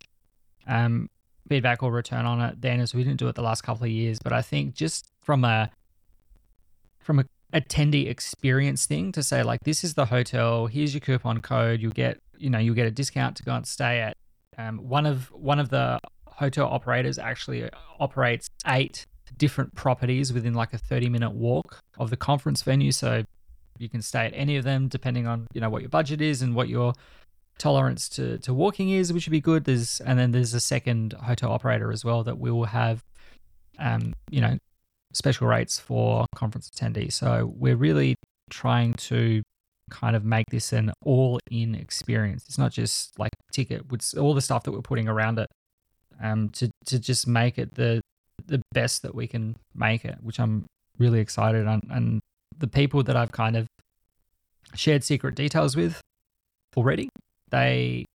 um, 0.66 1.08
feedback 1.48 1.84
or 1.84 1.92
return 1.92 2.26
on 2.26 2.42
it 2.42 2.60
then 2.62 2.80
as 2.80 2.96
we 2.96 3.04
didn't 3.04 3.20
do 3.20 3.28
it 3.28 3.36
the 3.36 3.44
last 3.44 3.62
couple 3.62 3.84
of 3.84 3.92
years. 3.92 4.18
But 4.24 4.34
I 4.34 4.42
think 4.42 4.74
just 4.74 5.06
from 5.22 5.46
a 5.46 5.70
from 7.00 7.20
a 7.20 7.26
attendee 7.54 8.10
experience 8.10 8.88
thing 8.88 9.12
to 9.12 9.22
say 9.22 9.44
like 9.44 9.62
this 9.64 9.84
is 9.84 9.94
the 9.94 10.06
hotel 10.06 10.66
here's 10.66 10.94
your 10.94 11.00
coupon 11.00 11.40
code 11.40 11.80
you'll 11.80 11.92
get 11.92 12.20
you 12.38 12.50
know 12.50 12.60
you'll 12.60 12.76
get 12.76 12.88
a 12.88 12.92
discount 12.92 13.36
to 13.38 13.44
go 13.44 13.54
and 13.54 13.66
stay 13.66 14.00
at. 14.02 14.18
Um, 14.58 14.78
one 14.78 15.06
of 15.06 15.32
one 15.32 15.60
of 15.60 15.70
the 15.70 16.00
hotel 16.28 16.68
operators 16.68 17.18
actually 17.18 17.70
operates 18.00 18.50
eight 18.68 19.06
different 19.38 19.74
properties 19.76 20.32
within 20.32 20.54
like 20.54 20.74
a 20.74 20.78
30 20.78 21.10
minute 21.10 21.32
walk 21.32 21.80
of 21.98 22.10
the 22.10 22.18
conference 22.18 22.62
venue. 22.62 22.92
So 22.92 23.24
you 23.78 23.90
can 23.90 24.02
stay 24.02 24.26
at 24.26 24.34
any 24.34 24.56
of 24.58 24.64
them 24.64 24.88
depending 24.88 25.28
on 25.28 25.48
you 25.54 25.62
know 25.62 25.70
what 25.70 25.82
your 25.82 25.90
budget 25.90 26.22
is 26.22 26.42
and 26.42 26.56
what 26.56 26.70
your 26.70 26.94
tolerance 27.58 28.10
to, 28.10 28.38
to 28.40 28.54
walking 28.54 28.90
is 28.90 29.12
which 29.12 29.28
would 29.28 29.32
be 29.32 29.42
good. 29.42 29.66
There's 29.66 30.00
and 30.02 30.18
then 30.18 30.32
there's 30.32 30.54
a 30.54 30.60
second 30.60 31.14
hotel 31.14 31.52
operator 31.52 31.92
as 31.92 32.06
well 32.06 32.24
that 32.24 32.38
will 32.38 32.66
have 32.66 33.04
um 33.80 34.14
you 34.30 34.42
know 34.42 34.58
special 35.14 35.48
rates 35.48 35.80
for 35.80 36.26
conference 36.36 36.70
attendees. 36.70 37.14
So 37.14 37.54
we're 37.58 37.78
really 37.78 38.16
trying 38.50 38.94
to 38.94 39.42
kind 39.90 40.16
of 40.16 40.24
make 40.26 40.46
this 40.50 40.74
an 40.74 40.92
all-in 41.04 41.76
experience. 41.76 42.46
It's 42.48 42.58
not 42.58 42.72
just 42.72 43.18
like 43.20 43.32
ticket, 43.52 43.84
it's 43.92 44.14
all 44.14 44.34
the 44.34 44.42
stuff 44.42 44.64
that 44.64 44.72
we're 44.72 44.82
putting 44.82 45.08
around 45.08 45.40
it, 45.40 45.48
um, 46.22 46.50
to 46.50 46.70
to 46.86 47.00
just 47.00 47.28
make 47.28 47.58
it 47.58 47.76
the 47.76 48.02
the 48.48 48.62
best 48.74 49.02
that 49.04 49.16
we 49.16 49.28
can 49.28 49.56
make 49.74 50.06
it, 50.06 50.18
which 50.22 50.40
I'm 50.40 50.66
really 50.98 51.20
excited 51.20 51.68
on. 51.68 51.82
And 51.90 52.20
the 52.58 52.68
people 52.68 53.04
that 53.04 53.16
I've 53.16 53.32
kind 53.32 53.56
of 53.56 53.68
shared 54.76 55.04
secret 55.04 55.36
details 55.36 55.76
with 55.76 56.02
already, 56.76 57.10
they, 57.50 58.06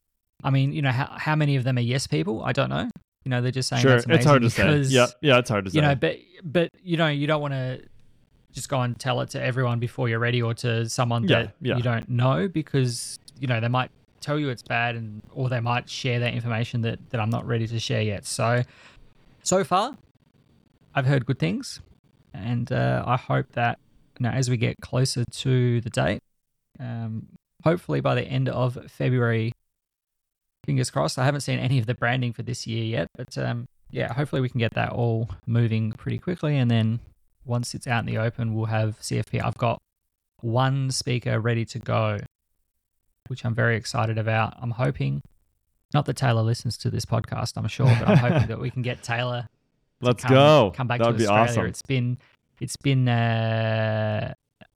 I 0.44 0.50
mean, 0.50 0.72
you 0.72 0.82
know, 0.82 0.90
how 0.92 1.06
how 1.16 1.36
many 1.36 1.56
of 1.56 1.64
them 1.64 1.78
are 1.78 1.82
yes 1.82 2.06
people? 2.06 2.42
I 2.44 2.52
don't 2.52 2.70
know. 2.70 2.88
You 3.24 3.30
know, 3.30 3.42
they're 3.42 3.50
just 3.52 3.68
saying 3.68 3.82
Sure. 3.82 3.92
that's 3.92 4.06
It's 4.08 4.24
hard 4.24 4.42
to 4.42 4.46
amazing 4.62 4.84
say. 4.84 4.94
Yeah. 4.94 5.06
Yeah. 5.20 5.38
It's 5.38 5.50
hard 5.50 5.66
to 5.66 5.70
say. 5.70 5.76
you 5.76 5.82
know 5.82 5.94
but 5.94 6.16
but 6.42 6.70
you 6.82 6.96
know 6.96 7.08
you 7.08 7.26
don't 7.26 7.42
want 7.42 7.52
to 7.52 7.82
just 8.52 8.68
go 8.68 8.80
and 8.82 8.98
tell 8.98 9.20
it 9.20 9.30
to 9.30 9.42
everyone 9.42 9.78
before 9.78 10.08
you're 10.08 10.18
ready 10.18 10.42
or 10.42 10.54
to 10.54 10.88
someone 10.88 11.24
Yeah, 11.24 11.42
that 11.42 11.54
yeah. 11.60 11.76
you 11.76 11.82
don't 11.82 12.08
know 12.08 12.48
because 12.48 13.18
you 13.38 13.46
know 13.46 13.60
they 13.60 13.68
might 13.68 13.90
tell 14.20 14.38
you 14.38 14.48
it's 14.50 14.62
bad 14.62 14.96
and 14.96 15.22
or 15.32 15.48
they 15.48 15.60
might 15.60 15.88
share 15.88 16.20
that 16.20 16.34
information 16.34 16.82
that 16.82 16.98
that 17.10 17.20
I'm 17.20 17.30
not 17.30 17.46
ready 17.46 17.66
to 17.68 17.78
share 17.80 18.02
yet 18.02 18.26
so 18.26 18.62
so 19.42 19.64
far 19.64 19.96
I've 20.94 21.06
heard 21.06 21.24
good 21.26 21.38
things 21.38 21.80
and 22.34 22.70
uh, 22.70 23.02
I 23.06 23.16
hope 23.16 23.52
that 23.52 23.78
you 24.18 24.24
know 24.24 24.30
as 24.30 24.50
we 24.50 24.56
get 24.56 24.76
closer 24.80 25.24
to 25.24 25.80
the 25.80 25.90
date 25.90 26.20
um, 26.78 27.28
hopefully 27.64 28.00
by 28.00 28.14
the 28.14 28.22
end 28.22 28.48
of 28.48 28.78
February 28.90 29.52
fingers 30.66 30.90
crossed 30.90 31.18
I 31.18 31.24
haven't 31.24 31.40
seen 31.40 31.58
any 31.58 31.78
of 31.78 31.86
the 31.86 31.94
branding 31.94 32.32
for 32.32 32.42
this 32.42 32.66
year 32.66 32.84
yet 32.84 33.08
but 33.16 33.36
um, 33.38 33.66
yeah, 33.92 34.12
hopefully 34.12 34.40
we 34.40 34.48
can 34.48 34.60
get 34.60 34.74
that 34.74 34.90
all 34.92 35.28
moving 35.46 35.90
pretty 35.90 36.18
quickly. 36.18 36.56
And 36.56 36.70
then 36.70 37.00
once 37.44 37.74
it's 37.74 37.86
out 37.86 38.00
in 38.00 38.06
the 38.06 38.18
open, 38.18 38.54
we'll 38.54 38.66
have 38.66 38.98
CFP. 39.00 39.42
I've 39.42 39.58
got 39.58 39.80
one 40.40 40.90
speaker 40.90 41.40
ready 41.40 41.64
to 41.66 41.78
go, 41.78 42.18
which 43.28 43.44
I'm 43.44 43.54
very 43.54 43.76
excited 43.76 44.18
about. 44.18 44.54
I'm 44.60 44.72
hoping, 44.72 45.22
not 45.92 46.06
that 46.06 46.16
Taylor 46.16 46.42
listens 46.42 46.76
to 46.78 46.90
this 46.90 47.04
podcast, 47.04 47.52
I'm 47.56 47.68
sure, 47.68 47.86
but 47.86 48.08
I'm 48.08 48.18
hoping 48.18 48.48
that 48.48 48.60
we 48.60 48.70
can 48.70 48.82
get 48.82 49.02
Taylor. 49.02 49.48
Let's 50.00 50.24
come, 50.24 50.34
go. 50.34 50.72
Come 50.74 50.86
back 50.86 51.00
that 51.00 51.06
to 51.06 51.12
Australia. 51.12 51.42
awesome. 51.42 51.66
It's 51.66 51.82
been 51.82 52.18
it's 52.60 52.76
been 52.76 53.08
uh, 53.08 54.34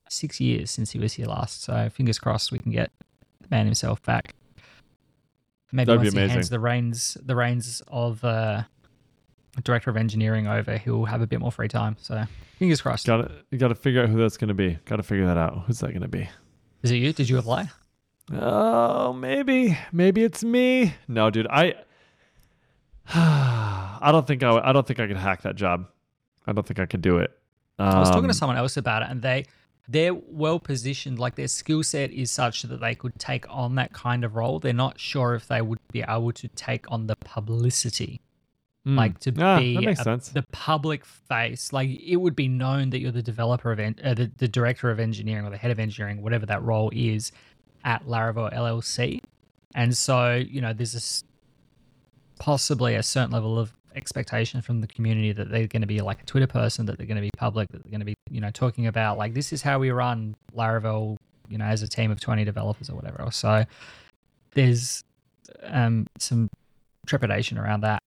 six 0.09 0.39
years 0.39 0.69
since 0.69 0.91
he 0.91 0.99
was 0.99 1.13
here 1.13 1.25
last, 1.25 1.63
so 1.63 1.89
fingers 1.89 2.19
crossed 2.19 2.51
we 2.51 2.59
can 2.59 2.71
get 2.71 2.91
the 3.41 3.47
man 3.49 3.65
himself 3.65 4.01
back. 4.03 4.35
Maybe 5.71 5.85
That'd 5.87 6.01
once 6.01 6.13
he 6.13 6.27
hands 6.27 6.49
the 6.49 6.59
reins 6.59 7.17
the 7.23 7.35
reins 7.35 7.81
of 7.87 8.23
uh, 8.23 8.63
director 9.61 9.89
of 9.89 9.97
engineering 9.97 10.47
over, 10.47 10.77
he'll 10.77 11.05
have 11.05 11.21
a 11.21 11.27
bit 11.27 11.39
more 11.39 11.51
free 11.51 11.67
time. 11.67 11.95
So 11.99 12.23
fingers 12.59 12.81
crossed. 12.81 13.05
Got 13.07 13.17
to 13.17 13.31
you 13.51 13.57
got 13.57 13.69
to 13.69 13.75
figure 13.75 14.03
out 14.03 14.09
who 14.09 14.17
that's 14.17 14.37
going 14.37 14.49
to 14.49 14.53
be. 14.53 14.77
Got 14.85 14.97
to 14.97 15.03
figure 15.03 15.25
that 15.25 15.37
out. 15.37 15.63
Who's 15.67 15.79
that 15.79 15.89
going 15.89 16.01
to 16.01 16.07
be? 16.07 16.29
Is 16.83 16.91
it 16.91 16.97
you? 16.97 17.13
Did 17.13 17.29
you 17.29 17.37
apply? 17.37 17.69
Oh, 18.31 19.13
maybe, 19.13 19.77
maybe 19.91 20.23
it's 20.23 20.43
me. 20.43 20.95
No, 21.07 21.29
dude, 21.29 21.47
I, 21.47 21.75
I 23.13 24.09
don't 24.11 24.25
think 24.25 24.43
I, 24.43 24.57
I 24.57 24.73
don't 24.73 24.85
think 24.85 24.99
I 24.99 25.07
could 25.07 25.17
hack 25.17 25.43
that 25.43 25.55
job. 25.55 25.87
I 26.47 26.53
don't 26.53 26.65
think 26.65 26.79
I 26.79 26.85
could 26.85 27.01
do 27.01 27.17
it. 27.17 27.31
Um, 27.77 27.87
I 27.89 27.99
was 27.99 28.09
talking 28.09 28.27
to 28.27 28.33
someone 28.33 28.57
else 28.57 28.77
about 28.77 29.03
it, 29.03 29.09
and 29.09 29.21
they 29.21 29.45
they're 29.87 30.13
well 30.13 30.59
positioned. 30.59 31.19
Like 31.19 31.35
their 31.35 31.47
skill 31.47 31.83
set 31.83 32.11
is 32.11 32.31
such 32.31 32.63
that 32.63 32.79
they 32.79 32.95
could 32.95 33.17
take 33.19 33.45
on 33.49 33.75
that 33.75 33.93
kind 33.93 34.23
of 34.23 34.35
role. 34.35 34.59
They're 34.59 34.73
not 34.73 34.99
sure 34.99 35.35
if 35.35 35.47
they 35.47 35.61
would 35.61 35.79
be 35.91 36.03
able 36.07 36.31
to 36.33 36.47
take 36.49 36.85
on 36.91 37.07
the 37.07 37.15
publicity, 37.17 38.21
hmm. 38.85 38.95
like 38.97 39.19
to 39.19 39.33
Ah, 39.39 39.59
be 39.59 39.85
a- 39.85 39.95
sense. 39.95 40.29
the 40.29 40.43
public 40.53 41.03
face. 41.05 41.73
Like 41.73 41.89
it 41.89 42.15
would 42.17 42.35
be 42.35 42.47
known 42.47 42.91
that 42.91 42.99
you're 42.99 43.11
the 43.11 43.21
developer 43.23 43.71
of 43.73 43.79
en- 43.79 43.99
uh, 44.03 44.13
the, 44.13 44.31
the 44.37 44.47
director 44.47 44.89
of 44.89 44.99
engineering 44.99 45.45
or 45.45 45.49
the 45.49 45.57
head 45.57 45.71
of 45.71 45.79
engineering, 45.79 46.21
whatever 46.21 46.45
that 46.45 46.63
role 46.63 46.89
is, 46.93 47.31
at 47.83 48.05
Laravel 48.07 48.53
LLC. 48.53 49.19
And 49.75 49.95
so 49.97 50.35
you 50.35 50.61
know, 50.61 50.71
there's 50.71 50.93
this 50.93 51.23
possibly 52.39 52.95
a 52.95 53.03
certain 53.03 53.31
level 53.31 53.57
of 53.59 53.73
expectation 53.95 54.61
from 54.61 54.81
the 54.81 54.87
community 54.87 55.31
that 55.31 55.49
they're 55.49 55.67
going 55.67 55.81
to 55.81 55.87
be 55.87 56.01
like 56.01 56.21
a 56.21 56.25
Twitter 56.25 56.47
person, 56.47 56.85
that 56.85 56.97
they're 56.97 57.07
going 57.07 57.15
to 57.15 57.21
be 57.21 57.29
public, 57.37 57.69
that 57.71 57.81
they're 57.83 57.91
going 57.91 57.99
to 58.01 58.05
be, 58.05 58.13
you 58.29 58.41
know, 58.41 58.51
talking 58.51 58.87
about 58.87 59.17
like 59.17 59.33
this 59.33 59.53
is 59.53 59.61
how 59.61 59.79
we 59.79 59.89
run 59.89 60.35
Laravel, 60.55 61.15
you 61.47 61.57
know, 61.57 61.65
as 61.65 61.81
a 61.81 61.87
team 61.87 62.11
of 62.11 62.19
20 62.19 62.43
developers 62.43 62.89
or 62.89 62.95
whatever. 62.95 63.21
else. 63.21 63.37
So 63.37 63.63
there's 64.53 65.01
um, 65.63 66.07
some 66.19 66.49
trepidation 67.05 67.57
around 67.57 67.81
that. 67.81 67.99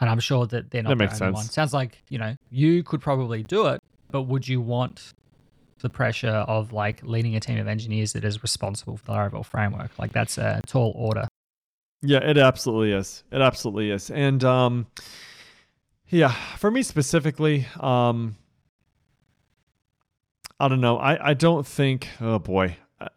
And 0.00 0.10
I'm 0.10 0.20
sure 0.20 0.46
that 0.46 0.70
they're 0.70 0.82
not 0.82 0.90
That 0.90 0.96
the 0.96 1.04
makes 1.04 1.20
only 1.20 1.32
one. 1.34 1.42
sense. 1.44 1.54
Sounds 1.54 1.72
like, 1.74 2.02
you 2.08 2.18
know, 2.18 2.36
you 2.50 2.82
could 2.82 3.00
probably 3.00 3.42
do 3.42 3.66
it, 3.68 3.80
but 4.10 4.22
would 4.22 4.46
you 4.46 4.60
want 4.60 5.12
the 5.80 5.88
pressure 5.88 6.28
of 6.48 6.72
like 6.72 7.02
leading 7.02 7.36
a 7.36 7.40
team 7.40 7.58
of 7.58 7.66
engineers 7.68 8.12
that 8.12 8.24
is 8.24 8.42
responsible 8.42 8.96
for 8.96 9.06
the 9.06 9.12
Laravel 9.12 9.44
framework? 9.44 9.90
Like 9.98 10.12
that's 10.12 10.38
a 10.38 10.60
tall 10.66 10.92
order. 10.96 11.28
Yeah, 12.02 12.18
it 12.18 12.36
absolutely 12.38 12.92
is. 12.92 13.24
It 13.32 13.40
absolutely 13.40 13.90
is. 13.90 14.10
And 14.10 14.44
um 14.44 14.86
yeah, 16.08 16.30
for 16.56 16.70
me 16.70 16.82
specifically, 16.82 17.66
um 17.80 18.36
I 20.60 20.68
don't 20.68 20.80
know. 20.80 20.98
I 20.98 21.30
I 21.30 21.34
don't 21.34 21.66
think 21.66 22.08
oh 22.20 22.38
boy. 22.38 22.76
Uh, 23.00 23.08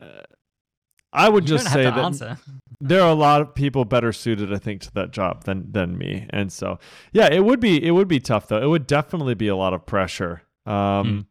I 1.11 1.27
would 1.29 1.43
You 1.49 1.57
just 1.57 1.71
say 1.71 1.83
that 1.83 1.97
answer. 1.97 2.37
There 2.81 3.01
are 3.01 3.09
a 3.09 3.13
lot 3.15 3.41
of 3.41 3.53
people 3.53 3.83
better 3.85 4.13
suited 4.13 4.53
I 4.53 4.57
think 4.57 4.81
to 4.81 4.93
that 4.93 5.11
job 5.11 5.43
than 5.43 5.71
than 5.71 5.97
me. 5.97 6.25
And 6.29 6.51
so, 6.51 6.79
yeah, 7.11 7.27
it 7.31 7.43
would 7.43 7.59
be 7.59 7.83
it 7.85 7.91
would 7.91 8.07
be 8.07 8.19
tough 8.19 8.47
though. 8.47 8.61
It 8.61 8.67
would 8.67 8.87
definitely 8.87 9.35
be 9.35 9.47
a 9.47 9.55
lot 9.55 9.73
of 9.73 9.85
pressure. 9.85 10.43
Um 10.65 11.27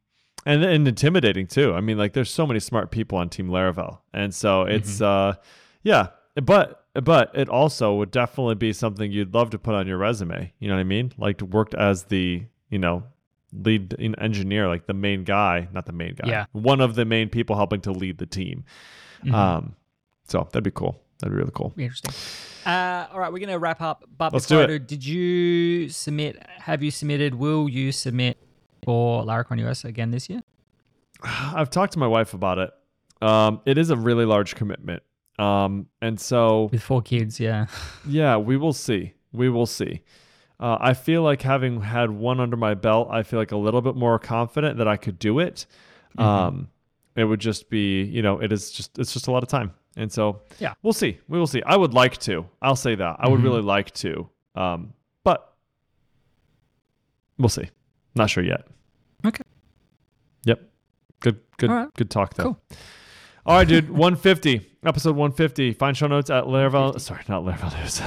and 0.46 0.62
and 0.64 0.86
intimidating 0.86 1.46
too. 1.46 1.74
I 1.74 1.80
mean, 1.80 1.96
like 1.98 2.12
there's 2.12 2.30
so 2.30 2.46
many 2.46 2.60
smart 2.60 2.90
people 2.90 3.18
on 3.18 3.28
Team 3.28 3.48
Laravel. 3.48 3.98
And 4.12 4.34
so 4.34 4.62
it's 4.62 5.00
uh 5.00 5.34
yeah, 5.82 6.08
but 6.42 6.84
but 6.94 7.30
it 7.34 7.48
also 7.48 7.94
would 7.94 8.10
definitely 8.10 8.56
be 8.56 8.72
something 8.72 9.10
you'd 9.12 9.32
love 9.34 9.50
to 9.50 9.58
put 9.58 9.74
on 9.74 9.86
your 9.86 9.98
resume. 9.98 10.52
You 10.58 10.68
know 10.68 10.74
what 10.74 10.80
I 10.80 10.84
mean? 10.84 11.12
Like 11.16 11.40
worked 11.40 11.74
as 11.74 12.04
the, 12.04 12.44
you 12.70 12.78
know, 12.78 13.04
lead 13.52 13.94
en- 13.98 14.16
engineer, 14.16 14.68
like 14.68 14.86
the 14.86 14.94
main 14.94 15.24
guy, 15.24 15.68
not 15.72 15.86
the 15.86 15.92
main 15.92 16.14
guy. 16.14 16.28
Yeah. 16.28 16.46
One 16.52 16.80
of 16.80 16.94
the 16.94 17.04
main 17.04 17.28
people 17.30 17.56
helping 17.56 17.80
to 17.82 17.92
lead 17.92 18.18
the 18.18 18.26
team. 18.26 18.64
Mhm. 19.24 19.32
Um 19.34 19.74
so 20.24 20.46
that'd 20.52 20.62
be 20.64 20.70
cool. 20.70 21.00
That'd 21.20 21.32
be 21.32 21.38
really 21.38 21.52
cool. 21.54 21.72
Interesting. 21.76 22.12
Uh, 22.64 23.06
all 23.12 23.18
right, 23.18 23.32
we're 23.32 23.38
going 23.38 23.48
to 23.48 23.58
wrap 23.58 23.80
up. 23.80 24.04
But 24.16 24.32
Let's 24.32 24.46
before 24.46 24.66
do 24.66 24.74
it. 24.74 24.86
did 24.86 25.04
you 25.04 25.88
submit? 25.88 26.44
Have 26.58 26.82
you 26.82 26.90
submitted? 26.90 27.34
Will 27.34 27.68
you 27.68 27.92
submit 27.92 28.38
for 28.84 29.24
Laracon 29.24 29.58
US 29.66 29.84
again 29.84 30.10
this 30.10 30.28
year? 30.28 30.42
I've 31.22 31.70
talked 31.70 31.94
to 31.94 31.98
my 31.98 32.06
wife 32.06 32.34
about 32.34 32.58
it. 32.58 32.70
Um, 33.20 33.60
it 33.66 33.78
is 33.78 33.90
a 33.90 33.96
really 33.96 34.24
large 34.24 34.54
commitment. 34.54 35.02
Um, 35.38 35.86
and 36.02 36.20
so 36.20 36.68
With 36.72 36.82
four 36.82 37.02
kids, 37.02 37.38
yeah. 37.40 37.66
yeah, 38.06 38.36
we 38.36 38.56
will 38.56 38.72
see. 38.72 39.14
We 39.32 39.48
will 39.48 39.66
see. 39.66 40.02
Uh, 40.60 40.76
I 40.80 40.94
feel 40.94 41.22
like 41.22 41.42
having 41.42 41.80
had 41.80 42.10
one 42.10 42.40
under 42.40 42.56
my 42.56 42.74
belt, 42.74 43.08
I 43.10 43.22
feel 43.22 43.38
like 43.38 43.52
a 43.52 43.56
little 43.56 43.80
bit 43.80 43.94
more 43.94 44.18
confident 44.18 44.78
that 44.78 44.88
I 44.88 44.96
could 44.96 45.18
do 45.18 45.38
it. 45.38 45.66
Mm-hmm. 46.18 46.28
Um, 46.28 46.68
it 47.14 47.24
would 47.24 47.40
just 47.40 47.70
be, 47.70 48.02
you 48.02 48.22
know, 48.22 48.40
it 48.40 48.52
is 48.52 48.70
just 48.72 48.98
it's 48.98 49.12
just 49.12 49.28
a 49.28 49.30
lot 49.30 49.42
of 49.42 49.48
time, 49.48 49.72
and 49.98 50.10
so 50.10 50.40
Yeah. 50.58 50.74
we'll 50.82 50.92
see. 50.92 51.18
We 51.28 51.38
will 51.38 51.46
see. 51.46 51.62
I 51.64 51.76
would 51.76 51.92
like 51.94 52.16
to. 52.18 52.46
I'll 52.62 52.76
say 52.76 52.94
that. 52.94 53.16
I 53.18 53.28
would 53.28 53.40
Mhm. 53.40 53.44
really 53.44 53.62
like 53.62 53.92
to. 53.94 54.28
Um, 54.54 54.94
but 55.24 55.54
we'll 57.38 57.48
see. 57.48 57.68
Not 58.14 58.30
sure 58.30 58.42
yet. 58.44 58.66
Okay. 59.26 59.42
Yep. 60.44 60.60
Good. 61.20 61.40
Good. 61.58 61.70
Right. 61.70 61.92
Good 61.94 62.10
talk 62.10 62.34
though. 62.34 62.42
Cool. 62.44 62.60
All 63.46 63.56
right, 63.56 63.66
dude. 63.68 63.90
150, 63.90 64.60
episode 64.84 65.16
150. 65.16 65.72
Find 65.72 65.96
show 65.96 66.06
notes 66.06 66.30
at 66.30 66.44
Laravel. 66.44 67.00
Sorry, 67.00 67.22
not 67.28 67.42
Laravel 67.44 67.72
News. 67.80 68.00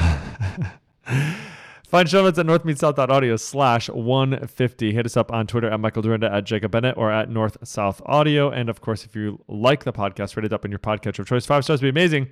Find 1.92 2.08
show 2.10 2.24
notes 2.24 2.40
at 2.40 2.46
northmeetsouth.audio 2.46 3.36
slash 3.36 3.90
150. 3.90 4.94
Hit 4.94 5.06
us 5.06 5.18
up 5.18 5.30
on 5.34 5.46
Twitter 5.46 5.70
at 5.70 5.78
Michael 5.82 6.02
Dyrynda, 6.02 6.32
at 6.32 6.46
Jacob 6.46 6.72
Bennett, 6.72 6.96
or 6.98 7.12
at 7.12 7.30
North 7.30 7.58
South 7.68 8.02
Audio. 8.06 8.50
And 8.50 8.70
of 8.70 8.80
course, 8.80 9.04
if 9.04 9.14
you 9.14 9.44
like 9.50 9.84
the 9.84 9.92
podcast, 9.92 10.38
rate 10.38 10.46
it 10.46 10.54
up 10.54 10.64
in 10.64 10.72
your 10.72 10.80
podcatcher 10.80 11.20
of 11.20 11.28
choice. 11.28 11.46
Five 11.46 11.66
stars 11.66 11.82
would 11.82 11.94
be 11.94 12.00
amazing. 12.00 12.30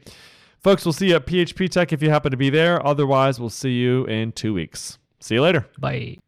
Folks, 0.61 0.85
we'll 0.85 0.93
see 0.93 1.09
you 1.09 1.15
at 1.17 1.25
PHP[TEK] 1.25 1.91
if 1.91 2.01
you 2.01 2.09
happen 2.09 2.31
to 2.31 2.37
be 2.37 2.49
there. 2.49 2.85
Otherwise, 2.87 3.37
we'll 3.37 3.49
see 3.49 3.71
you 3.73 4.05
in 4.05 4.31
two 4.31 4.53
weeks. 4.53 4.97
See 5.19 5.35
you 5.35 5.41
later. 5.41 5.67
Bye. 5.77 6.19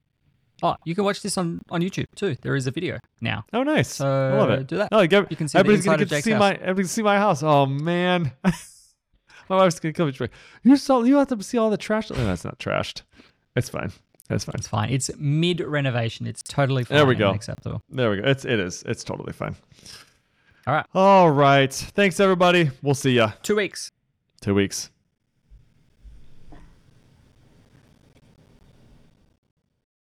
Oh, 0.62 0.76
you 0.84 0.94
can 0.94 1.06
watch 1.06 1.22
this 1.22 1.38
on, 1.38 1.62
on 1.70 1.80
YouTube 1.82 2.06
too. 2.16 2.36
There 2.42 2.56
is 2.58 2.68
a 2.68 2.72
video 2.72 3.00
now. 3.22 3.46
Oh, 3.54 3.64
nice. 3.64 3.96
So 3.96 4.06
I 4.08 4.38
love 4.38 4.50
it. 4.52 4.68
do 4.68 4.76
that. 4.78 4.90
Oh, 4.92 4.98
like, 4.98 5.14
ev- 5.14 5.28
You 5.30 5.38
can 5.38 5.48
see 5.48 5.58
everybody's 5.58 5.86
gonna 5.86 6.00
get 6.00 6.10
to 6.10 6.22
see 6.22 6.32
house. 6.32 6.40
my 6.40 6.52
everybody 6.56 6.82
can 6.84 6.88
see 6.90 7.02
my 7.02 7.18
house. 7.18 7.42
Oh 7.44 7.66
man, 7.66 8.34
my 9.52 9.58
wife's 9.58 9.80
gonna 9.80 9.94
come 9.94 10.08
and 10.08 10.20
like, 10.20 10.32
you 10.64 10.78
saw 10.78 11.04
you 11.04 11.18
have 11.18 11.28
to 11.28 11.44
see 11.44 11.58
all 11.58 11.70
the 11.70 11.78
trash. 11.78 12.10
Oh, 12.10 12.16
that's 12.16 12.46
not 12.46 12.58
trashed. 12.58 13.02
It's 13.56 13.68
fine. 13.68 13.92
That's 14.30 14.46
fine. 14.46 14.56
It's 14.58 14.68
fine. 14.68 14.90
It's 14.90 15.12
mid 15.18 15.60
renovation. 15.60 16.26
It's 16.26 16.42
totally 16.42 16.86
fine. 16.86 16.98
There 16.98 17.06
we 17.06 17.16
go. 17.16 17.32
Acceptable. 17.32 17.84
There 17.90 18.10
we 18.10 18.22
go. 18.22 18.24
It's 18.24 18.46
it 18.46 18.60
is. 18.60 18.82
It's 18.84 19.04
totally 19.04 19.34
fine. 19.34 19.56
All 20.66 20.74
right. 20.74 20.86
All 20.96 21.32
right. 21.32 21.74
Thanks 21.74 22.20
everybody. 22.22 22.72
We'll 22.82 22.94
see 22.96 23.12
ya. 23.12 23.32
Two 23.44 23.58
weeks. 23.58 23.92
Two 24.40 24.56
weeks. 24.56 24.90